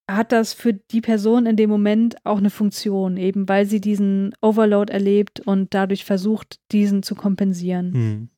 [0.09, 4.33] hat das für die Person in dem Moment auch eine Funktion, eben weil sie diesen
[4.41, 7.93] Overload erlebt und dadurch versucht, diesen zu kompensieren.
[7.93, 8.29] Hm.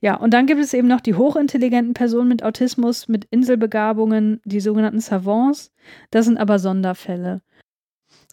[0.00, 4.60] Ja, und dann gibt es eben noch die hochintelligenten Personen mit Autismus, mit Inselbegabungen, die
[4.60, 5.72] sogenannten Savants.
[6.10, 7.42] Das sind aber Sonderfälle.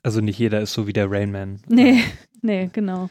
[0.03, 1.61] Also nicht jeder ist so wie der Rainman.
[1.67, 2.01] Nee,
[2.41, 3.09] nee, genau.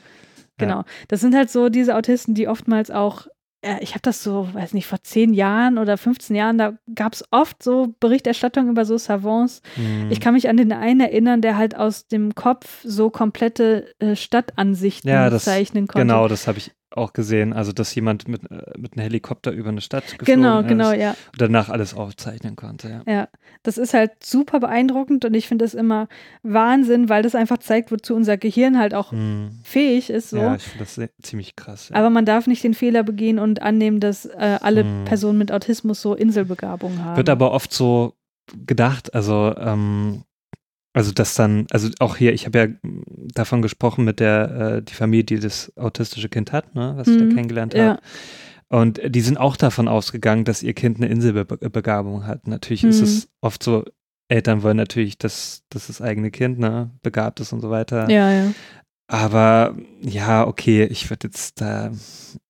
[0.58, 0.84] Genau.
[1.08, 3.26] Das sind halt so diese Autisten, die oftmals auch,
[3.62, 7.14] äh, ich habe das so, weiß nicht, vor zehn Jahren oder 15 Jahren, da gab
[7.14, 9.62] es oft so Berichterstattung über so Savants.
[9.76, 10.10] Hm.
[10.10, 14.16] Ich kann mich an den einen erinnern, der halt aus dem Kopf so komplette äh,
[14.16, 16.06] Stadtansichten Ja, das- zeichnen konnte.
[16.06, 17.52] Genau, das habe ich auch gesehen.
[17.52, 20.92] Also, dass jemand mit, äh, mit einem Helikopter über eine Stadt geflogen Genau, ist genau,
[20.92, 21.10] ja.
[21.10, 23.02] und danach alles aufzeichnen konnte.
[23.06, 23.12] Ja.
[23.12, 23.28] Ja,
[23.62, 26.08] das ist halt super beeindruckend und ich finde das immer
[26.42, 29.50] Wahnsinn, weil das einfach zeigt, wozu unser Gehirn halt auch Hm.
[29.62, 30.30] fähig ist.
[30.30, 30.38] So.
[30.38, 31.90] Ja, ich finde das ziemlich krass.
[31.90, 31.96] Ja.
[31.96, 35.04] Aber man darf nicht den Fehler begehen und annehmen, dass äh, alle Hm.
[35.04, 37.16] Personen mit Autismus so Inselbegabung haben.
[37.16, 38.14] Wird aber oft so
[38.66, 40.24] gedacht, also, ähm,
[40.92, 42.66] also dass dann, also auch hier, ich habe ja
[43.34, 47.14] davon gesprochen mit der, äh, die Familie, die das autistische Kind hat, ne, was ich
[47.14, 47.84] Mhm, da kennengelernt ja.
[47.90, 48.00] habe.
[48.68, 52.46] Und die sind auch davon ausgegangen, dass ihr Kind eine Inselbegabung hat.
[52.46, 53.04] Natürlich ist Mhm.
[53.04, 53.84] es oft so,
[54.28, 58.08] Eltern wollen natürlich, dass, dass das eigene Kind ne, begabt ist und so weiter.
[58.08, 58.52] Ja, ja.
[59.08, 61.90] Aber ja, okay, ich würde jetzt da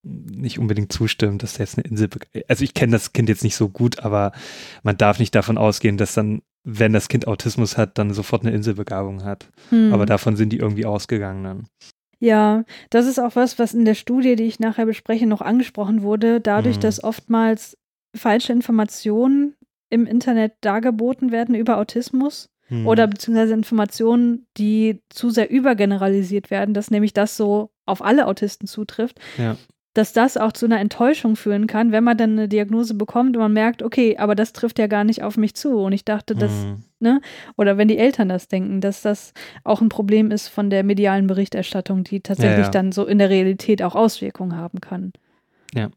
[0.03, 2.11] nicht unbedingt zustimmen, dass der jetzt eine Insel.
[2.49, 4.33] Also ich kenne das Kind jetzt nicht so gut, aber
[4.83, 8.55] man darf nicht davon ausgehen, dass dann, wenn das Kind Autismus hat, dann sofort eine
[8.55, 9.49] Inselbegabung hat.
[9.71, 9.93] Hm.
[9.93, 11.67] Aber davon sind die irgendwie ausgegangen dann.
[12.19, 16.03] Ja, das ist auch was, was in der Studie, die ich nachher bespreche, noch angesprochen
[16.03, 16.41] wurde.
[16.41, 16.81] Dadurch, Mhm.
[16.81, 17.79] dass oftmals
[18.15, 19.55] falsche Informationen
[19.89, 22.87] im Internet dargeboten werden über Autismus Hm.
[22.87, 28.67] oder beziehungsweise Informationen, die zu sehr übergeneralisiert werden, dass nämlich das so auf alle Autisten
[28.69, 29.57] zutrifft, Ja.
[29.95, 33.43] Dass das auch zu einer Enttäuschung führen kann, wenn man dann eine Diagnose bekommt und
[33.43, 35.79] man merkt, okay, aber das trifft ja gar nicht auf mich zu.
[35.79, 36.53] Und ich dachte, das,
[37.01, 37.21] Hm.
[37.57, 39.33] oder wenn die Eltern das denken, dass das
[39.65, 42.71] auch ein Problem ist von der medialen Berichterstattung, die tatsächlich Ja, ja.
[42.71, 45.13] dann so in der Realität auch Auswirkungen haben kann.
[45.75, 45.91] Ja.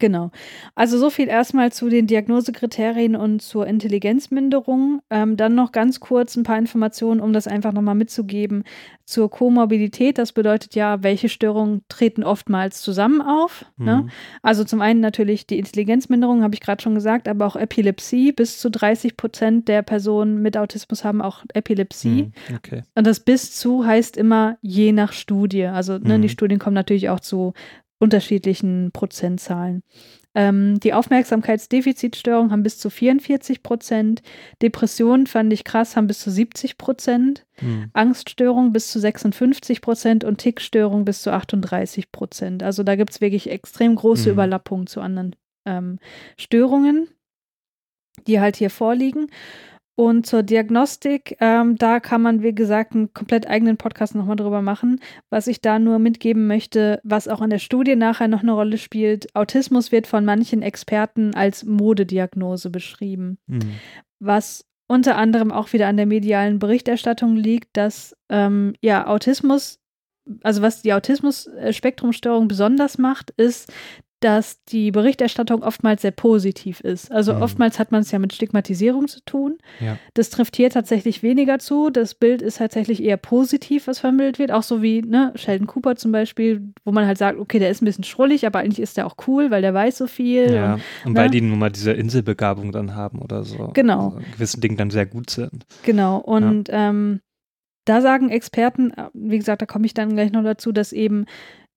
[0.00, 0.30] Genau.
[0.74, 5.00] Also so viel erstmal zu den Diagnosekriterien und zur Intelligenzminderung.
[5.10, 8.64] Ähm, dann noch ganz kurz ein paar Informationen, um das einfach nochmal mitzugeben.
[9.04, 13.64] Zur Komorbidität, das bedeutet ja, welche Störungen treten oftmals zusammen auf.
[13.76, 13.98] Ne?
[13.98, 14.10] Hm.
[14.42, 18.32] Also zum einen natürlich die Intelligenzminderung, habe ich gerade schon gesagt, aber auch Epilepsie.
[18.32, 22.30] Bis zu 30 Prozent der Personen mit Autismus haben auch Epilepsie.
[22.46, 22.56] Hm.
[22.56, 22.82] Okay.
[22.94, 25.64] Und das bis zu heißt immer je nach Studie.
[25.64, 26.22] Also ne, Mhm.
[26.22, 27.54] die Studien kommen natürlich auch zu
[27.98, 29.82] unterschiedlichen Prozentzahlen.
[30.34, 34.22] Ähm, die Aufmerksamkeitsdefizitstörungen haben bis zu 44 Prozent.
[34.62, 37.46] Depressionen fand ich krass, haben bis zu 70 Prozent.
[37.54, 37.90] Hm.
[37.92, 42.62] Angststörungen bis zu 56 Prozent und Tickstörungen bis zu 38 Prozent.
[42.62, 44.32] Also da gibt es wirklich extrem große Mhm.
[44.32, 45.34] Überlappungen zu anderen
[45.66, 45.98] ähm,
[46.36, 47.08] Störungen,
[48.26, 49.28] die halt hier vorliegen.
[49.98, 54.62] Und zur Diagnostik, ähm, da kann man, wie gesagt, einen komplett eigenen Podcast nochmal drüber
[54.62, 55.00] machen.
[55.28, 58.78] Was ich da nur mitgeben möchte, was auch in der Studie nachher noch eine Rolle
[58.78, 63.58] spielt, Autismus wird von manchen Experten als Modediagnose beschrieben Hm.
[64.20, 69.80] was unter anderem auch wieder an der medialen Berichterstattung liegt, dass ähm, ja Autismus,
[70.44, 73.72] also was die Autismus-Spektrumstörung besonders macht, ist,
[74.20, 77.12] dass die Berichterstattung oftmals sehr positiv ist.
[77.12, 77.42] Also Mhm.
[77.42, 79.58] oftmals hat man es ja mit Stigmatisierung zu tun.
[79.80, 79.96] Ja.
[80.14, 81.90] Das trifft hier tatsächlich weniger zu.
[81.90, 84.50] Das Bild ist tatsächlich eher positiv, was vermittelt wird.
[84.50, 87.80] Auch so wie ne, Sheldon Cooper zum Beispiel, wo man halt sagt, okay, der ist
[87.80, 90.52] ein bisschen schrullig, aber eigentlich ist der auch cool, weil der weiß so viel.
[90.52, 91.30] Ja, Und, und weil ne?
[91.30, 93.70] die nun mal diese Inselbegabung dann haben oder so.
[93.74, 94.14] Genau.
[94.16, 95.64] Also gewissen Dingen dann sehr gut sind.
[95.84, 97.20] Genau, und ähm,
[97.84, 101.24] da sagen Experten, äh, wie gesagt, da komme ich dann gleich noch dazu, dass eben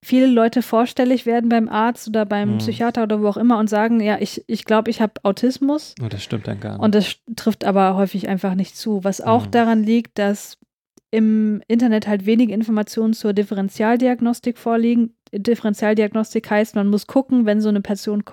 [0.04, 2.58] viele Leute vorstellig werden beim Arzt oder beim Mhm.
[2.58, 5.94] Psychiater oder wo auch immer und sagen, ja, ich ich, glaube, ich habe Autismus.
[6.04, 6.82] Oh, das stimmt dann gar nicht.
[6.82, 9.04] Und das trifft aber häufig einfach nicht zu.
[9.04, 9.52] Was auch Mhm.
[9.52, 10.58] daran liegt, dass
[11.14, 15.14] im Internet halt wenige Informationen zur Differentialdiagnostik vorliegen.
[15.34, 18.24] Differentialdiagnostik heißt, man muss gucken, wenn so eine Person,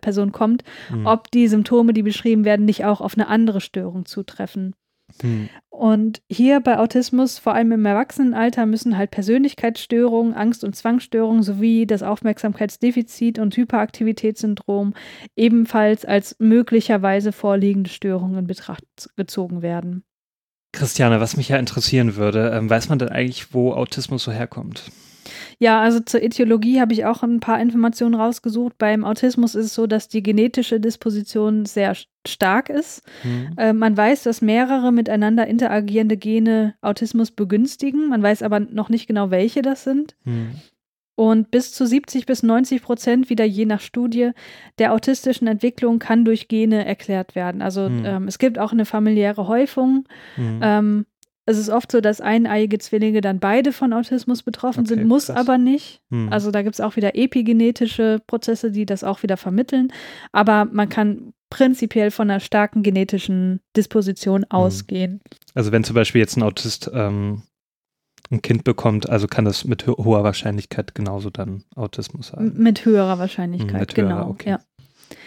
[0.00, 1.06] Person kommt, Hm.
[1.06, 4.74] ob die Symptome, die beschrieben werden, nicht auch auf eine andere Störung zutreffen.
[5.22, 5.48] Hm.
[5.68, 11.86] Und hier bei Autismus, vor allem im Erwachsenenalter, müssen halt Persönlichkeitsstörungen, Angst- und Zwangsstörungen sowie
[11.86, 14.94] das Aufmerksamkeitsdefizit- und Hyperaktivitätssyndrom
[15.36, 18.84] ebenfalls als möglicherweise vorliegende Störungen in Betracht
[19.16, 20.04] gezogen werden.
[20.72, 24.90] Christiane, was mich ja interessieren würde, ähm, weiß man denn eigentlich, wo Autismus so herkommt?
[25.58, 28.78] Ja, also zur Etiologie habe ich auch ein paar Informationen rausgesucht.
[28.78, 33.02] Beim Autismus ist es so, dass die genetische Disposition sehr st- stark ist.
[33.22, 33.50] Hm.
[33.56, 38.08] Äh, man weiß, dass mehrere miteinander interagierende Gene Autismus begünstigen.
[38.08, 40.16] Man weiß aber noch nicht genau, welche das sind.
[40.24, 40.50] Hm.
[41.16, 44.30] Und bis zu 70 bis 90 Prozent, wieder je nach Studie,
[44.78, 47.60] der autistischen Entwicklung kann durch Gene erklärt werden.
[47.60, 48.02] Also Hm.
[48.06, 50.06] ähm, es gibt auch eine familiäre Häufung.
[50.36, 50.60] Hm.
[50.62, 51.06] Ähm,
[51.50, 55.26] es ist oft so, dass eineiige Zwillinge dann beide von Autismus betroffen Okay, sind, muss
[55.26, 55.36] krass.
[55.36, 56.00] aber nicht.
[56.10, 56.28] Hm.
[56.32, 59.92] Also da gibt es auch wieder epigenetische Prozesse, die das auch wieder vermitteln.
[60.32, 63.60] Aber man kann prinzipiell von einer starken genetischen Hm.
[63.76, 65.20] Disposition ausgehen.
[65.54, 67.42] Also wenn zum Beispiel jetzt ein Autist ähm,
[68.30, 72.52] ein Kind bekommt, also kann das mit ho hoher Wahrscheinlichkeit genauso dann Autismus haben.
[72.62, 74.30] Mit höherer Wahrscheinlichkeit, Mit höherer, genau.
[74.30, 74.50] okay.
[74.50, 74.60] Ja.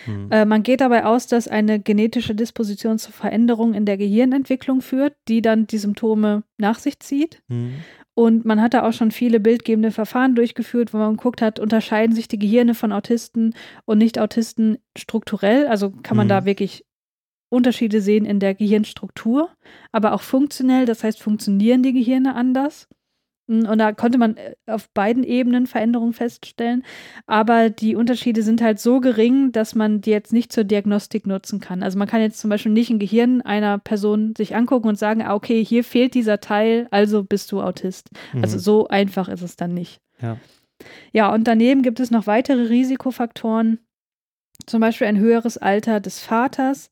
[0.05, 0.31] Hm.
[0.31, 5.15] Äh, man geht dabei aus, dass eine genetische Disposition zu Veränderungen in der Gehirnentwicklung führt,
[5.27, 7.41] die dann die Symptome nach sich zieht.
[7.49, 7.73] Hm.
[8.15, 12.15] Und man hat da auch schon viele bildgebende Verfahren durchgeführt, wo man geguckt hat, unterscheiden
[12.15, 13.55] sich die Gehirne von Autisten
[13.85, 15.65] und Nicht-Autisten strukturell.
[15.65, 16.29] Also kann man Mhm.
[16.29, 16.85] da wirklich
[17.49, 19.49] Unterschiede sehen in der Gehirnstruktur,
[19.91, 20.85] aber auch funktionell.
[20.85, 22.87] Das heißt, funktionieren die Gehirne anders?
[23.47, 26.83] Mm, Und da konnte man äh, auf beiden Ebenen Veränderungen feststellen.
[27.27, 31.59] Aber die Unterschiede sind halt so gering, dass man die jetzt nicht zur Diagnostik nutzen
[31.59, 31.83] kann.
[31.83, 35.21] Also man kann jetzt zum Beispiel nicht ein Gehirn einer Person sich angucken und sagen,
[35.21, 38.09] ah, okay, hier fehlt dieser Teil, also bist du Autist.
[38.41, 38.61] Also Mhm.
[38.61, 39.99] so einfach ist es dann nicht.
[40.21, 40.37] Ja.
[41.13, 43.79] Ja, und daneben gibt es noch weitere Risikofaktoren,
[44.65, 46.89] zum Beispiel ein höheres Alter des Vaters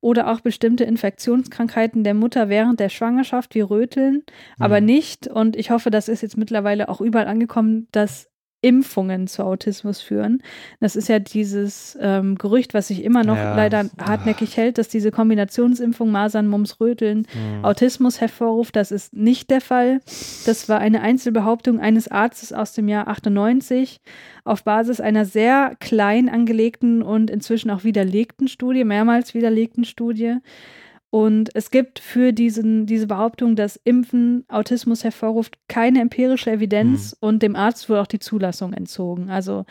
[0.00, 4.22] oder auch bestimmte Infektionskrankheiten der Mutter während der Schwangerschaft wie Röteln,
[4.58, 4.86] aber Mhm.
[4.86, 8.28] nicht, und ich hoffe, das ist jetzt mittlerweile auch überall angekommen, dass
[8.64, 10.42] Impfungen zu Autismus führen.
[10.80, 13.54] Das ist ja dieses ähm, Gerücht, was sich immer noch Ja.
[13.54, 17.64] leider hartnäckig hält, dass diese Kombinationsimpfung Masern, Mumps, Röteln Hm.
[17.64, 18.74] Autismus hervorruft.
[18.76, 20.00] Das ist nicht der Fall.
[20.46, 24.00] Das war eine Einzelbehauptung eines Arztes aus dem Jahr 98
[24.44, 30.36] auf Basis einer sehr klein angelegten und inzwischen auch widerlegten Studie, mehrmals widerlegten Studie.
[31.14, 37.40] Und es gibt für diesen, diese Behauptung, dass Impfen Autismus hervorruft, keine empirische Evidenz und
[37.40, 39.30] dem Arzt wurde auch die Zulassung entzogen.
[39.30, 39.64] Also,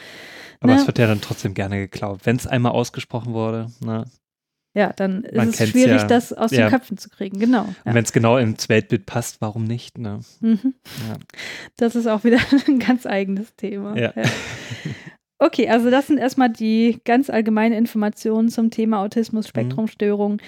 [0.61, 2.21] Aber ne, es wird ja dann trotzdem gerne geklaut.
[2.23, 4.05] Wenn es einmal ausgesprochen wurde, ne?
[4.73, 6.07] ja, dann ist Man es kennt's schwierig, ja.
[6.07, 6.61] das aus Ja.
[6.61, 7.37] den Köpfen zu kriegen.
[7.37, 7.63] Genau.
[7.63, 7.93] Und Ja.
[7.93, 9.97] wenn es genau ins Weltbild passt, warum nicht?
[9.97, 10.21] Ne?
[10.39, 10.73] Mhm.
[11.09, 11.17] Ja.
[11.75, 12.37] Das ist auch wieder
[12.69, 13.97] ein ganz eigenes Thema.
[13.99, 14.13] Ja.
[15.39, 20.39] Okay, also das sind erstmal die ganz allgemeinen Informationen zum Thema Autismus-Spektrumstörung,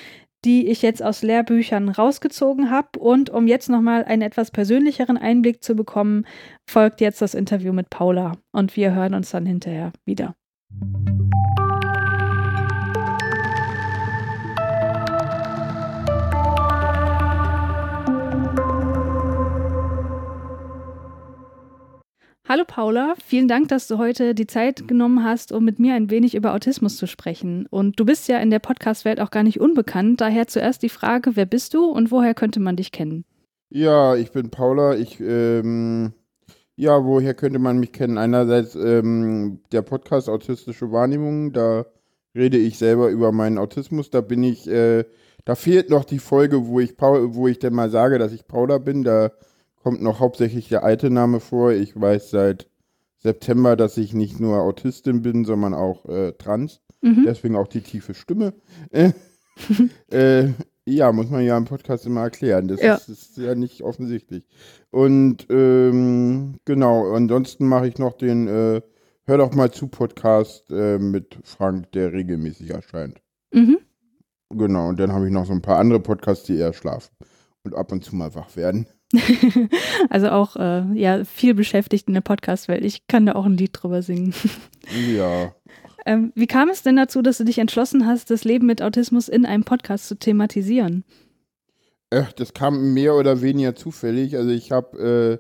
[0.46, 3.00] die ich jetzt aus Lehrbüchern rausgezogen habe.
[3.00, 6.26] Und um jetzt nochmal einen etwas persönlicheren Einblick zu bekommen,
[6.70, 8.34] folgt jetzt das Interview mit Paula.
[8.52, 10.36] Und wir hören uns dann hinterher wieder.
[22.48, 26.12] Hallo Paula, vielen Dank, dass du heute die Zeit genommen hast, um mit mir ein
[26.12, 27.66] wenig über Autismus zu sprechen.
[27.72, 30.22] Und du bist ja in der Podcast-Welt auch gar nicht unbekannt.
[30.22, 33.26] Daher zuerst die Frage, wer bist du und woher könnte man dich kennen?
[33.72, 34.94] Ja, ich bin Paula.
[34.94, 36.14] Ich, ähm,
[36.76, 38.20] ja, woher könnte man mich kennen?
[38.20, 41.88] Einerseits ähm, der Podcast Autistische Wahrnehmung, da
[42.36, 44.12] rede ich selber über meinen Autismus.
[44.12, 45.06] Da bin ich, äh,
[45.46, 48.48] da fehlt noch die Folge, wo ich, Paul, wo ich dann mal sage, dass ich
[48.48, 49.04] Paula bin.
[49.04, 49.32] Da
[49.86, 51.72] kommt noch hauptsächlich der alte Name vor.
[51.72, 52.68] Ich weiß seit
[53.20, 56.82] September, dass ich nicht nur Autistin bin, sondern auch äh, trans.
[57.04, 57.24] Mhm.
[57.28, 58.56] Deswegen auch die tiefe Stimme.
[58.90, 59.12] Äh,
[60.12, 60.54] äh,
[60.86, 62.68] ja, muss man ja im Podcast immer erklären.
[62.68, 62.96] Das Ja.
[62.96, 64.48] Ist, ist ja nicht offensichtlich.
[64.90, 68.82] Und ähm, genau, ansonsten mache ich noch den äh,
[69.28, 73.22] Hör doch mal zu Podcast äh, mit Frank, der regelmäßig erscheint.
[73.54, 73.78] Mhm.
[74.50, 77.16] Genau, und dann habe ich noch so ein paar andere Podcasts, die eher schlafen
[77.64, 78.88] und ab und zu mal wach werden.
[80.10, 82.84] also auch äh, ja, viel beschäftigt in der Podcast-Welt.
[82.84, 84.34] Ich kann da auch ein Lied drüber singen.
[85.16, 85.54] Ja.
[86.06, 89.28] Ähm, wie kam es denn dazu, dass du dich entschlossen hast, das Leben mit Autismus
[89.28, 91.04] in einem Podcast zu thematisieren?
[92.12, 94.38] Äh, das kam mehr oder weniger zufällig.
[94.38, 95.40] Also ich habe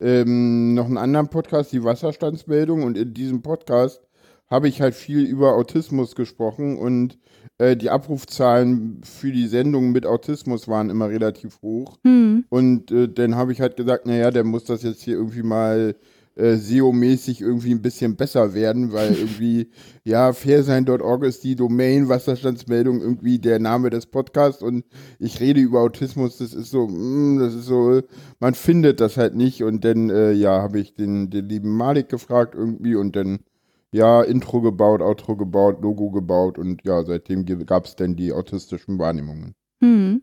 [0.00, 4.00] äh, ähm, noch einen anderen Podcast, die Wasserstandsmeldung, und in diesem Podcast
[4.48, 7.18] habe ich halt viel über Autismus gesprochen und
[7.58, 11.98] äh, die Abrufzahlen für die Sendungen mit Autismus waren immer relativ hoch.
[12.04, 12.44] Hm.
[12.48, 15.96] Und äh, dann habe ich halt gesagt, naja, der muss das jetzt hier irgendwie mal
[16.36, 19.70] äh, SEO-mäßig irgendwie ein bisschen besser werden, weil irgendwie,
[20.04, 24.84] ja, fairsein.org ist die Domain, Wasserstandsmeldung irgendwie der Name des Podcasts und
[25.18, 28.02] ich rede über Autismus, das ist so, mm, das ist so,
[28.38, 32.10] man findet das halt nicht und dann, äh, ja, habe ich den, den lieben Malik
[32.10, 33.40] gefragt irgendwie und dann,
[33.92, 38.98] ja, Intro gebaut, Outro gebaut, Logo gebaut und ja, seitdem gab es dann die autistischen
[38.98, 39.54] Wahrnehmungen.
[39.80, 40.22] Hm.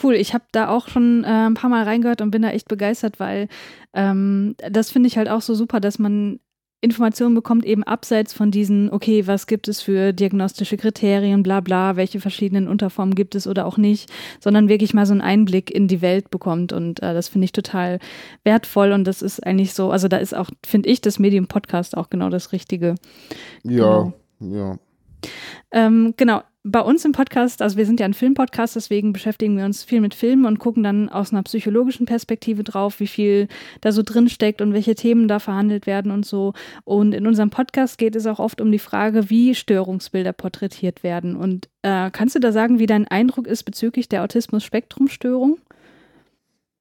[0.00, 2.68] Cool, ich habe da auch schon äh, ein paar Mal reingehört und bin da echt
[2.68, 3.48] begeistert, weil
[3.94, 6.40] ähm, das finde ich halt auch so super, dass man
[6.80, 11.96] Informationen bekommt, eben abseits von diesen, okay, was gibt es für diagnostische Kriterien, bla bla,
[11.96, 15.88] welche verschiedenen Unterformen gibt es oder auch nicht, sondern wirklich mal so einen Einblick in
[15.88, 16.72] die Welt bekommt.
[16.72, 17.98] Und äh, das finde ich total
[18.44, 21.96] wertvoll und das ist eigentlich so, also da ist auch, finde ich, das Medium Podcast
[21.96, 22.94] auch genau das Richtige.
[23.64, 24.78] Ja, ja.
[25.72, 26.42] Ähm, genau.
[26.68, 30.00] Bei uns im Podcast, also wir sind ja ein Filmpodcast, deswegen beschäftigen wir uns viel
[30.00, 33.46] mit Filmen und gucken dann aus einer psychologischen Perspektive drauf, wie viel
[33.82, 36.54] da so drin steckt und welche Themen da verhandelt werden und so.
[36.82, 41.36] Und in unserem Podcast geht es auch oft um die Frage, wie Störungsbilder porträtiert werden.
[41.36, 45.58] Und äh, kannst du da sagen, wie dein Eindruck ist bezüglich der Autismus-Spektrum-Störung?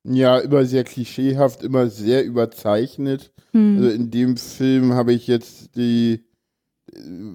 [0.04, 3.32] Ja, immer sehr klischeehaft, immer sehr überzeichnet.
[3.52, 3.78] Hm.
[3.78, 6.24] Also in dem Film habe ich jetzt die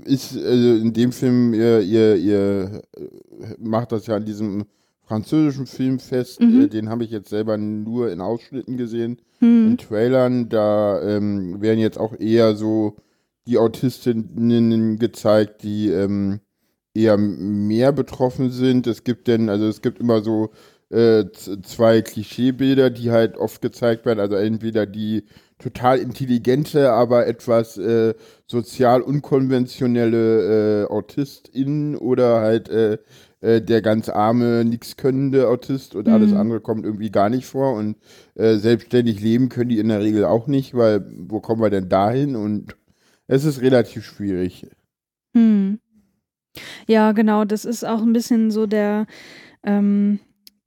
[0.05, 2.83] ist also in dem Film ihr, ihr, ihr
[3.59, 4.65] macht das ja an diesem
[5.05, 6.41] französischen Film fest.
[6.41, 6.63] Mhm.
[6.63, 9.73] Äh, Den habe ich jetzt selber nur in Ausschnitten gesehen, hm.
[9.73, 10.49] in Trailern.
[10.49, 12.95] Da ähm, werden jetzt auch eher so
[13.47, 16.39] die Autistinnen gezeigt, die ähm,
[16.95, 18.87] eher mehr betroffen sind.
[18.87, 20.51] Es gibt denn, also es gibt immer so
[20.91, 21.25] äh,
[21.63, 24.21] zwei Klischeebilder, die halt oft gezeigt werden.
[24.21, 25.25] Also entweder die
[25.61, 28.15] total intelligente, aber etwas äh,
[28.47, 32.99] sozial unkonventionelle äh, AutistInnen oder halt äh,
[33.41, 36.37] äh, der ganz arme, nichts könnende Autist und alles Mhm.
[36.37, 37.75] andere kommt irgendwie gar nicht vor.
[37.75, 37.97] Und
[38.35, 41.89] äh, selbstständig leben können die in der Regel auch nicht, weil wo kommen wir denn
[41.89, 42.37] dahin?
[42.37, 42.77] Und
[43.27, 44.67] es ist relativ schwierig.
[45.35, 45.79] Hm.
[46.87, 49.07] Ja, genau, das ist auch ein bisschen so der,
[49.63, 50.19] ähm,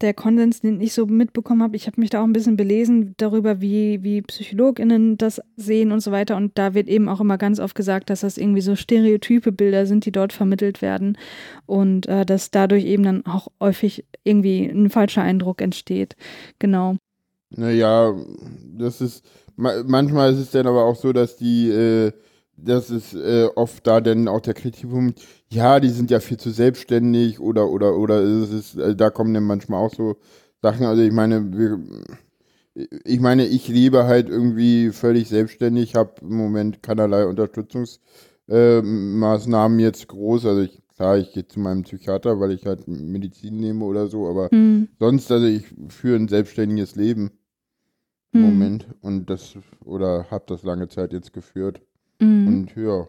[0.01, 1.75] der Konsens, den ich so mitbekommen habe.
[1.75, 6.01] Ich habe mich da auch ein bisschen belesen darüber, wie, wie PsychologInnen das sehen und
[6.01, 6.35] so weiter.
[6.35, 9.85] Und da wird eben auch immer ganz oft gesagt, dass das irgendwie so stereotype Bilder
[9.85, 11.17] sind, die dort vermittelt werden.
[11.65, 16.15] Und äh, dass dadurch eben dann auch häufig irgendwie ein falscher Eindruck entsteht.
[16.59, 16.97] Genau.
[17.49, 18.13] Naja,
[18.77, 19.23] das ist,
[19.55, 22.11] manchmal ist es dann aber auch so, dass die, äh,
[22.55, 26.51] das ist äh, oft da dann auch der Kritikpunkt, ja, die sind ja viel zu
[26.51, 30.17] selbstständig oder oder oder es ist, äh, da kommen dann manchmal auch so
[30.61, 30.85] Sachen.
[30.85, 31.79] Also ich meine, wir,
[33.03, 40.07] ich meine, ich lebe halt irgendwie völlig selbstständig, habe im Moment keinerlei Unterstützungsmaßnahmen äh, jetzt
[40.07, 40.45] groß.
[40.45, 44.27] Also ich, klar, ich gehe zu meinem Psychiater, weil ich halt Medizin nehme oder so,
[44.27, 44.87] aber hm.
[44.99, 47.31] sonst, also ich führe ein selbstständiges Leben
[48.31, 48.49] im hm.
[48.49, 51.81] Moment und das oder habe das lange Zeit jetzt geführt.
[52.19, 52.47] Mhm.
[52.47, 53.07] Und ja.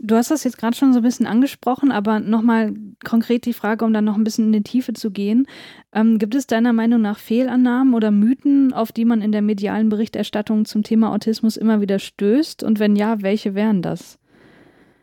[0.00, 2.72] Du hast das jetzt gerade schon so ein bisschen angesprochen, aber nochmal
[3.04, 5.46] konkret die Frage, um dann noch ein bisschen in die Tiefe zu gehen.
[5.92, 9.88] Ähm, gibt es deiner Meinung nach Fehlannahmen oder Mythen, auf die man in der medialen
[9.88, 12.62] Berichterstattung zum Thema Autismus immer wieder stößt?
[12.62, 14.18] Und wenn ja, welche wären das?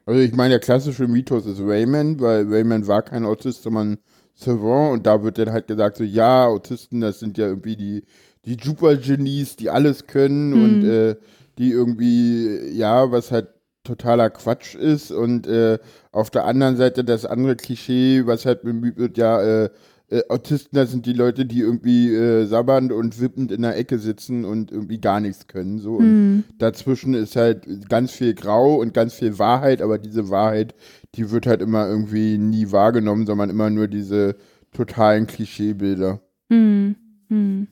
[0.06, 3.98] Also ich meine, der klassische Mythos ist Raymond, weil Raymond war kein Autist, sondern
[4.36, 8.04] Savant und da wird dann halt gesagt, so ja, Autisten, das sind ja irgendwie die,
[8.46, 10.64] die Super-Genies, die alles können mhm.
[10.64, 11.16] und äh,
[11.58, 13.50] die irgendwie, ja, was halt
[13.84, 15.78] totaler Quatsch ist und äh,
[16.12, 19.70] auf der anderen Seite das andere Klischee, was halt bemüht wird, ja, äh,
[20.10, 23.98] äh, Autisten, das sind die Leute, die irgendwie äh, sabbernd und wippend in der Ecke
[23.98, 25.80] sitzen und irgendwie gar nichts können.
[25.80, 25.96] So.
[25.96, 26.44] Und mm.
[26.60, 30.76] dazwischen ist halt ganz viel Grau und ganz viel Wahrheit, aber diese Wahrheit,
[31.16, 34.36] die wird halt immer irgendwie nie wahrgenommen, sondern immer nur diese
[34.74, 36.22] totalen Klischeebilder.
[36.50, 36.92] Mm.
[37.30, 37.68] Mm.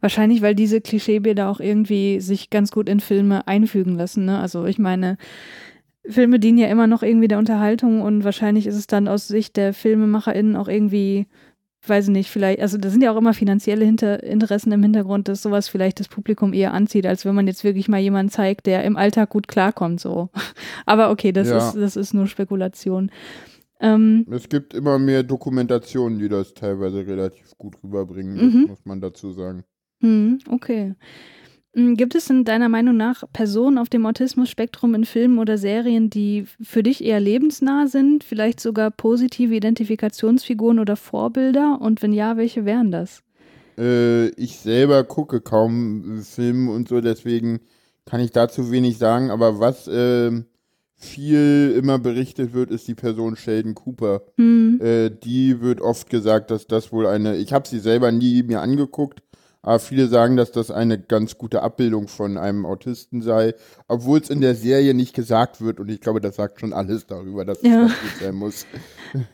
[0.00, 4.24] Wahrscheinlich, weil diese Klischeebilder auch irgendwie sich ganz gut in Filme einfügen lassen.
[4.24, 4.38] Ne?
[4.38, 5.16] Also ich meine,
[6.06, 9.56] Filme dienen ja immer noch irgendwie der Unterhaltung und wahrscheinlich ist es dann aus Sicht
[9.56, 11.26] der FilmemacherInnen auch irgendwie,
[11.86, 15.28] weiß ich nicht, vielleicht, also da sind ja auch immer finanzielle Hinter Interessen im Hintergrund,
[15.28, 18.66] dass sowas vielleicht das Publikum eher anzieht, als wenn man jetzt wirklich mal jemanden zeigt,
[18.66, 20.28] der im Alltag gut klarkommt, so.
[20.86, 21.56] Aber okay, das ja.
[21.56, 23.10] ist, das ist nur Spekulation.
[23.84, 28.66] Ähm, es gibt immer mehr Dokumentationen, die das teilweise relativ gut rüberbringen, mhm.
[28.68, 29.62] muss man dazu sagen.
[30.00, 30.94] Mhm, okay.
[31.74, 36.08] Hm, gibt es in deiner Meinung nach Personen auf dem Autismus-Spektrum in Filmen oder Serien,
[36.08, 41.78] die für dich eher lebensnah sind, vielleicht sogar positive Identifikationsfiguren oder Vorbilder?
[41.78, 43.22] Und wenn ja, welche wären das?
[43.76, 47.60] Äh, ich selber gucke kaum Filme und so, deswegen
[48.06, 49.30] kann ich dazu wenig sagen.
[49.30, 50.30] Aber was äh,
[51.04, 54.22] viel immer berichtet wird, ist die Person Sheldon Cooper.
[54.36, 54.80] Mhm.
[54.80, 58.60] Äh, die wird oft gesagt, dass das wohl eine, ich habe sie selber nie mir
[58.60, 59.22] angeguckt,
[59.62, 63.54] aber viele sagen, dass das eine ganz gute Abbildung von einem Autisten sei,
[63.88, 67.06] obwohl es in der Serie nicht gesagt wird und ich glaube, das sagt schon alles
[67.06, 67.86] darüber, dass ja.
[67.86, 68.66] es gut sein muss.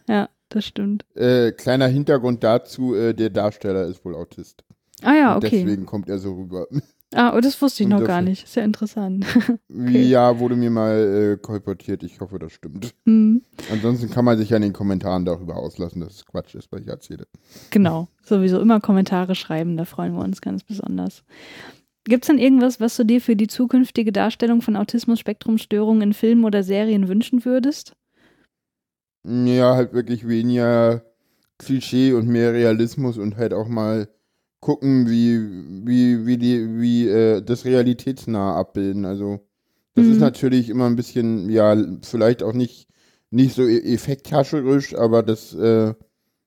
[0.07, 1.07] Ja, das stimmt.
[1.15, 4.63] Äh, kleiner Hintergrund dazu, äh, der Darsteller ist wohl Autist.
[5.03, 5.49] Ah ja, okay.
[5.51, 6.67] deswegen kommt er so rüber.
[7.13, 8.47] Ah, oh, das wusste ich noch gar nicht.
[8.47, 9.27] Sehr interessant.
[9.69, 10.03] okay.
[10.03, 12.05] Ja, wurde mir mal äh, kolportiert.
[12.05, 12.95] Ich hoffe, das stimmt.
[13.05, 13.43] Mhm.
[13.73, 16.83] Ansonsten kann man sich ja in den Kommentaren darüber auslassen, dass es Quatsch ist, was
[16.83, 17.27] ich erzähle.
[17.71, 18.09] Genau.
[18.23, 21.25] Sowieso immer Kommentare schreiben, da freuen wir uns ganz besonders.
[22.05, 26.45] Gibt es denn irgendwas, was du dir für die zukünftige Darstellung von Autismus-Spektrum-Störungen in Filmen
[26.45, 27.95] oder Serien wünschen würdest?
[29.27, 31.03] Ja, halt wirklich weniger
[31.59, 34.09] Klischee und mehr Realismus und halt auch mal
[34.61, 35.41] gucken, wie,
[35.87, 39.05] wie, wie, die, wie äh, das realitätsnah abbilden.
[39.05, 39.41] Also
[39.95, 40.13] das mhm.
[40.13, 42.89] ist natürlich immer ein bisschen, ja, vielleicht auch nicht,
[43.31, 45.95] nicht so e-, effekthascherisch, aber das, äh,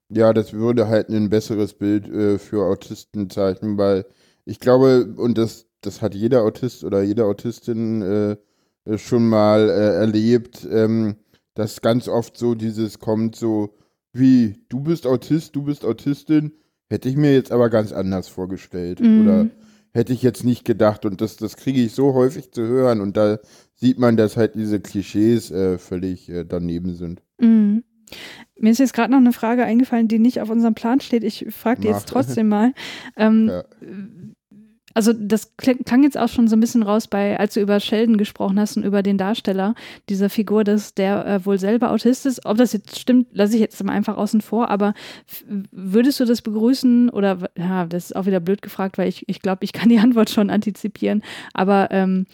[0.10, 4.06] ja, das würde halt ein besseres Bild äh, für Autisten zeichnen, weil
[4.46, 9.96] ich glaube, und das, das hat jeder Autist oder jede Autistin äh, schon mal äh,
[9.96, 11.16] erlebt, ähm,
[11.56, 13.76] dass ganz oft so dieses kommt, so
[14.12, 16.54] wie, du bist Autist, du bist Autistin,
[16.94, 19.00] Hätte ich mir jetzt aber ganz anders vorgestellt.
[19.00, 19.22] Mhm.
[19.22, 19.48] Oder
[19.96, 21.06] hätte ich jetzt nicht gedacht.
[21.08, 23.02] Und das, das kriege ich so häufig zu hören.
[23.02, 23.40] Und da
[23.74, 27.24] sieht man, dass halt diese Klischees äh, völlig äh, daneben sind.
[27.40, 27.84] Mhm.
[28.60, 31.24] Mir ist jetzt gerade noch eine Frage eingefallen, die nicht auf unserem Plan steht.
[31.24, 32.74] Ich frage die jetzt trotzdem mal.
[33.18, 33.64] Ähm, ja
[34.94, 38.18] also das klang jetzt auch schon so ein bisschen raus bei, als du über Sheldon
[38.18, 39.76] gesprochen hast und über den Darsteller
[40.10, 42.46] dieser Figur, dass der äh, wohl selber Autist ist.
[42.46, 44.94] Ob das jetzt stimmt, lasse ich jetzt mal einfach außen vor, aber
[45.72, 49.42] würdest du das begrüßen oder, ja, das ist auch wieder blöd gefragt, weil ich, ich
[49.42, 52.26] glaube, ich kann die Antwort schon antizipieren, aber ähm,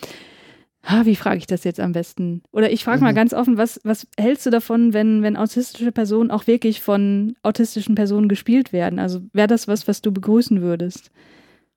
[0.84, 2.42] ha, wie frage ich das jetzt am besten?
[2.52, 3.06] Oder ich frage mhm.
[3.06, 7.36] mal ganz offen, was, was hältst du davon, wenn, wenn autistische Personen auch wirklich von
[7.44, 9.00] autistischen Personen gespielt werden?
[9.00, 11.12] Also wäre das was, was du begrüßen würdest?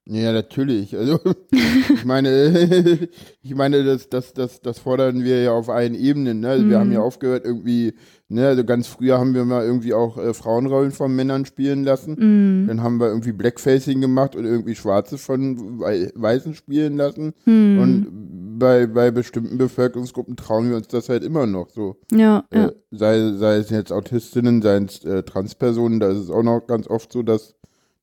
[0.05, 0.97] Ja, natürlich.
[0.97, 1.21] Also
[1.95, 3.09] ich meine,
[3.43, 6.41] ich meine, das, das, das, das fordern wir ja auf allen Ebenen.
[6.41, 6.49] Ne?
[6.49, 7.05] Also, Wir haben ja Mhm.
[7.05, 7.95] aufgehört, irgendwie,
[8.29, 12.17] ne, also ganz früher haben wir mal irgendwie auch äh, Frauenrollen von Männern spielen lassen.
[12.19, 12.67] Mhm.
[12.67, 17.33] Dann haben wir irgendwie Blackfacing gemacht und irgendwie Schwarze von Wei- Weißen spielen lassen.
[17.45, 17.79] Mhm.
[17.79, 21.97] Und bei, bei bestimmten Bevölkerungsgruppen trauen wir uns das halt immer noch so.
[22.13, 22.67] ja, ja.
[22.69, 26.67] Äh, sei, sei es jetzt Autistinnen, seien es äh, Transpersonen, da ist es auch noch
[26.67, 27.55] ganz oft so, dass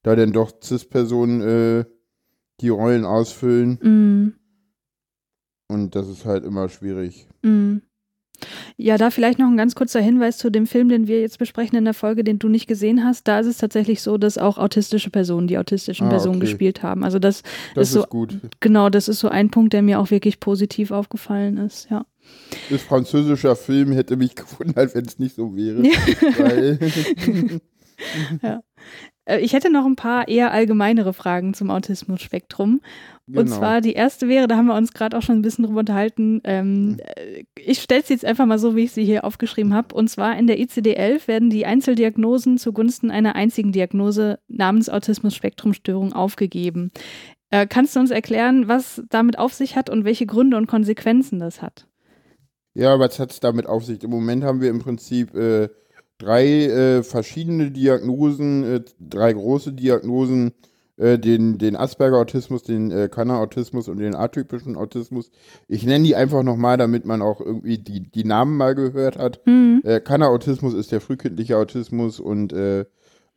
[0.04, 1.86] da dann doch Cis-Personen äh,
[2.62, 3.80] die Rollen ausfüllen.
[3.82, 4.34] Mhm.
[5.68, 7.28] Und das ist halt immer schwierig.
[7.44, 7.82] Mhm.
[8.78, 11.78] Ja, da vielleicht noch ein ganz kurzer Hinweis zu dem Film, den wir jetzt besprechen
[11.78, 13.28] in der Folge, den du nicht gesehen hast.
[13.28, 16.46] Da ist es tatsächlich so, dass auch autistische Personen die autistischen Ah, Personen okay.
[16.46, 17.04] gespielt haben.
[17.04, 17.44] Also das,
[17.76, 18.40] Das Ist so- ist gut.
[18.62, 22.06] genau, das ist so ein Punkt, der mir auch wirklich positiv aufgefallen ist, ja.
[22.70, 25.84] Ist französischer Film, hätte mich gewundert, wenn es nicht so wäre.
[25.84, 26.80] Weil,
[28.42, 28.60] Äh,
[29.38, 32.82] Ich hätte noch ein paar eher allgemeinere Fragen zum Autismus-Spektrum.
[33.28, 33.58] Und genau.
[33.58, 36.42] zwar die erste wäre, da haben wir uns gerade auch schon ein bisschen drüber unterhalten.
[36.46, 39.94] Ähm, äh, ich stelle sie jetzt einfach mal so, wie ich sie hier aufgeschrieben habe.
[39.94, 46.92] Und zwar in der ICD-11 werden die Einzeldiagnosen zugunsten einer einzigen Diagnose namens Autismus-Spektrum-Störung aufgegeben.
[47.52, 51.40] Äh, kannst du uns erklären, was damit auf sich hat und welche Gründe und Konsequenzen
[51.40, 51.88] das hat?
[52.74, 54.04] Ja, was hat es damit auf sich?
[54.04, 55.70] Im Moment haben wir im Prinzip äh,
[56.20, 60.52] drei äh, verschiedene Diagnosen, äh, drei große Diagnosen,
[60.98, 65.32] äh, den, den Asperger-Autismus, den äh, Kanner-Autismus und den atypischen Autismus.
[65.68, 69.40] Ich nenne die einfach nochmal, damit man auch irgendwie die, die Namen mal gehört hat.
[69.46, 69.82] Hm.
[69.84, 72.86] Äh, Kanner-Autismus ist der frühkindliche Autismus und äh,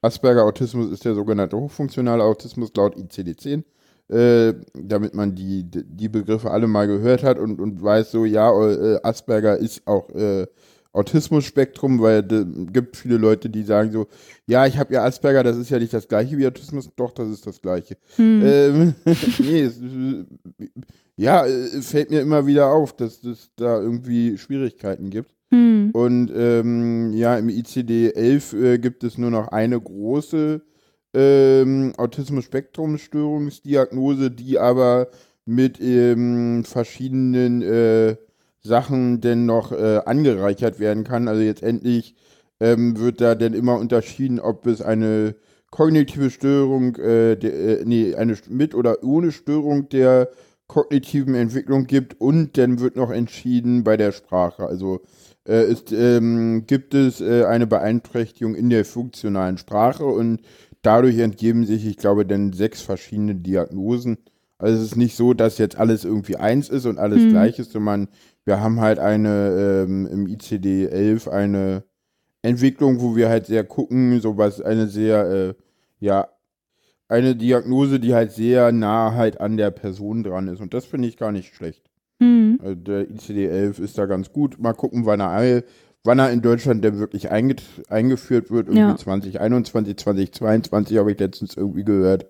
[0.02, 3.62] Asperger-Autismus ist der sogenannte hochfunktionale Autismus laut ICD-10.
[4.08, 8.50] Äh, damit man die, die Begriffe alle mal gehört hat und, und weiß so, ja,
[8.68, 10.48] äh, Asperger ist auch äh,
[10.92, 14.08] Autismus-Spektrum, weil es gibt viele Leute, die sagen so,
[14.46, 17.28] ja, ich habe ja Asperger, das ist ja nicht das gleiche wie Autismus, doch, das
[17.28, 17.96] ist das gleiche.
[18.16, 18.42] Hm.
[18.44, 18.94] Ähm,
[19.38, 20.26] nee, es, äh,
[21.16, 25.30] ja, äh, fällt mir immer wieder auf, dass es da irgendwie Schwierigkeiten gibt.
[25.50, 25.90] Hm.
[25.92, 30.62] Und ähm, ja, im ICD-11 äh, gibt es nur noch eine große
[31.14, 35.08] ähm, Autismus-Spektrum-Störungsdiagnose, die aber
[35.44, 38.16] mit ähm, verschiedenen äh,
[38.62, 41.28] Sachen denn noch äh, angereichert werden kann.
[41.28, 42.14] Also jetzt endlich
[42.60, 45.34] ähm, wird da denn immer unterschieden, ob es eine
[45.70, 50.28] kognitive Störung, äh, der, äh, nee, eine mit oder ohne Störung der
[50.68, 54.66] kognitiven Entwicklung gibt und dann wird noch entschieden bei der Sprache.
[54.66, 55.00] Also
[55.46, 60.40] äh, ist, ähm, gibt es äh, eine Beeinträchtigung in der funktionalen Sprache und
[60.82, 64.18] dadurch entgeben sich, ich glaube, dann sechs verschiedene Diagnosen.
[64.58, 67.30] Also es ist nicht so, dass jetzt alles irgendwie eins ist und alles Mhm.
[67.30, 68.08] gleich ist, sondern
[68.44, 71.84] wir haben halt eine ähm, im ICD-11 eine
[72.42, 75.54] Entwicklung, wo wir halt sehr gucken, sowas, eine sehr, äh,
[76.00, 76.28] ja,
[77.08, 80.60] eine Diagnose, die halt sehr nah halt an der Person dran ist.
[80.60, 81.82] Und das finde ich gar nicht schlecht.
[82.20, 82.58] Hm.
[82.62, 84.58] Also der ICD-11 ist da ganz gut.
[84.58, 85.62] Mal gucken, wann er,
[86.04, 87.56] wann er in Deutschland denn wirklich einge
[87.88, 88.68] eingeführt wird.
[88.68, 88.96] Irgendwie Ja.
[88.96, 92.26] 2021, 2022 habe ich letztens irgendwie gehört.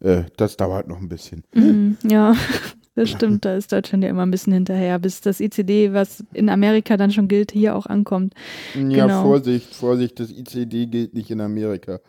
[0.00, 1.44] Äh, das dauert noch ein bisschen.
[1.54, 2.34] Mhm, ja,
[2.94, 3.44] das stimmt.
[3.44, 7.10] Da ist Deutschland ja immer ein bisschen hinterher, bis das ICD, was in Amerika dann
[7.10, 8.34] schon gilt, hier auch ankommt.
[8.74, 9.22] Ja, Genau.
[9.22, 12.00] Vorsicht, Vorsicht, das ICD gilt nicht in Amerika.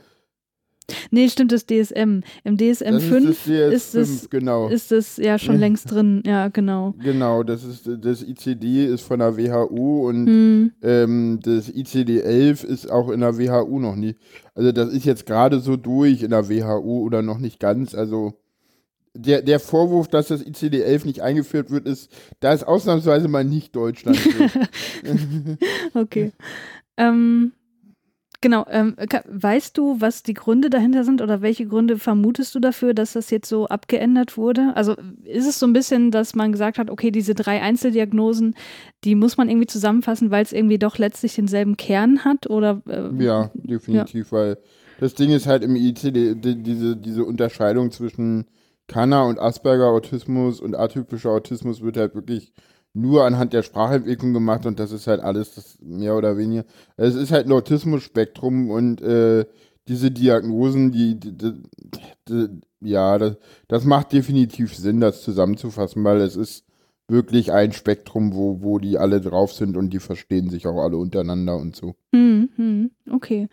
[1.11, 2.23] Nee, stimmt, das DSM.
[2.43, 4.67] Im DSM Das 5 ist das ist DS5, es, genau.
[4.67, 6.21] ist es ja schon längst drin.
[6.25, 6.93] Ja, genau.
[7.01, 12.91] Genau, das ist das ICD ist von der WHO und Hm, ähm, das ICD-11 ist
[12.91, 14.15] auch in der WHO noch nie.
[14.55, 17.95] Also das ist jetzt gerade so durch in der WHO oder noch nicht ganz.
[17.95, 18.33] Also
[19.13, 23.75] der, der Vorwurf, dass das ICD-11 nicht eingeführt wird, ist, da ist ausnahmsweise mal nicht
[23.75, 24.17] Deutschland.
[25.93, 26.31] okay.
[26.97, 27.51] Ähm,
[28.41, 28.65] genau.
[28.69, 28.95] Ähm,
[29.27, 33.29] weißt du, was die Gründe dahinter sind oder welche Gründe vermutest du dafür, dass das
[33.29, 34.71] jetzt so abgeändert wurde?
[34.75, 34.95] Also
[35.25, 38.55] ist es so ein bisschen, dass man gesagt hat, okay, diese drei Einzeldiagnosen,
[39.03, 42.49] die muss man irgendwie zusammenfassen, weil es irgendwie doch letztlich denselben Kern hat?
[42.49, 44.57] Oder äh, ja, definitiv, weil
[44.99, 48.45] das Ding ist halt im ICD, die, diese, diese Unterscheidung zwischen
[48.93, 52.53] Kanner und Asperger-Autismus und atypischer Autismus wird halt wirklich
[52.93, 56.63] nur anhand der Sprachentwicklung gemacht und das ist halt alles das mehr oder weniger.
[56.95, 59.45] Es ist halt ein Autismus-Spektrum und äh,
[59.87, 61.63] diese Diagnosen, die, die, die,
[62.29, 62.47] die
[62.81, 63.37] ja, das,
[63.67, 66.63] das macht definitiv Sinn, das zusammenzufassen, weil es ist
[67.07, 70.97] wirklich ein Spektrum, wo, wo die alle drauf sind und die verstehen sich auch alle
[70.97, 71.95] untereinander und so.
[72.13, 73.49] Hm, hm, okay.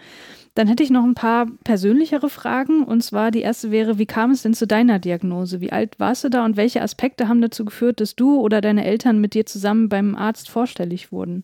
[0.55, 2.85] Dann hätte ich noch ein paar persönlichere Fragen.
[2.85, 5.60] Und zwar die erste wäre, wie kam es denn zu deiner Diagnose?
[5.60, 8.85] Wie alt warst du da und welche Aspekte haben dazu geführt, dass du oder deine
[8.85, 11.43] Eltern mit dir zusammen beim Arzt vorstellig wurden?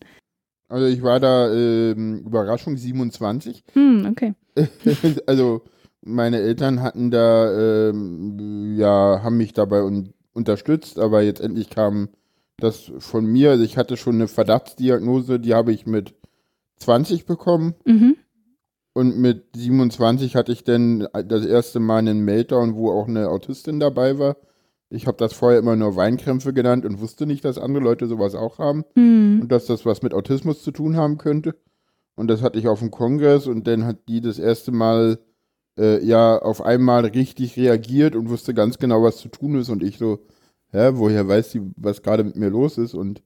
[0.69, 3.63] Also ich war da, ähm, Überraschung 27.
[3.73, 4.33] Hm, okay.
[5.25, 5.63] also
[6.01, 12.09] meine Eltern hatten da, ähm, ja, haben mich dabei un unterstützt, aber jetzt endlich kam
[12.57, 13.51] das von mir.
[13.51, 16.15] Also ich hatte schon eine Verdachtsdiagnose, die habe ich mit
[16.77, 17.75] 20 bekommen.
[17.85, 18.15] Mhm.
[18.93, 23.79] Und mit 27 hatte ich dann das erste Mal einen Meltdown, wo auch eine Autistin
[23.79, 24.37] dabei war.
[24.89, 28.33] Ich habe das vorher immer nur Weinkrämpfe genannt und wusste nicht, dass andere Leute sowas
[28.33, 29.41] auch haben Hm.
[29.41, 31.55] und dass das was mit Autismus zu tun haben könnte.
[32.15, 35.19] Und das hatte ich auf dem Kongress und dann hat die das erste Mal
[35.77, 39.69] äh, ja auf einmal richtig reagiert und wusste ganz genau, was zu tun ist.
[39.69, 40.19] Und ich so,
[40.71, 42.93] hä, woher weiß die, was gerade mit mir los ist?
[42.93, 43.21] Und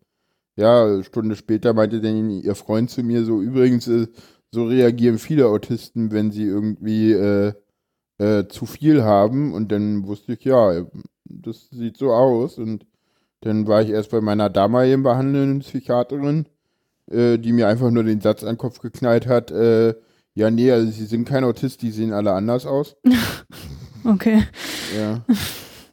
[0.56, 4.08] ja, eine Stunde später meinte dann ihr Freund zu mir so, übrigens, äh,
[4.52, 7.54] so reagieren viele Autisten, wenn sie irgendwie äh,
[8.18, 9.54] äh, zu viel haben.
[9.54, 10.86] Und dann wusste ich, ja,
[11.26, 12.58] das sieht so aus.
[12.58, 12.86] Und
[13.42, 16.48] dann war ich erst bei meiner damaligen behandelnden Psychiaterin,
[17.10, 19.96] äh, die mir einfach nur den Satz an den Kopf geknallt hat, äh,
[20.36, 22.96] ja, nee, also sie sind kein Autist, die sehen alle anders aus.
[24.04, 24.42] Okay.
[24.98, 25.24] Ja.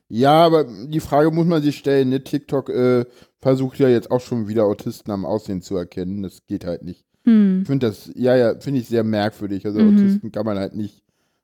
[0.09, 2.25] ja, aber die Frage muss man sich stellen, ne?
[2.25, 3.05] TikTok äh,
[3.39, 6.23] versucht ja jetzt auch schon wieder Autisten am Aussehen zu erkennen.
[6.23, 7.05] Das geht halt nicht.
[7.25, 7.61] Hm.
[7.61, 9.67] Ich finde das, ja, ja, finde ich sehr merkwürdig.
[9.67, 9.95] Also Mhm.
[9.95, 11.03] Autisten kann man halt nicht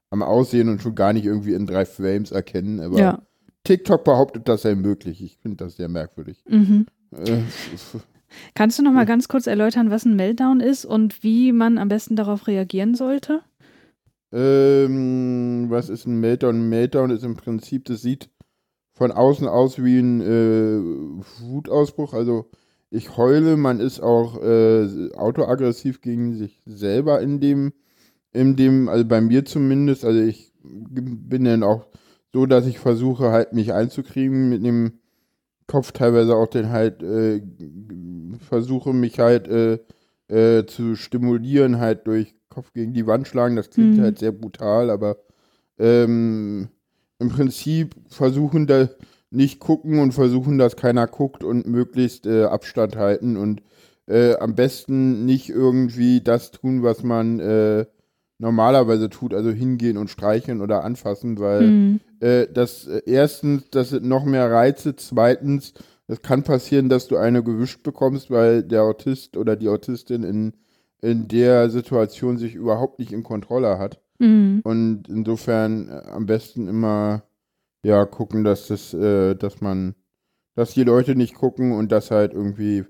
[0.08, 2.80] am Aussehen und schon gar nicht irgendwie in drei Frames erkennen.
[2.80, 3.22] Aber Ja.
[3.64, 5.22] TikTok behauptet, das sei möglich.
[5.22, 6.42] Ich finde das sehr merkwürdig.
[6.48, 6.86] Mhm.
[7.12, 7.42] Äh,
[8.54, 11.88] Kannst du noch mal ganz kurz erläutern, was ein Meltdown ist und wie man am
[11.88, 13.42] besten darauf reagieren sollte?
[14.34, 16.56] ähm, was ist ein Meltdown?
[16.56, 18.30] Ein Meltdown ist im Prinzip, das sieht
[18.92, 20.80] von außen aus wie ein äh,
[21.40, 22.14] Wutausbruch.
[22.14, 22.50] Also
[22.90, 27.72] ich heule, man ist auch äh, autoaggressiv gegen sich selber in dem,
[28.32, 30.04] in dem, also bei mir zumindest.
[30.04, 31.86] Also ich bin dann auch
[32.32, 34.98] so, dass ich versuche halt mich einzukriegen mit dem
[35.68, 37.40] Kopf, teilweise auch den halt äh,
[38.40, 39.78] versuche mich halt äh,
[40.28, 43.56] äh, zu stimulieren, halt durch Kopf gegen die Wand schlagen.
[43.56, 44.02] Das klingt Mhm.
[44.02, 45.18] halt sehr brutal, aber
[45.78, 46.68] ähm,
[47.18, 48.88] im Prinzip versuchen da
[49.30, 53.62] nicht gucken und versuchen, dass keiner guckt und möglichst äh, Abstand halten und
[54.06, 57.86] äh, am besten nicht irgendwie das tun, was man äh,
[58.38, 62.00] normalerweise tut, also hingehen und streicheln oder anfassen, weil Hm.
[62.20, 65.72] äh, das äh, erstens, das sind noch mehr Reize, zweitens,
[66.06, 70.52] es kann passieren, dass du eine gewischt bekommst, weil der Autist oder die Autistin in,
[71.00, 74.00] in der Situation sich überhaupt nicht in Kontrolle hat.
[74.20, 74.60] Hm.
[74.64, 77.24] Und insofern äh, am besten immer
[77.84, 79.94] ja gucken, dass das, äh, dass man,
[80.54, 82.84] dass die Leute nicht gucken und dass halt irgendwie,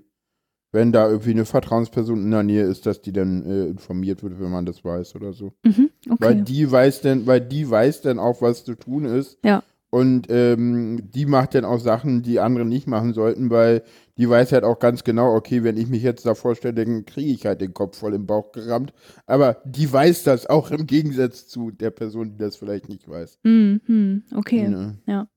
[0.71, 4.39] wenn da irgendwie eine Vertrauensperson in der Nähe ist, dass die dann äh, informiert wird,
[4.39, 5.53] wenn man das weiß oder so.
[5.65, 5.89] Mhm.
[6.19, 6.43] Weil Okay.
[6.43, 9.39] die weiß dann, weil die weiß dann auch, was zu tun ist.
[9.43, 9.63] Ja.
[9.95, 13.81] Und ähm, die macht dann auch Sachen, die andere nicht machen sollten, weil
[14.17, 17.31] die weiß halt auch ganz genau, okay, wenn ich mich jetzt da vorstelle, dann kriege
[17.31, 18.91] ich halt den Kopf voll im Bauch gerammt.
[19.25, 23.39] Aber die weiß das auch im Gegensatz zu der Person, die das vielleicht nicht weiß.
[23.45, 23.79] Hm.
[23.85, 24.23] Hm.
[24.35, 24.67] Okay.
[24.67, 24.97] Ne?
[25.05, 25.34] Mm,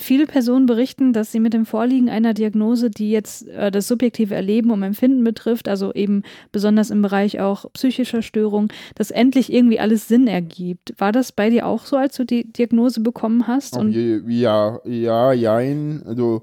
[0.00, 4.34] Viele Personen berichten, dass sie mit dem Vorliegen einer Diagnose, die jetzt äh, das subjektive
[4.34, 9.80] Erleben und Empfinden betrifft, also eben besonders im Bereich auch psychischer Störungen, dass endlich irgendwie
[9.80, 10.94] alles Sinn ergibt.
[10.98, 13.76] War das bei dir auch so, als du die Diagnose bekommen hast?
[13.76, 16.02] Je, ja, ja, jein.
[16.06, 16.42] Also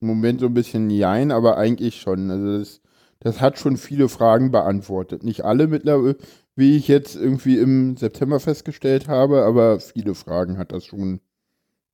[0.00, 2.30] im Moment so ein bisschen jein, aber eigentlich schon.
[2.30, 2.80] Also das,
[3.20, 5.22] das hat schon viele Fragen beantwortet.
[5.24, 6.16] Nicht alle mittlerweile,
[6.56, 11.31] wie ich jetzt irgendwie im September festgestellt habe, aber viele Fragen hat das schon beantwortet.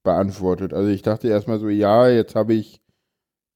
[0.05, 2.81] Also ich dachte erstmal so, ja, jetzt habe ich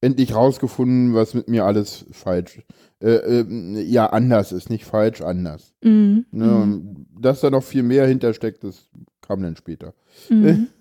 [0.00, 2.60] endlich rausgefunden, was mit mir alles falsch,
[3.00, 5.72] äh, ähm, ja, anders ist, nicht falsch, anders.
[5.82, 6.56] Mm, Ne?
[6.56, 8.90] Und dass da noch viel mehr hintersteckt, das
[9.20, 9.94] kam dann später.
[10.28, 10.66] mm.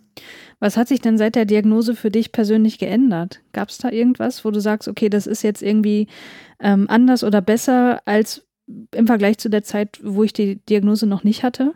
[0.59, 3.41] Was hat sich denn seit der Diagnose für dich persönlich geändert?
[3.51, 6.07] Gab es da irgendwas, wo du sagst, okay, das ist jetzt irgendwie
[6.59, 8.45] ähm, anders oder besser als
[8.93, 11.73] im Vergleich zu der Zeit, wo ich die Diagnose noch nicht hatte?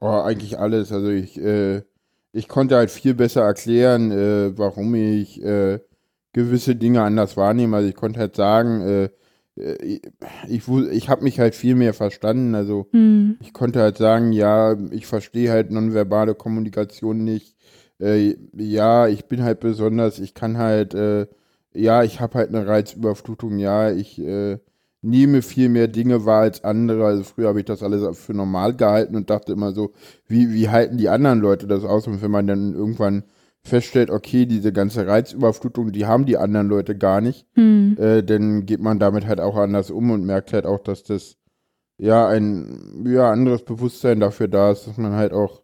[0.00, 0.92] Oh, eigentlich alles.
[0.92, 1.82] Also ich, äh,
[2.34, 5.80] ich konnte halt viel besser erklären, äh, warum ich äh,
[6.32, 7.76] gewisse Dinge anders wahrnehme.
[7.76, 9.08] Also ich konnte halt sagen, äh,
[9.56, 10.00] äh,
[10.48, 12.54] ich, wu- ich habe mich halt viel mehr verstanden.
[12.54, 13.36] Also Hm.
[13.40, 17.56] ich konnte halt sagen, ja, ich verstehe halt nonverbale Kommunikation nicht.
[18.00, 21.26] Äh, ja, ich bin halt besonders, ich kann halt, äh,
[21.72, 24.58] ja, ich habe halt eine Reizüberflutung, ja, ich äh,
[25.04, 27.04] nehme viel mehr Dinge wahr als andere.
[27.06, 29.92] Also früher habe ich das alles für normal gehalten und dachte immer so,
[30.26, 32.06] wie, wie halten die anderen Leute das aus?
[32.06, 33.24] Und wenn man dann irgendwann
[33.62, 37.96] feststellt, okay, diese ganze Reizüberflutung, die haben die anderen Leute gar nicht, Hm.
[37.98, 41.36] äh, dann geht man damit halt auch anders um und merkt halt auch, dass das
[41.98, 45.62] ja ein ja, anderes Bewusstsein dafür da ist, dass man halt auch,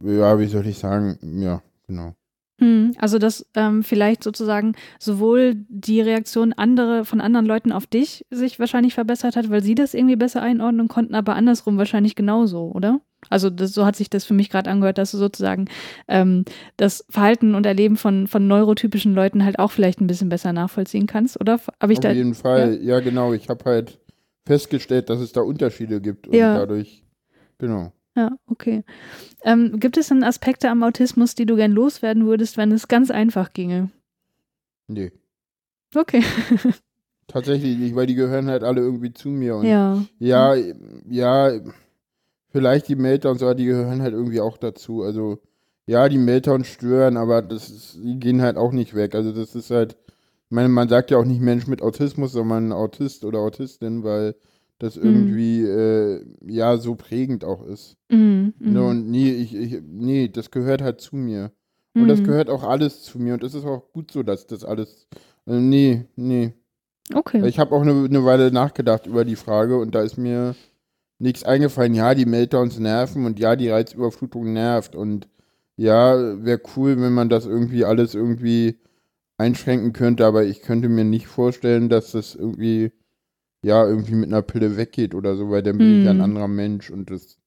[0.00, 2.14] ja, wie soll ich sagen, ja, genau.
[2.60, 8.26] Hm, Also dass ähm, vielleicht sozusagen sowohl die Reaktion andere von anderen Leuten auf dich
[8.30, 12.72] sich wahrscheinlich verbessert hat, weil sie das irgendwie besser einordnen konnten, aber andersrum wahrscheinlich genauso,
[12.72, 13.00] oder?
[13.30, 15.66] Also das, so hat sich das für mich gerade angehört, dass du sozusagen
[16.08, 16.44] ähm,
[16.76, 21.06] das Verhalten und Erleben von, von neurotypischen Leuten halt auch vielleicht ein bisschen besser nachvollziehen
[21.06, 21.60] kannst, oder?
[21.80, 23.32] Hab ich Auf da, jeden Fall, ja, genau.
[23.32, 23.98] Ich habe halt
[24.46, 26.54] festgestellt, dass es da Unterschiede gibt und Ja.
[26.54, 27.04] dadurch,
[27.58, 27.92] genau.
[28.16, 28.82] Ja, okay.
[29.42, 33.10] Ähm, gibt es denn Aspekte am Autismus, die du gern loswerden würdest, wenn es ganz
[33.10, 33.90] einfach ginge?
[34.88, 35.12] Nee,
[35.94, 36.22] Okay.
[37.28, 40.02] tatsächlich nicht, weil die gehören halt alle irgendwie zu mir und ja.
[40.18, 40.54] Ja,
[41.08, 41.50] ja,
[42.50, 45.02] vielleicht die Meltdowns, aber die gehören halt irgendwie auch dazu.
[45.02, 45.38] Also,
[45.86, 49.14] ja, die Meltdowns stören, aber das ist, die gehen halt auch nicht weg.
[49.14, 49.96] Also, das ist halt,
[50.46, 54.34] ich meine, man sagt ja auch nicht Mensch mit Autismus, sondern Autist oder Autistin, weil
[54.78, 55.02] das Mhm.
[55.04, 57.96] irgendwie, äh, ja, so prägend auch ist.
[58.10, 58.72] Mhm, mhm.
[58.72, 61.52] Ne, und nee, ich, ich, nee, das gehört halt zu mir.
[61.94, 62.24] Und das Mhm.
[62.24, 63.34] gehört auch alles zu mir.
[63.34, 65.08] Und es ist auch gut so, dass das alles,
[65.46, 66.52] also, nee, nee.
[67.14, 67.46] Okay.
[67.46, 70.54] Ich habe auch eine, eine Weile nachgedacht über die Frage und da ist mir
[71.18, 71.94] nichts eingefallen.
[71.94, 75.28] Ja, die Meltdowns nerven und ja, die Reizüberflutung nervt und
[75.76, 78.78] ja, wäre cool, wenn man das irgendwie alles irgendwie
[79.38, 82.92] einschränken könnte, aber ich könnte mir nicht vorstellen, dass das irgendwie,
[83.62, 86.22] ja, irgendwie mit einer Pille weggeht oder so, weil dann bin ich ja ein Mhm.
[86.22, 87.38] anderer Mensch und das,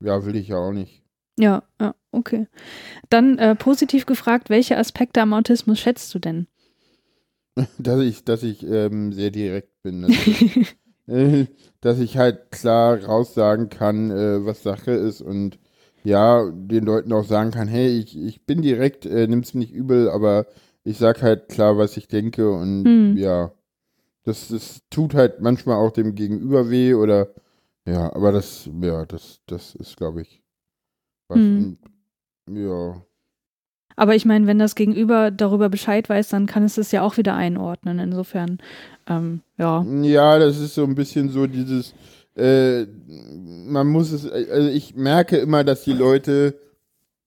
[0.00, 1.02] ja, will ich ja auch nicht.
[1.38, 2.46] Ja, ja, okay.
[3.10, 6.46] Dann äh, positiv gefragt, welche Aspekte am Autismus schätzt du denn?
[7.78, 10.02] Dass ich, dass ich ähm, sehr direkt bin.
[10.02, 10.76] Dass ich,
[11.06, 11.46] äh,
[11.80, 15.58] dass ich halt klar raussagen kann, äh, was Sache ist und
[16.02, 19.72] ja, den Leuten auch sagen kann, hey, ich, ich bin direkt, äh, nimm's mir nicht
[19.72, 20.46] übel, aber
[20.84, 23.16] ich sag halt klar, was ich denke und Mhm.
[23.16, 23.52] ja,
[24.24, 27.28] das, das tut halt manchmal auch dem Gegenüber weh oder
[27.86, 30.42] ja, aber das, ja, das, das ist, glaube ich,
[31.28, 31.38] was.
[31.38, 31.76] Mhm.
[32.46, 33.02] Und, ja.
[33.96, 37.16] Aber ich meine, wenn das Gegenüber darüber Bescheid weiß, dann kann es das ja auch
[37.16, 37.98] wieder einordnen.
[37.98, 38.58] Insofern,
[39.06, 39.84] ähm, ja.
[40.02, 41.94] Ja, das ist so ein bisschen so dieses,
[42.36, 42.86] äh,
[43.66, 46.58] man muss es, also ich merke immer, dass die Leute,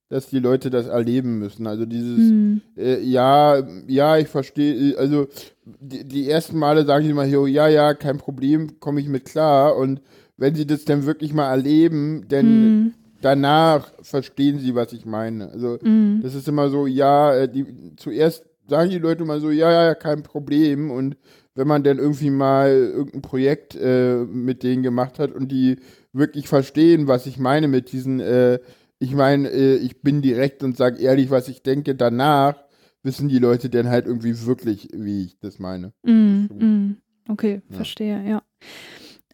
[0.09, 1.67] dass die Leute das erleben müssen.
[1.67, 2.61] Also dieses, Hm.
[2.77, 5.27] äh, ja, ja, ich verstehe, also
[5.65, 9.25] die, die ersten Male sagen die mal hier, ja, ja, kein Problem, komme ich mit
[9.25, 9.75] klar.
[9.75, 10.01] Und
[10.37, 12.93] wenn sie das dann wirklich mal erleben, dann Hm.
[13.21, 15.49] danach verstehen sie, was ich meine.
[15.51, 16.21] Also Hm.
[16.23, 17.65] das ist immer so, ja, äh, die,
[17.97, 20.89] zuerst sagen die Leute mal so, ja, ja, kein Problem.
[20.91, 21.17] Und
[21.55, 25.77] wenn man dann irgendwie mal irgendein Projekt äh, mit denen gemacht hat und die
[26.13, 28.59] wirklich verstehen, was ich meine mit diesen, äh,
[28.99, 32.55] ich meine, äh, ich bin direkt und sage ehrlich, was ich denke, danach
[33.03, 35.93] wissen die Leute dann halt irgendwie wirklich, wie ich das meine.
[36.03, 36.97] Mm, mm.
[37.29, 37.75] Okay, Ja.
[37.75, 38.41] verstehe, ja.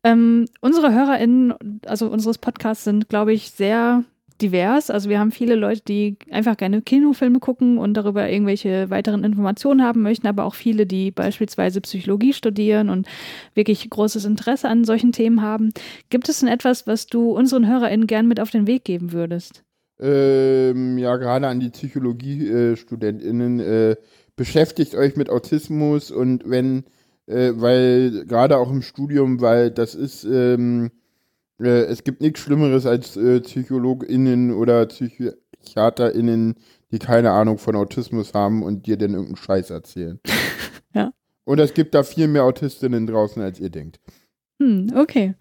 [0.04, 1.54] Ähm, unsere HörerInnen,
[1.86, 4.04] also unseres Podcasts, sind, glaube ich, sehr
[4.42, 4.90] divers.
[4.90, 9.84] Also wir haben viele Leute, die einfach gerne Kinofilme gucken und darüber irgendwelche weiteren Informationen
[9.84, 13.08] haben möchten, aber auch viele, die beispielsweise Psychologie studieren und
[13.54, 15.72] wirklich großes Interesse an solchen Themen haben.
[16.10, 19.64] Gibt es denn etwas, was du unseren HörerInnen gern mit auf den Weg geben würdest?
[20.00, 23.96] Ähm, ja, gerade an die Psychologie-StudentInnen, äh,
[24.36, 26.86] beschäftigt euch mit Autismus und wenn,
[27.28, 30.92] äh, weil gerade auch im Studium, weil das ist, ähm,
[31.60, 36.56] äh, es gibt nichts Schlimmeres als äh, PsychologInnen oder PsychiaterInnen,
[36.92, 40.20] die keine Ahnung von Autismus haben und dir dann irgendeinen Scheiß erzählen.
[40.96, 41.12] Ja.
[41.46, 44.00] Und es gibt da viel mehr Autistinnen draußen, als ihr denkt.
[44.62, 45.34] Hm, okay.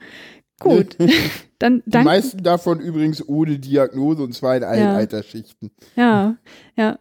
[0.58, 0.96] Gut.
[1.58, 2.06] Dann Die danke.
[2.06, 4.94] meisten davon übrigens ohne Diagnose und zwar in allen Ja.
[4.96, 5.70] Altersschichten.
[5.94, 6.38] Ja,
[6.74, 6.98] ja.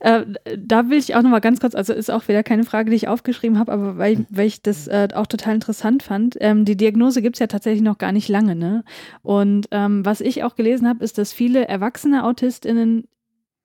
[0.00, 0.22] Äh,
[0.58, 2.96] da will ich auch noch mal ganz kurz, also ist auch wieder keine Frage, die
[2.96, 6.36] ich aufgeschrieben habe, aber weil, weil ich das äh, auch total interessant fand.
[6.40, 8.84] Ähm, die Diagnose gibt es ja tatsächlich noch gar nicht lange, ne?
[9.22, 13.08] Und ähm, was ich auch gelesen habe, ist, dass viele erwachsene AutistInnen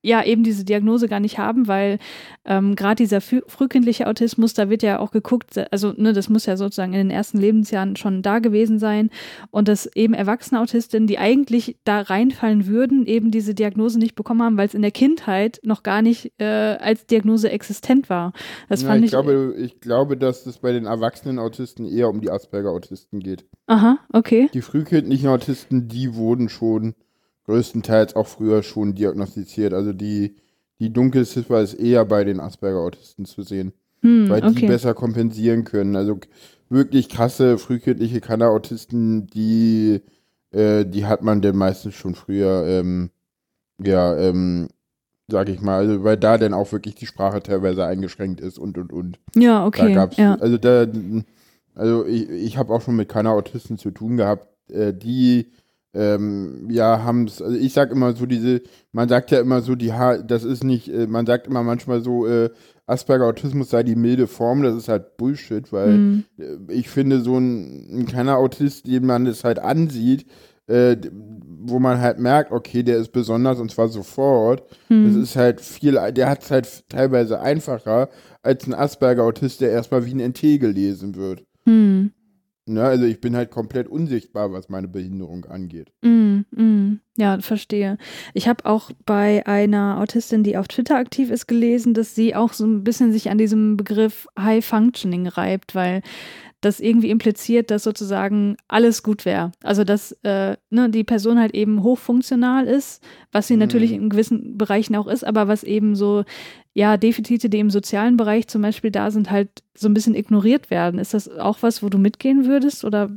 [0.02, 1.98] ja eben diese Diagnose gar nicht haben, weil
[2.44, 6.46] ähm, gerade dieser frü- frühkindliche Autismus, da wird ja auch geguckt, also ne, das muss
[6.46, 9.10] ja sozusagen in den ersten Lebensjahren schon da gewesen sein
[9.50, 14.42] und dass eben erwachsene Autistinnen, die eigentlich da reinfallen würden, eben diese Diagnose nicht bekommen
[14.42, 18.32] haben, weil es in der Kindheit noch gar nicht äh, als Diagnose existent war.
[18.68, 19.10] Das ja, fand ich, ich.
[19.10, 23.44] glaube, ich glaube, dass es bei den erwachsenen Autisten eher um die Asperger-Autisten geht.
[23.66, 24.48] aha, okay.
[24.54, 26.94] Die frühkindlichen Autisten, die wurden schon
[27.50, 29.74] größtenteils auch früher schon diagnostiziert.
[29.74, 30.36] Also die,
[30.78, 33.72] die Dunkelziffer ist eher bei den Asperger-Autisten zu sehen,
[34.02, 34.66] Hm, weil die okay.
[34.66, 35.94] besser kompensieren können.
[35.96, 36.18] Also
[36.70, 40.00] wirklich krasse frühkindliche Kanner-Autisten, die,
[40.52, 43.10] äh, die hat man denn meistens schon früher, ähm,
[43.82, 44.68] ja, ähm,
[45.28, 48.78] sag ich mal, also weil da dann auch wirklich die Sprache teilweise eingeschränkt ist und
[48.78, 49.18] und und.
[49.34, 49.92] Ja, Da okay.
[49.92, 50.36] gab's, ja.
[50.36, 50.86] also da,
[51.74, 55.50] also ich, ich habe auch schon mit keiner Autisten zu tun gehabt, äh, die
[55.92, 58.62] ähm, ja haben es, also ich sag immer so diese,
[58.92, 62.00] man sagt ja immer so, die ha das ist nicht, äh, man sagt immer manchmal
[62.00, 62.50] so, äh,
[62.86, 67.20] Asperger Autismus sei die milde Form, das ist halt Bullshit, weil Hm, äh, ich finde
[67.20, 70.26] so ein, ein kleiner Autist, den man das halt ansieht,
[70.66, 70.96] äh,
[71.62, 74.62] wo man halt merkt, okay, der ist besonders und zwar sofort.
[74.88, 75.06] Hm.
[75.06, 78.08] Das ist halt viel, der hat es halt teilweise einfacher
[78.42, 81.44] als ein Asperger-Autist, der erstmal wie ein NT gelesen wird.
[81.64, 82.12] Hm.
[82.70, 82.82] Ne?
[82.82, 85.92] Also ich bin halt komplett unsichtbar, was meine Behinderung angeht.
[86.02, 87.00] Mm, mm.
[87.16, 87.98] Ja, verstehe.
[88.32, 92.52] Ich habe auch bei einer Autistin, die auf Twitter aktiv ist, gelesen, dass sie auch
[92.52, 96.02] so ein bisschen sich an diesem Begriff High Functioning reibt, weil
[96.60, 99.52] das irgendwie impliziert, dass sozusagen alles gut wäre.
[99.62, 103.60] Also dass äh, ne, die Person halt eben hochfunktional ist, was sie Mhm.
[103.60, 106.24] natürlich in gewissen Bereichen auch ist, aber was eben so,
[106.74, 110.70] ja, Defizite, die im sozialen Bereich zum Beispiel da sind, halt so ein bisschen ignoriert
[110.70, 111.00] werden.
[111.00, 113.10] Ist das auch was, wo du mitgehen würdest oder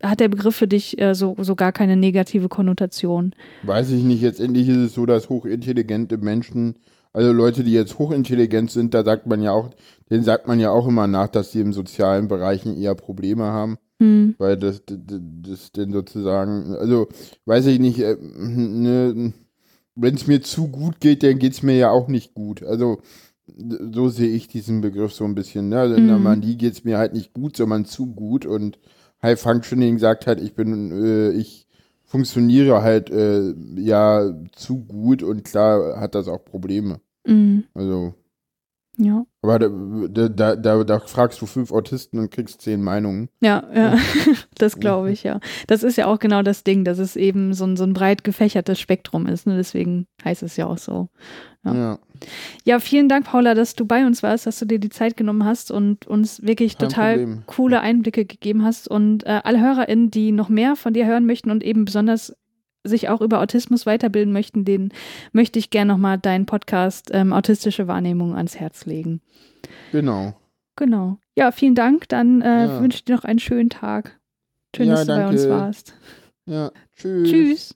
[0.00, 3.34] hat der Begriff für dich äh, so, so gar keine negative Konnotation?
[3.64, 6.76] Weiß ich nicht, letztendlich ist es so, dass hochintelligente Menschen,
[7.18, 9.70] also Leute, die jetzt hochintelligent sind, da sagt man ja auch,
[10.08, 13.76] denen sagt man ja auch immer nach, dass sie im sozialen Bereichen eher Probleme haben.
[14.00, 14.36] Hm.
[14.38, 17.08] Weil das, das, das denn sozusagen, also
[17.44, 19.32] weiß ich nicht, äh, ne,
[19.96, 22.62] wenn es mir zu gut geht, dann geht es mir ja auch nicht gut.
[22.62, 23.00] Also
[23.92, 25.70] so sehe ich diesen Begriff so ein bisschen.
[25.70, 25.80] Ne?
[25.80, 26.22] Also in der Mhm.
[26.22, 28.46] Manie geht es mir halt nicht gut, sondern zu gut.
[28.46, 28.78] Und
[29.22, 31.66] High Functioning sagt halt, ich bin, äh, ich
[32.04, 37.00] funktioniere halt äh, ja zu gut und klar hat das auch Probleme.
[37.28, 37.64] Mm.
[37.74, 38.14] Also,
[38.96, 39.24] Ja.
[39.42, 43.28] aber da, da, da, da fragst du fünf Autisten und kriegst zehn Meinungen.
[43.40, 43.96] Ja, ja,
[44.56, 45.38] das glaube ich, ja.
[45.68, 48.24] Das ist ja auch genau das Ding, dass es eben so ein, so ein breit
[48.24, 49.46] gefächertes Spektrum ist.
[49.46, 49.56] Ne?
[49.56, 51.08] Deswegen heißt es ja auch so.
[51.64, 51.74] Ja.
[51.74, 51.98] Ja,
[52.64, 55.44] Ja, vielen Dank, Paula, dass du bei uns warst, dass du dir die Zeit genommen
[55.44, 57.42] hast und uns wirklich Kein total Problem.
[57.46, 58.88] coole Einblicke gegeben hast.
[58.88, 62.34] Und äh, alle HörerInnen, die noch mehr von dir hören möchten und eben besonders
[62.88, 64.92] sich auch über Autismus weiterbilden möchten, denen
[65.32, 69.20] möchte ich gerne nochmal deinen Podcast ähm, Autistische Wahrnehmung ans Herz legen.
[69.92, 70.34] genau.
[70.76, 71.18] Genau.
[71.36, 72.08] Ja, vielen Dank.
[72.08, 72.80] Dann äh, Ja.
[72.80, 74.18] wünsche ich dir noch einen schönen Tag.
[74.76, 75.56] Schön, Ja, dass du bei uns danke.
[75.56, 75.94] warst.
[76.46, 77.28] Ja, tschüss.
[77.30, 77.74] Tschüss.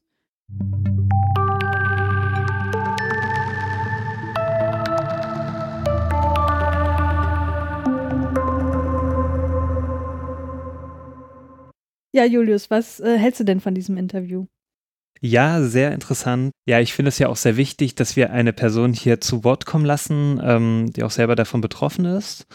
[12.15, 14.47] Ja, Julius, was äh, hältst du denn von diesem Interview?
[15.25, 16.51] Ja, sehr interessant.
[16.67, 19.67] Ja, ich finde es ja auch sehr wichtig, dass wir eine Person hier zu Wort
[19.67, 22.47] kommen lassen, ähm, die auch selber davon betroffen ist.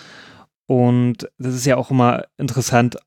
[0.66, 2.98] Und das ist ja auch immer interessant,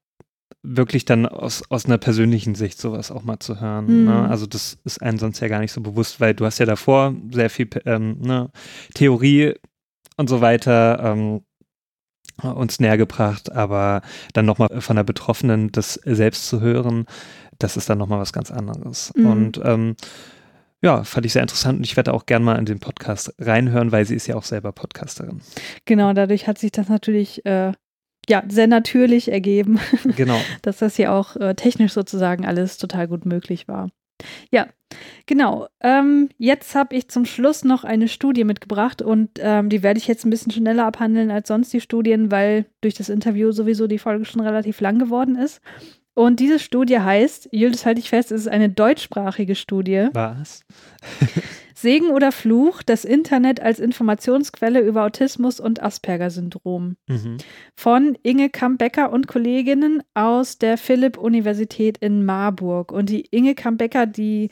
[0.63, 4.01] wirklich dann aus, aus einer persönlichen Sicht sowas auch mal zu hören.
[4.01, 4.05] Mhm.
[4.07, 4.29] Ne?
[4.31, 7.15] Also das ist einem sonst ja gar nicht so bewusst, weil du hast ja davor
[7.31, 8.51] sehr viel ähm, ne,
[8.95, 9.55] Theorie
[10.17, 11.43] und so weiter ähm,
[12.43, 14.01] uns näher gebracht, aber
[14.33, 17.05] dann nochmal von der Betroffenen das selbst zu hören,
[17.63, 19.13] das ist dann nochmal was ganz anderes.
[19.15, 19.27] Mhm.
[19.27, 19.97] Und ähm,
[20.83, 23.93] ja, fand ich sehr interessant und ich werde auch gern mal in den Podcast reinhören,
[23.93, 25.41] weil sie ist ja auch selber Podcasterin.
[25.85, 27.73] Genau, dadurch hat sich das natürlich äh,
[28.29, 29.79] ja, sehr natürlich ergeben,
[30.17, 30.41] Genau.
[30.63, 33.89] dass das hier auch äh, technisch sozusagen alles total gut möglich war.
[34.51, 34.67] Ja,
[35.27, 35.69] genau.
[35.81, 40.07] Ähm, jetzt habe ich zum Schluss noch eine Studie mitgebracht und ähm, die werde ich
[40.07, 43.99] jetzt ein bisschen schneller abhandeln als sonst die Studien, weil durch das Interview sowieso die
[43.99, 45.61] Folge schon relativ lang geworden ist.
[46.21, 50.09] Und diese Studie heißt, Julius, halte ich fest, es ist eine deutschsprachige Studie.
[50.13, 50.67] Was?
[51.75, 57.39] Segen oder Fluch, das Internet als Informationsquelle über Autismus und Asperger-Syndrom Mhm.
[57.75, 62.93] von Inge Kambecker und Kolleginnen aus der Philipp-Universität in Marburg.
[62.93, 64.51] Und die Inge Kambecker, die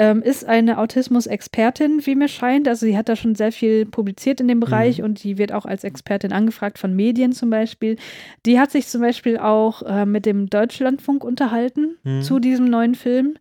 [0.00, 2.66] ähm, ist eine Autismus-Expertin, wie mir scheint.
[2.66, 5.66] Also sie hat da schon sehr viel publiziert in dem Bereich und die wird auch
[5.66, 7.96] als Expertin angefragt von Medien zum Beispiel.
[8.46, 12.22] Die hat sich zum Beispiel auch äh, mit dem Deutschlandfunk unterhalten Mhm.
[12.22, 13.34] zu diesem neuen Film,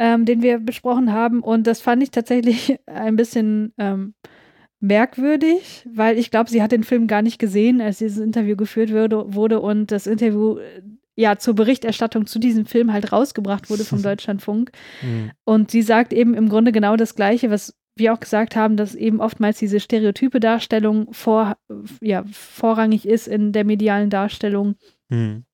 [0.00, 1.40] ähm, den wir besprochen haben.
[1.40, 4.14] Und das fand ich tatsächlich ein bisschen ähm,
[4.80, 8.92] merkwürdig, weil ich glaube, sie hat den Film gar nicht gesehen, als dieses Interview geführt
[8.92, 10.82] wurde, wurde und das Interview äh,
[11.16, 14.72] ja zur Berichterstattung zu diesem Film halt rausgebracht wurde vom Deutschlandfunk.
[15.02, 15.30] Mhm.
[15.44, 18.94] Und sie sagt eben im Grunde genau das Gleiche, was wir auch gesagt haben, dass
[18.94, 21.56] eben oftmals diese stereotype Darstellung vor,
[22.00, 24.76] ja, vorrangig ist in der medialen Darstellung.
[25.08, 25.44] Mhm.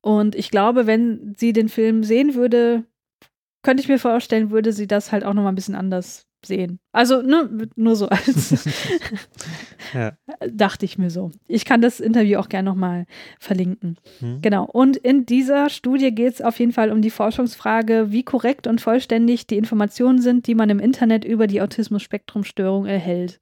[0.00, 2.84] Und ich glaube, wenn sie den Film sehen würde,
[3.64, 6.80] könnte ich mir vorstellen, würde sie das halt auch nochmal ein bisschen anders sehen.
[6.90, 8.68] Also ne, nur so als
[9.94, 10.12] Ja.
[10.50, 11.30] dachte ich mir so.
[11.46, 13.06] Ich kann das Interview auch gerne nochmal
[13.38, 13.96] verlinken.
[14.20, 14.40] Mhm.
[14.42, 14.64] Genau.
[14.64, 18.80] Und in dieser Studie geht es auf jeden Fall um die Forschungsfrage, wie korrekt und
[18.80, 23.38] vollständig die Informationen sind, die man im Internet über die Autismus-Spektrum-Störung erhält.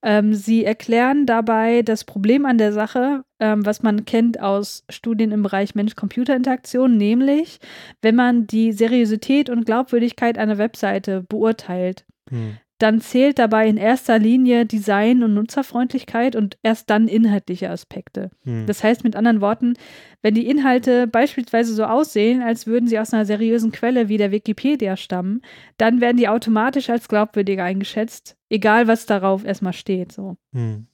[0.00, 5.32] Ähm, sie erklären dabei das Problem an der Sache, ähm, was man kennt aus Studien
[5.32, 7.58] im Bereich Mensch-Computer-Interaktion, nämlich
[8.00, 12.58] wenn man die Seriosität und Glaubwürdigkeit einer Webseite beurteilt, Mhm.
[12.78, 18.30] dann zählt dabei in erster Linie Design und Nutzerfreundlichkeit und erst dann inhaltliche Aspekte.
[18.44, 18.66] Hm.
[18.66, 19.74] Das heißt mit anderen Worten,
[20.22, 24.30] wenn die Inhalte beispielsweise so aussehen, als würden sie aus einer seriösen Quelle wie der
[24.30, 25.42] Wikipedia stammen,
[25.76, 30.12] dann werden die automatisch als glaubwürdig eingeschätzt, egal was darauf erstmal steht.
[30.12, 30.36] So.
[30.52, 30.86] Hm.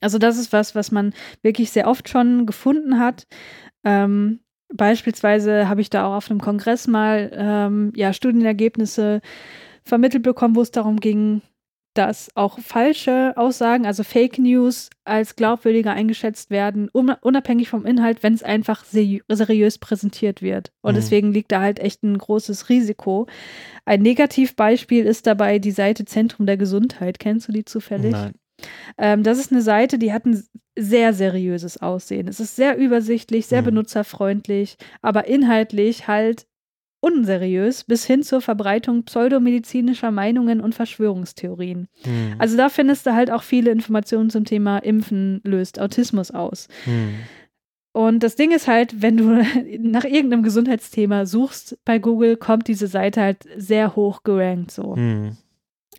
[0.00, 1.12] Also das ist was, was man
[1.42, 3.26] wirklich sehr oft schon gefunden hat.
[3.84, 4.40] Ähm,
[4.72, 9.20] beispielsweise habe ich da auch auf einem Kongress mal ähm, ja, Studienergebnisse
[9.84, 11.42] vermittelt bekommen, wo es darum ging,
[11.94, 18.22] dass auch falsche Aussagen, also Fake News, als glaubwürdiger eingeschätzt werden, un unabhängig vom Inhalt,
[18.22, 20.72] wenn es einfach seri seriös präsentiert wird.
[20.80, 20.96] Und Mhm.
[20.96, 23.26] deswegen liegt da halt echt ein großes Risiko.
[23.84, 27.18] Ein Negativbeispiel ist dabei die Seite Zentrum der Gesundheit.
[27.18, 28.12] Kennst du die zufällig?
[28.12, 28.32] Nein.
[28.96, 30.42] Ähm, das ist eine Seite, die hat ein
[30.78, 32.26] sehr seriöses Aussehen.
[32.28, 33.66] Es ist sehr übersichtlich, sehr Mhm.
[33.66, 36.46] benutzerfreundlich, aber inhaltlich halt
[37.02, 41.88] unseriös bis hin zur Verbreitung pseudomedizinischer Meinungen und Verschwörungstheorien.
[42.04, 42.34] Hm.
[42.38, 46.68] Also da findest du halt auch viele Informationen zum Thema Impfen löst Autismus aus.
[46.84, 47.14] Hm.
[47.92, 49.44] Und das Ding ist halt, wenn du
[49.80, 54.94] nach irgendeinem Gesundheitsthema suchst bei Google, kommt diese Seite halt sehr hoch gerankt so.
[54.94, 55.36] Hm.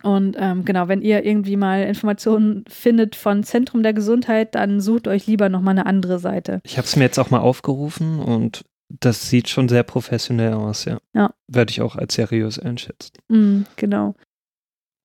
[0.02, 5.06] Und ähm, genau, wenn ihr irgendwie mal Informationen findet von Zentrum der Gesundheit, dann sucht
[5.06, 6.60] euch lieber nochmal eine andere Seite.
[6.64, 10.84] Ich habe es mir jetzt auch mal aufgerufen und das sieht schon sehr professionell aus,
[10.84, 10.98] ja.
[11.14, 11.34] Ja.
[11.48, 13.12] Werde ich auch als seriös einschätzen.
[13.28, 14.14] Mm, genau.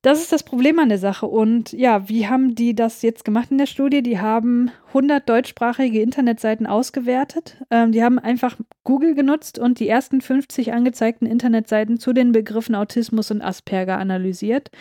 [0.02, 1.26] Das ist das Problem an der Sache.
[1.26, 4.02] Und ja, wie haben die das jetzt gemacht in der Studie?
[4.02, 7.58] Die haben 100 deutschsprachige Internetseiten ausgewertet.
[7.70, 12.76] Ähm, die haben einfach Google genutzt und die ersten 50 angezeigten Internetseiten zu den Begriffen
[12.76, 14.72] Autismus und Asperger analysiert.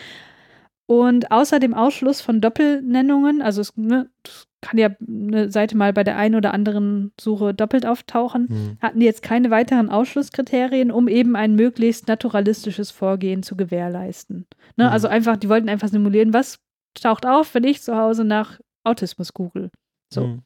[0.87, 5.93] Und außer dem Ausschluss von Doppelnennungen, also es ne, es kann ja eine Seite mal
[5.93, 8.79] bei der einen oder anderen Suche doppelt auftauchen, Hm.
[8.81, 14.47] hatten die jetzt keine weiteren Ausschlusskriterien, um eben ein möglichst naturalistisches Vorgehen zu gewährleisten.
[14.77, 14.85] Ne?
[14.87, 14.91] Mhm.
[14.91, 16.59] Also einfach, die wollten einfach simulieren, was
[17.01, 19.71] taucht auf, wenn ich zu Hause nach Autismus google.
[20.13, 20.25] So.
[20.25, 20.43] Hm.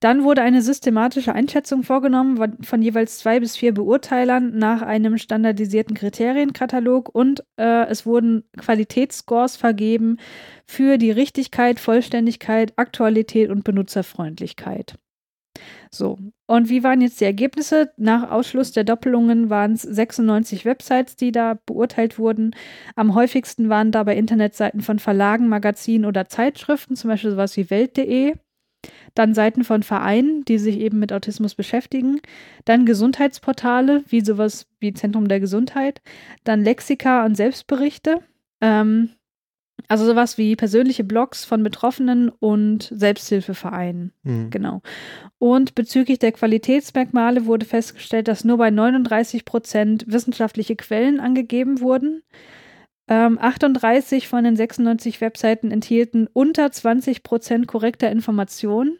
[0.00, 5.94] Dann wurde eine systematische Einschätzung vorgenommen von, jeweils zwei bis vier Beurteilern nach einem standardisierten
[5.94, 10.16] Kriterienkatalog und äh, es wurden Qualitätsscores vergeben
[10.66, 14.94] für die Richtigkeit, Vollständigkeit, Aktualität und Benutzerfreundlichkeit.
[15.90, 17.92] So, und wie waren jetzt die Ergebnisse?
[17.96, 22.54] Nach Ausschluss der Doppelungen waren es 96 Websites, die da beurteilt wurden.
[22.94, 28.34] Am häufigsten waren dabei Internetseiten von Verlagen, Magazinen oder Zeitschriften, zum Beispiel sowas wie Welt.de.
[29.14, 32.20] Dann Seiten von Vereinen, die sich eben mit Autismus beschäftigen.
[32.64, 36.00] Dann Gesundheitsportale, wie sowas wie Zentrum der Gesundheit.
[36.44, 38.20] Dann Lexika und Selbstberichte.
[38.60, 39.10] Ähm,
[39.88, 44.12] also sowas wie persönliche Blogs von Betroffenen und Selbsthilfevereinen.
[44.24, 44.50] Hm.
[44.50, 44.82] Genau.
[45.38, 52.22] Und bezüglich der Qualitätsmerkmale wurde festgestellt, dass nur bei 39 Prozent wissenschaftliche Quellen angegeben wurden.
[53.10, 58.98] Ähm, 38 von den 96 Webseiten enthielten unter 20 Prozent korrekter Informationen.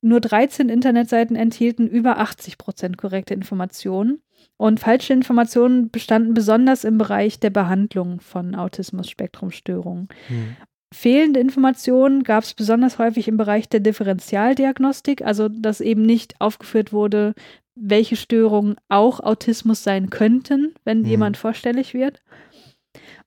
[0.00, 4.22] Nur 13 Internetseiten enthielten über 80 Prozent korrekte Informationen.
[4.56, 10.08] Und falsche Informationen bestanden besonders im Bereich der Behandlung von Autismus-Spektrum-Störungen.
[10.28, 10.56] Hm.
[10.94, 16.92] Fehlende Informationen gab es besonders häufig im Bereich der Differentialdiagnostik, also dass eben nicht aufgeführt
[16.92, 17.34] wurde,
[17.74, 21.06] welche Störungen auch Autismus sein könnten, wenn Mhm.
[21.06, 22.20] jemand vorstellig wird.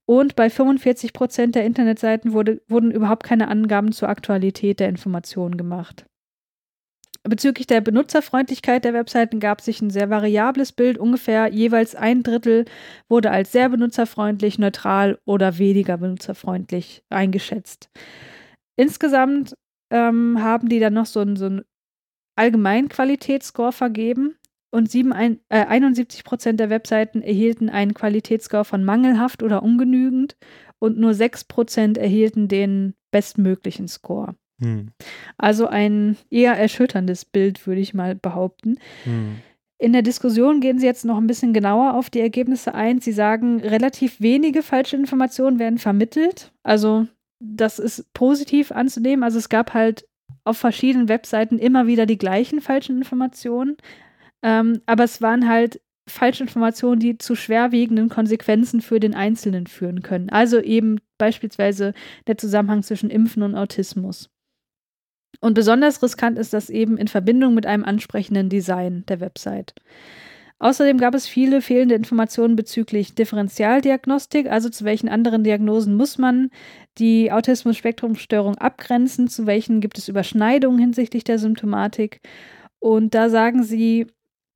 [0.10, 5.58] Und bei 45 Prozent der Internetseiten wurde, wurden überhaupt keine Angaben zur Aktualität der Informationen
[5.58, 6.06] gemacht.
[7.24, 10.98] Bezüglich der Benutzerfreundlichkeit der Webseiten gab sich ein sehr variables Bild.
[10.98, 12.64] Ungefähr jeweils ein Drittel
[13.10, 17.90] wurde als sehr benutzerfreundlich, neutral oder weniger benutzerfreundlich eingeschätzt.
[18.78, 19.56] Insgesamt
[19.92, 21.64] ähm, haben die dann noch so einen so einen
[22.38, 24.37] Allgemeinqualitätsscore vergeben
[24.72, 30.38] und sieben, ein, äh, 71 Prozent der Webseiten erhielten einen Qualitätsscore von mangelhaft oder ungenügend
[30.80, 34.36] und nur 6 Prozent erhielten den bestmöglichen Score.
[34.62, 34.90] Hm.
[35.38, 38.78] Also ein eher erschütterndes Bild, würde ich mal behaupten.
[39.04, 39.38] Hm.
[39.80, 43.00] In der Diskussion gehen Sie jetzt noch ein bisschen genauer auf die Ergebnisse ein.
[43.00, 46.52] Sie sagen, relativ wenige falsche Informationen werden vermittelt.
[46.64, 47.06] Also
[47.40, 49.24] das ist positiv anzunehmen.
[49.24, 50.08] Also es gab halt
[50.44, 53.78] auf verschiedenen Webseiten immer wieder die gleichen falschen Informationen.
[54.44, 60.02] Ähm, aber es waren halt falsche Informationen, die zu schwerwiegenden Konsequenzen für den Einzelnen führen
[60.02, 60.30] können.
[60.30, 61.94] Also eben beispielsweise
[62.28, 64.30] der Zusammenhang zwischen Impfen und Autismus.
[65.40, 69.76] Und besonders riskant ist das eben in Verbindung mit einem ansprechenden Design der Website.
[70.60, 76.50] Außerdem gab es viele fehlende Informationen bezüglich Differentialdiagnostik, also zu welchen anderen Diagnosen muss man
[76.98, 82.22] die Autismus-Spektrum-Störung abgrenzen, zu welchen gibt es Überschneidungen hinsichtlich der Symptomatik.
[82.80, 84.08] Und da sagen sie,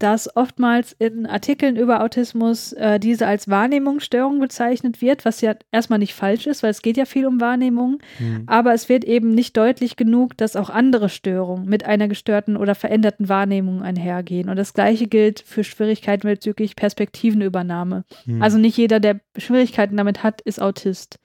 [0.01, 5.99] dass oftmals in Artikeln über Autismus äh, diese als Wahrnehmungsstörung bezeichnet wird, was ja erstmal
[5.99, 7.99] nicht falsch ist, weil es geht ja viel um Wahrnehmung.
[8.17, 8.43] Mhm.
[8.47, 12.73] Aber es wird eben nicht deutlich genug, dass auch andere Störungen mit einer gestörten oder
[12.73, 14.49] veränderten Wahrnehmung einhergehen.
[14.49, 18.03] Und das Gleiche gilt für Schwierigkeiten bezüglich Perspektivenübernahme.
[18.25, 18.41] Mhm.
[18.41, 21.19] Also nicht jeder, der Schwierigkeiten damit hat, ist Autist.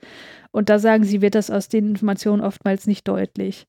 [0.51, 3.67] Und da sagen sie, wird das aus den Informationen oftmals nicht deutlich.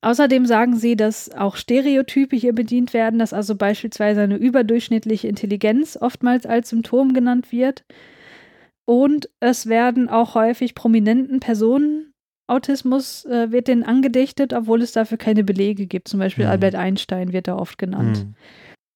[0.00, 5.98] Außerdem sagen sie, dass auch Stereotype hier bedient werden, dass also beispielsweise eine überdurchschnittliche Intelligenz
[6.00, 7.84] oftmals als Symptom genannt wird.
[8.84, 12.08] Und es werden auch häufig prominenten Personen
[12.48, 16.08] Autismus äh, wird denen angedichtet, obwohl es dafür keine Belege gibt.
[16.08, 16.50] Zum Beispiel mhm.
[16.50, 18.24] Albert Einstein wird da oft genannt.
[18.24, 18.34] Mhm.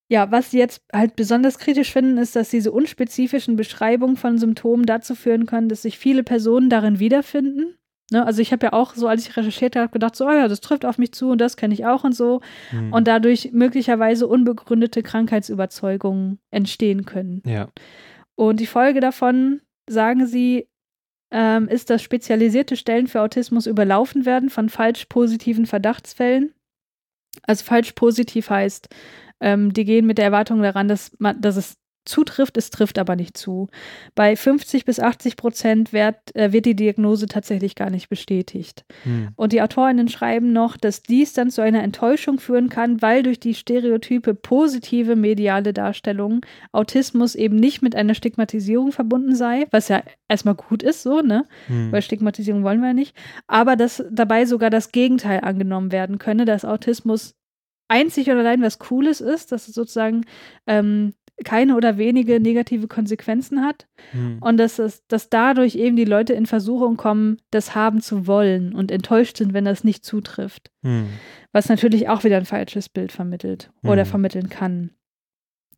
[0.08, 4.84] Ja, was sie jetzt halt besonders kritisch finden, ist, dass diese unspezifischen Beschreibungen von Symptomen
[4.84, 7.76] dazu führen können, dass sich viele Personen darin wiederfinden.
[8.10, 8.24] Ne?
[8.24, 10.60] Also ich habe ja auch so, als ich recherchiert habe, gedacht, so, oh ja, das
[10.60, 12.40] trifft auf mich zu und das kenne ich auch und so.
[12.72, 12.92] Mhm.
[12.92, 17.42] Und dadurch möglicherweise unbegründete Krankheitsüberzeugungen entstehen können.
[17.46, 17.68] Ja.
[18.34, 20.68] Und die Folge davon, sagen sie,
[21.30, 26.52] ähm, ist, dass spezialisierte Stellen für Autismus überlaufen werden von falsch positiven Verdachtsfällen.
[27.44, 28.88] Also falsch positiv heißt,
[29.40, 33.16] ähm, die gehen mit der Erwartung daran, dass, man, dass es zutrifft, es trifft aber
[33.16, 33.68] nicht zu.
[34.14, 38.84] Bei 50 bis 80 Prozent wird, äh, wird die Diagnose tatsächlich gar nicht bestätigt.
[39.04, 39.28] Hm.
[39.36, 43.40] Und die AutorInnen schreiben noch, dass dies dann zu einer Enttäuschung führen kann, weil durch
[43.40, 50.02] die Stereotype positive mediale Darstellung Autismus eben nicht mit einer Stigmatisierung verbunden sei, was ja
[50.28, 51.46] erstmal gut ist, so, ne?
[51.66, 51.92] Hm.
[51.92, 53.16] Weil Stigmatisierung wollen wir ja nicht.
[53.46, 57.34] Aber dass dabei sogar das Gegenteil angenommen werden könne, dass Autismus
[57.92, 60.24] einzig und allein was Cooles ist, dass es sozusagen
[60.66, 61.12] ähm,
[61.42, 64.38] keine oder wenige negative Konsequenzen hat hm.
[64.40, 68.74] und dass, es, dass dadurch eben die Leute in Versuchung kommen, das haben zu wollen
[68.74, 70.70] und enttäuscht sind, wenn das nicht zutrifft.
[70.82, 71.06] Hm.
[71.52, 74.06] Was natürlich auch wieder ein falsches Bild vermittelt oder hm.
[74.06, 74.90] vermitteln kann.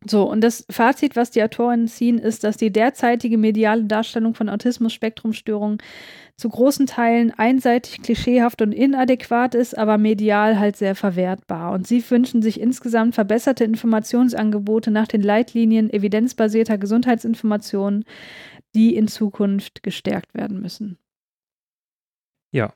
[0.07, 4.49] So, und das Fazit, was die Autorinnen ziehen, ist, dass die derzeitige mediale Darstellung von
[4.49, 5.79] Autismus-Spektrumstörungen
[6.37, 11.71] zu großen Teilen einseitig, klischeehaft und inadäquat ist, aber medial halt sehr verwertbar.
[11.71, 18.03] Und sie wünschen sich insgesamt verbesserte Informationsangebote nach den Leitlinien evidenzbasierter Gesundheitsinformationen,
[18.75, 20.99] die in Zukunft gestärkt werden müssen.
[22.51, 22.73] Ja,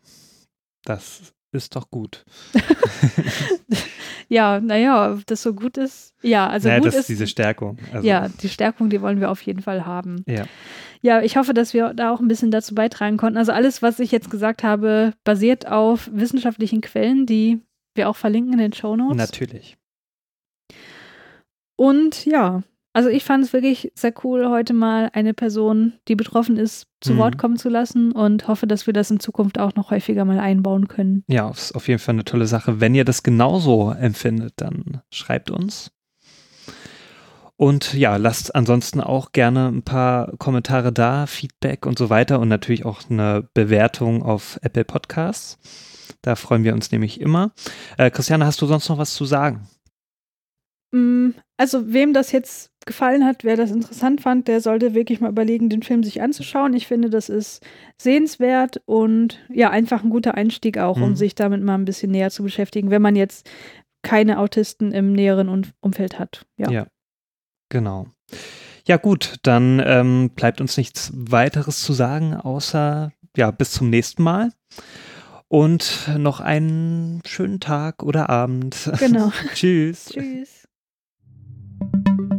[0.84, 2.26] das ist doch gut.
[4.30, 6.14] ja, naja, ob das so gut ist.
[6.22, 7.78] Ja, also naja, gut das ist diese Stärkung.
[7.92, 8.08] Also.
[8.08, 10.24] Ja, die Stärkung, die wollen wir auf jeden Fall haben.
[10.28, 10.46] Ja.
[11.02, 13.38] Ja, ich hoffe, dass wir da auch ein bisschen dazu beitragen konnten.
[13.38, 17.60] Also alles, was ich jetzt gesagt habe, basiert auf wissenschaftlichen Quellen, die
[17.96, 19.18] wir auch verlinken in den Show Notes.
[19.18, 19.78] Natürlich.
[21.76, 22.64] Und ja,
[23.00, 27.14] also ich fand es wirklich sehr cool, heute mal eine Person, die betroffen ist, zu
[27.14, 27.18] mhm.
[27.20, 30.38] Wort kommen zu lassen und hoffe, dass wir das in Zukunft auch noch häufiger mal
[30.38, 31.24] einbauen können.
[31.30, 32.82] Ja, ist auf jeden Fall eine tolle Sache.
[32.82, 35.92] Wenn ihr das genauso empfindet, dann schreibt uns.
[37.56, 42.50] Und ja, lasst ansonsten auch gerne ein paar Kommentare da, Feedback und so weiter und
[42.50, 45.58] natürlich auch eine Bewertung auf Apple Podcasts.
[46.22, 47.54] Da freuen wir uns nämlich immer.
[47.98, 49.70] Äh, Christiane, hast du sonst noch was zu sagen?
[50.92, 55.30] Mm, also, wem das jetzt gefallen hat, wer das interessant fand, der sollte wirklich mal
[55.30, 56.74] überlegen, den Film sich anzuschauen.
[56.74, 57.64] Ich finde, das ist
[57.98, 61.04] sehenswert und ja, einfach ein guter Einstieg auch, mhm.
[61.04, 63.48] um sich damit mal ein bisschen näher zu beschäftigen, wenn man jetzt
[64.02, 66.46] keine Autisten im näheren Umfeld hat.
[66.58, 66.88] Ja, ja
[67.70, 68.08] genau.
[68.88, 74.24] Ja, gut, dann ähm, bleibt uns nichts weiteres zu sagen, außer ja, bis zum nächsten
[74.24, 74.52] Mal.
[75.48, 78.92] Und noch einen schönen Tag oder Abend.
[79.00, 79.32] Genau.
[79.54, 80.06] Tschüss.
[80.06, 80.59] Tschüss.
[81.82, 82.39] Thank you.